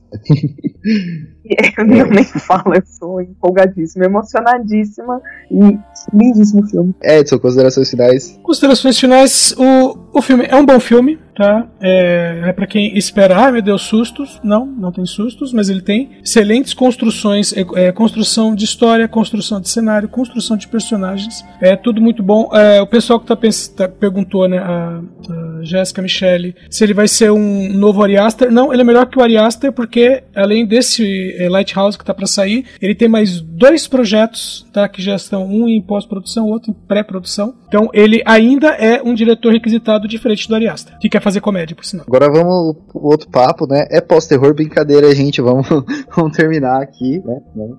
Eu 1.79 1.87
não 1.87 2.11
nem 2.11 2.25
falo, 2.25 2.75
eu 2.75 2.83
sou 2.85 3.21
empolgadíssima, 3.21 4.05
emocionadíssima 4.05 5.23
e 5.51 5.79
lindíssimo 6.13 6.67
filme. 6.69 6.95
Edson, 7.03 7.39
considerações 7.39 7.91
finais? 7.91 8.39
Considerações 8.43 8.99
finais: 8.99 9.55
o, 9.57 10.19
o 10.19 10.21
filme 10.21 10.47
é 10.49 10.57
um 10.57 10.67
bom 10.67 10.81
filme. 10.81 11.19
Tá? 11.39 11.69
É, 11.81 12.43
é 12.47 12.53
para 12.53 12.67
quem 12.67 12.99
espera, 12.99 13.47
ah, 13.47 13.53
meu 13.53 13.63
Deus, 13.63 13.83
sustos. 13.83 14.41
Não, 14.43 14.67
não 14.67 14.91
tem 14.91 15.07
sustos, 15.07 15.53
mas 15.53 15.69
ele 15.69 15.81
tem 15.81 16.11
excelentes 16.23 16.75
construções, 16.75 17.53
é, 17.53 17.65
é, 17.77 17.93
construção 17.93 18.57
de 18.57 18.65
história, 18.65 19.07
construção 19.07 19.61
de 19.61 19.69
cenário, 19.69 20.09
construção 20.09 20.57
de 20.57 20.67
personagens. 20.67 21.45
É 21.61 21.77
tudo 21.77 22.01
muito 22.01 22.25
bom. 22.25 22.51
É, 22.53 22.83
o 22.83 22.87
pessoal 22.89 23.21
que 23.21 23.27
tá, 23.27 23.37
tá 23.77 23.89
perguntou, 23.89 24.49
né, 24.49 24.59
a, 24.59 25.01
a 25.31 25.58
Jéssica 25.65 26.03
Michele, 26.03 26.55
se 26.71 26.85
ele 26.85 26.95
vai 26.95 27.09
ser 27.09 27.31
um 27.31 27.73
novo 27.73 28.03
Ari 28.03 28.17
Aster. 28.17 28.51
Não, 28.51 28.73
ele 28.73 28.83
é 28.83 28.85
melhor 28.85 29.07
que 29.07 29.19
o 29.19 29.23
Ari 29.23 29.37
Aster 29.37 29.73
porque 29.73 30.23
além 30.35 30.67
desse 30.67 31.35
é, 31.39 31.49
Lighthouse 31.49 31.97
que 31.97 32.05
tá 32.05 32.15
para 32.15 32.27
sair, 32.27 32.65
ele 32.81 32.95
tem 32.95 33.09
mais 33.09 33.41
dois 33.41 33.87
projetos, 33.89 34.67
tá, 34.73 34.89
que 34.89 35.03
já 35.03 35.17
estão 35.17 35.47
um 35.47 35.69
em 35.69 35.81
pós-produção, 35.83 36.47
outro 36.47 36.71
em 36.71 36.75
pré-produção. 36.75 37.55
Então 37.67 37.89
ele 37.93 38.23
ainda 38.25 38.69
é 38.69 39.03
um 39.03 39.15
diretor 39.15 39.53
requisitado 39.53 40.07
diferente 40.07 40.49
do 40.49 40.55
Ari 40.55 40.69
Aster, 40.69 40.99
que 40.99 41.09
quer 41.09 41.23
fazer 41.23 41.41
comédia, 41.41 41.75
por 41.75 41.85
sinal. 41.85 42.07
Agora 42.07 42.31
vamos 42.31 42.77
pro 42.89 43.03
outro 43.03 43.29
papo, 43.31 43.67
né? 43.67 43.87
É 43.91 44.01
pós-terror, 44.01 44.55
brincadeira, 44.55 45.15
gente. 45.15 45.41
Vamos, 45.41 45.67
vamos 46.15 46.37
terminar 46.37 46.83
aqui, 46.83 47.23
né? 47.25 47.39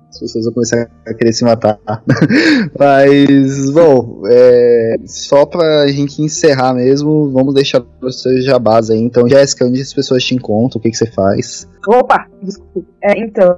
As 0.10 0.20
pessoas 0.20 0.46
vão 0.46 0.54
começar 0.54 0.90
a 1.08 1.14
querer 1.14 1.34
se 1.34 1.44
matar. 1.44 1.80
Mas, 2.78 3.72
bom, 3.72 4.24
é, 4.28 4.96
só 5.06 5.46
pra 5.46 5.88
gente 5.88 6.22
encerrar 6.22 6.74
mesmo, 6.74 7.32
vamos 7.32 7.54
deixar 7.54 7.69
os 8.02 8.22
seus 8.22 8.46
jabás 8.46 8.90
aí. 8.90 9.00
Então, 9.00 9.28
Jéssica, 9.28 9.66
onde 9.66 9.82
as 9.82 9.94
pessoas 9.94 10.24
te 10.24 10.36
encontram? 10.36 10.80
O 10.80 10.82
que, 10.82 10.90
que 10.90 10.98
você 10.98 11.06
faz? 11.06 11.68
Opa, 11.88 12.28
desculpa. 12.42 12.88
É, 13.04 13.20
então, 13.20 13.58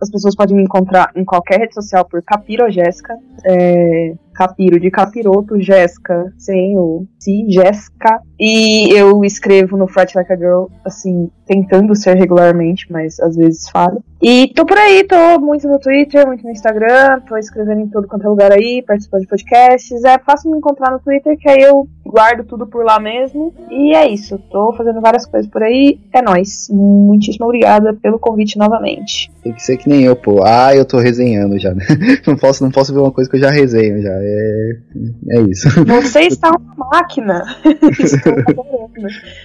as 0.00 0.10
pessoas 0.10 0.34
podem 0.34 0.56
me 0.56 0.62
encontrar 0.62 1.10
em 1.14 1.24
qualquer 1.24 1.60
rede 1.60 1.74
social 1.74 2.04
por 2.04 2.22
Capiro 2.22 2.70
Jéssica. 2.70 3.14
É, 3.44 4.14
Capiro, 4.36 4.78
de 4.78 4.90
capiroto, 4.90 5.58
Jéssica, 5.58 6.32
sem 6.36 6.78
o 6.78 7.06
si, 7.18 7.46
Jéssica. 7.48 8.20
E 8.38 8.90
eu 8.92 9.24
escrevo 9.24 9.76
no 9.78 9.88
Fright 9.88 10.14
Like 10.14 10.30
a 10.30 10.36
Girl, 10.36 10.66
assim, 10.84 11.30
tentando 11.46 11.96
ser 11.96 12.16
regularmente, 12.16 12.86
mas 12.90 13.18
às 13.18 13.34
vezes 13.34 13.68
falho. 13.70 14.02
E 14.20 14.48
tô 14.54 14.64
por 14.64 14.76
aí, 14.76 15.04
tô 15.04 15.38
muito 15.38 15.68
no 15.68 15.78
Twitter, 15.78 16.26
muito 16.26 16.42
no 16.42 16.50
Instagram, 16.50 17.20
tô 17.28 17.36
escrevendo 17.36 17.82
em 17.82 17.88
todo 17.88 18.08
quanto 18.08 18.24
é 18.24 18.28
lugar 18.28 18.52
aí, 18.52 18.82
participando 18.82 19.22
de 19.22 19.28
podcasts. 19.28 20.04
É 20.04 20.18
fácil 20.18 20.50
me 20.50 20.58
encontrar 20.58 20.90
no 20.90 20.98
Twitter, 20.98 21.36
que 21.38 21.48
aí 21.48 21.60
eu 21.60 21.86
guardo 22.04 22.44
tudo 22.44 22.66
por 22.66 22.84
lá 22.84 22.98
mesmo. 22.98 23.54
E 23.70 23.94
é 23.94 24.08
isso, 24.08 24.38
tô 24.50 24.72
fazendo 24.72 25.00
várias 25.00 25.26
coisas 25.26 25.50
por 25.50 25.62
aí. 25.62 25.98
É 26.12 26.22
nóis. 26.22 26.68
Muitíssimo 26.70 27.44
obrigada 27.46 27.94
pelo 27.94 28.18
convite 28.18 28.58
novamente. 28.58 29.30
Tem 29.42 29.52
que 29.52 29.62
ser 29.62 29.76
que 29.76 29.88
nem 29.88 30.02
eu, 30.02 30.16
pô. 30.16 30.42
Ah, 30.44 30.74
eu 30.74 30.84
tô 30.84 30.98
resenhando 30.98 31.58
já, 31.58 31.74
né? 31.74 31.84
Não 32.26 32.36
posso, 32.36 32.64
não 32.64 32.70
posso 32.70 32.92
ver 32.92 33.00
uma 33.00 33.12
coisa 33.12 33.30
que 33.30 33.36
eu 33.36 33.40
já 33.40 33.50
resenho 33.50 34.02
já. 34.02 34.10
É, 34.26 35.38
é 35.38 35.40
isso. 35.42 35.68
Você 35.84 36.20
está 36.20 36.50
uma 36.50 36.88
máquina. 36.90 37.44
Estou, 38.00 38.90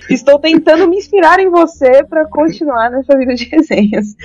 Estou 0.10 0.40
tentando 0.40 0.88
me 0.88 0.98
inspirar 0.98 1.40
em 1.40 1.50
você 1.50 2.04
para 2.04 2.26
continuar 2.26 2.90
nessa 2.90 3.18
vida 3.18 3.36
de 3.36 3.46
resenhas. 3.46 4.16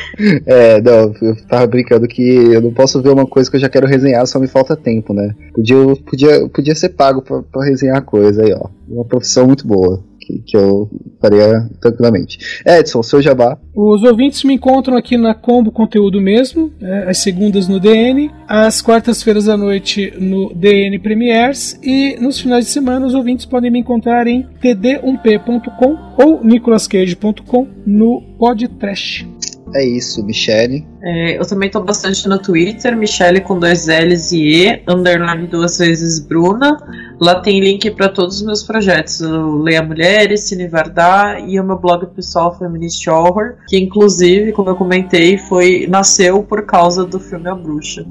É, 0.47 0.81
não, 0.81 1.15
eu 1.21 1.47
tava 1.47 1.67
brincando 1.67 2.07
que 2.09 2.23
eu 2.23 2.61
não 2.61 2.73
posso 2.73 3.03
ver 3.03 3.11
uma 3.11 3.27
coisa 3.27 3.51
que 3.51 3.57
eu 3.57 3.61
já 3.61 3.69
quero 3.69 3.87
resenhar, 3.87 4.27
só 4.27 4.39
me 4.39 4.49
falta 4.49 4.77
tempo, 4.77 5.13
né? 5.13 5.35
Podia, 5.55 5.77
podia, 6.09 6.49
podia 6.49 6.75
ser 6.75 6.91
pago 6.91 7.23
pra 7.23 7.65
resenhar 7.65 8.03
coisa 8.03 8.43
aí, 8.43 8.53
ó. 8.53 8.69
Uma 8.89 9.05
profissão 9.05 9.47
muito 9.47 9.67
boa 9.67 10.03
que, 10.27 10.43
que 10.45 10.57
eu 10.57 10.91
faria 11.21 11.69
tranquilamente. 11.81 12.63
Edson, 12.67 13.03
seu 13.03 13.23
jabá. 13.23 13.57
Os 13.75 14.03
ouvintes 14.03 14.43
me 14.43 14.55
encontram 14.55 14.97
aqui 14.97 15.17
na 15.17 15.35
Combo 15.35 15.71
Conteúdo 15.71 16.21
mesmo, 16.21 16.73
é, 16.81 17.13
segundas 17.15 17.69
no 17.69 17.79
DN, 17.79 18.31
às 18.49 18.83
quartas-feiras 18.83 19.49
à 19.49 19.57
noite 19.57 20.13
no 20.19 20.53
DN 20.53 20.99
Premiers 20.99 21.79
e 21.83 22.17
nos 22.21 22.41
finais 22.41 22.65
de 22.65 22.71
semana 22.73 23.07
os 23.07 23.15
ouvintes 23.15 23.47
podem 23.47 23.71
me 23.71 23.79
encontrar 23.79 24.27
em 24.27 24.47
td1p.com 24.63 25.97
ou 26.19 26.43
nicolascage.com 26.43 27.69
no 27.87 28.21
podcast. 28.39 29.56
É 29.75 29.85
isso, 29.85 30.25
Michele. 30.25 30.87
É, 31.03 31.39
eu 31.39 31.47
também 31.47 31.69
tô 31.69 31.81
bastante 31.81 32.29
no 32.29 32.39
Twitter, 32.39 32.97
Michele 32.97 33.41
com 33.41 33.59
dois 33.59 33.87
L's 33.87 34.33
e 34.33 34.65
E, 34.65 34.83
underline 34.89 35.47
duas 35.47 35.79
vezes 35.79 36.21
Bruna. 36.21 36.77
Lá 37.21 37.41
tem 37.41 37.61
link 37.61 37.91
para 37.91 38.09
todos 38.09 38.37
os 38.37 38.47
meus 38.47 38.63
projetos. 38.63 39.21
O 39.21 39.59
Leia 39.59 39.83
Mulheres, 39.83 40.43
Cine 40.43 40.69
Vardar 40.69 41.49
e 41.49 41.59
o 41.59 41.65
meu 41.65 41.79
blog 41.79 42.07
pessoal 42.15 42.57
Feminist 42.57 43.09
Horror, 43.09 43.57
que 43.69 43.79
inclusive, 43.79 44.53
como 44.53 44.71
eu 44.71 44.77
comentei, 44.77 45.37
foi 45.37 45.87
nasceu 45.89 46.43
por 46.43 46.65
causa 46.65 47.05
do 47.05 47.19
filme 47.19 47.49
A 47.49 47.55
Bruxa. 47.55 48.07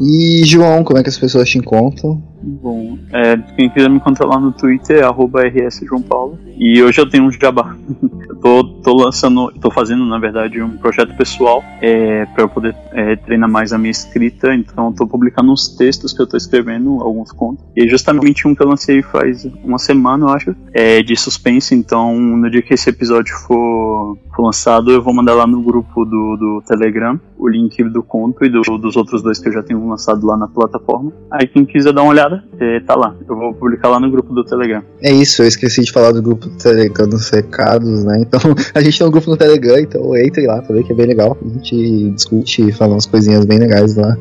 E 0.00 0.42
João, 0.44 0.84
como 0.84 0.98
é 0.98 1.02
que 1.02 1.08
as 1.08 1.18
pessoas 1.18 1.48
te 1.48 1.58
encontram? 1.58 2.22
Bom, 2.40 2.96
é, 3.12 3.36
quem 3.56 3.68
quiser 3.68 3.90
me 3.90 3.96
encontrar 3.96 4.26
lá 4.26 4.38
no 4.38 4.52
Twitter 4.52 4.98
é 4.98 5.02
arroba 5.02 5.42
RS 5.42 5.80
João 5.84 6.02
Paulo. 6.02 6.38
E 6.58 6.82
hoje 6.82 7.00
eu 7.00 7.08
tenho 7.08 7.24
um 7.24 7.30
jabá. 7.30 7.76
eu 8.28 8.36
tô, 8.36 8.64
tô 8.82 8.96
lançando, 8.96 9.52
tô 9.60 9.70
fazendo 9.70 10.04
na 10.04 10.18
verdade 10.18 10.60
um 10.60 10.76
projeto 10.76 11.16
pessoal 11.16 11.62
é, 11.80 12.26
para 12.26 12.42
eu 12.42 12.48
poder 12.48 12.74
é, 12.92 13.14
treinar 13.16 13.48
mais 13.48 13.72
a 13.72 13.78
minha 13.78 13.92
escrita. 13.92 14.52
Então 14.52 14.86
eu 14.86 14.92
tô 14.92 15.06
publicando 15.06 15.52
uns 15.52 15.68
textos 15.68 16.12
que 16.12 16.20
eu 16.20 16.26
tô 16.26 16.36
escrevendo, 16.36 17.00
alguns 17.00 17.30
contos. 17.30 17.64
E 17.76 17.88
justamente 17.88 18.46
um 18.48 18.54
que 18.54 18.62
eu 18.62 18.68
lancei 18.68 19.02
faz 19.02 19.44
uma 19.62 19.78
semana, 19.78 20.26
eu 20.26 20.30
acho, 20.30 20.56
é 20.74 21.00
de 21.00 21.16
suspense. 21.16 21.74
Então 21.74 22.18
no 22.18 22.50
dia 22.50 22.60
que 22.60 22.74
esse 22.74 22.90
episódio 22.90 23.34
for, 23.46 24.18
for 24.34 24.42
lançado, 24.42 24.90
eu 24.90 25.02
vou 25.02 25.14
mandar 25.14 25.34
lá 25.34 25.46
no 25.46 25.62
grupo 25.62 26.04
do, 26.04 26.36
do 26.36 26.62
Telegram 26.66 27.20
o 27.38 27.48
link 27.48 27.82
do 27.84 28.02
conto 28.02 28.44
e 28.44 28.48
do, 28.48 28.60
dos 28.78 28.96
outros 28.96 29.22
dois 29.22 29.38
que 29.38 29.48
eu 29.48 29.52
já 29.52 29.62
tenho 29.62 29.88
lançado 29.88 30.26
lá 30.26 30.36
na 30.36 30.48
plataforma. 30.48 31.12
Aí 31.30 31.46
quem 31.46 31.64
quiser 31.64 31.92
dar 31.92 32.02
uma 32.02 32.10
olhada, 32.10 32.44
é, 32.58 32.80
tá 32.80 32.96
lá. 32.96 33.14
Eu 33.28 33.36
vou 33.36 33.54
publicar 33.54 33.88
lá 33.88 34.00
no 34.00 34.10
grupo 34.10 34.34
do 34.34 34.44
Telegram. 34.44 34.82
É 35.00 35.12
isso, 35.12 35.42
eu 35.42 35.46
esqueci 35.46 35.84
de 35.84 35.92
falar 35.92 36.10
do 36.10 36.20
grupo 36.20 36.47
do 36.48 36.56
Telegram 36.56 37.06
nos 37.06 37.30
recados, 37.30 38.04
né? 38.04 38.20
Então 38.20 38.40
a 38.74 38.80
gente 38.80 38.98
tem 38.98 39.06
um 39.06 39.10
grupo 39.10 39.30
no 39.30 39.36
Telegram, 39.36 39.78
então 39.78 40.16
entre 40.16 40.46
lá 40.46 40.62
pra 40.62 40.74
ver 40.74 40.84
que 40.84 40.92
é 40.92 40.94
bem 40.94 41.06
legal. 41.06 41.36
A 41.44 41.48
gente 41.48 42.10
discute 42.10 42.68
e 42.68 42.72
fala 42.72 42.94
umas 42.94 43.06
coisinhas 43.06 43.44
bem 43.44 43.58
legais 43.58 43.94
lá. 43.96 44.16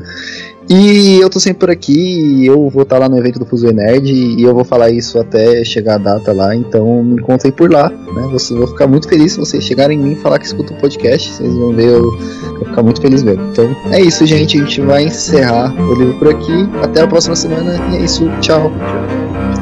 E 0.69 1.17
eu 1.21 1.29
tô 1.29 1.39
sempre 1.39 1.59
por 1.59 1.69
aqui, 1.69 2.45
eu 2.45 2.69
vou 2.69 2.83
estar 2.83 2.97
tá 2.97 2.99
lá 2.99 3.07
no 3.07 3.17
evento 3.17 3.39
do 3.39 3.45
Fuso 3.45 3.71
Nerd 3.71 4.11
e 4.11 4.43
eu 4.43 4.53
vou 4.53 4.65
falar 4.65 4.89
isso 4.89 5.17
até 5.17 5.63
chegar 5.63 5.95
a 5.95 5.97
data 5.97 6.33
lá, 6.33 6.53
então 6.53 7.01
me 7.03 7.13
encontrem 7.13 7.53
por 7.53 7.71
lá, 7.71 7.89
né? 7.89 8.27
Vocês 8.33 8.59
vão 8.59 8.67
ficar 8.67 8.85
muito 8.85 9.07
feliz 9.07 9.31
se 9.31 9.39
vocês 9.39 9.63
chegarem 9.63 9.97
em 9.97 10.03
mim 10.03 10.11
e 10.11 10.15
falar 10.17 10.39
que 10.39 10.45
escutam 10.45 10.75
o 10.75 10.81
podcast, 10.81 11.31
vocês 11.31 11.53
vão 11.53 11.73
ver, 11.73 11.87
eu 11.87 12.01
vou 12.01 12.65
ficar 12.65 12.83
muito 12.83 13.01
feliz 13.01 13.23
mesmo. 13.23 13.43
Então 13.49 13.73
é 13.91 14.01
isso, 14.01 14.25
gente, 14.25 14.57
a 14.57 14.59
gente 14.59 14.81
vai 14.81 15.05
encerrar 15.05 15.73
o 15.73 15.93
livro 15.95 16.19
por 16.19 16.27
aqui. 16.27 16.69
Até 16.83 17.01
a 17.01 17.07
próxima 17.07 17.37
semana 17.37 17.79
e 17.93 17.95
é 17.95 18.01
isso, 18.01 18.29
tchau. 18.41 18.69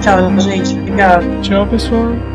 Tchau, 0.02 0.40
gente. 0.40 0.74
Obrigado. 0.74 1.42
Tchau, 1.42 1.68
pessoal. 1.68 2.35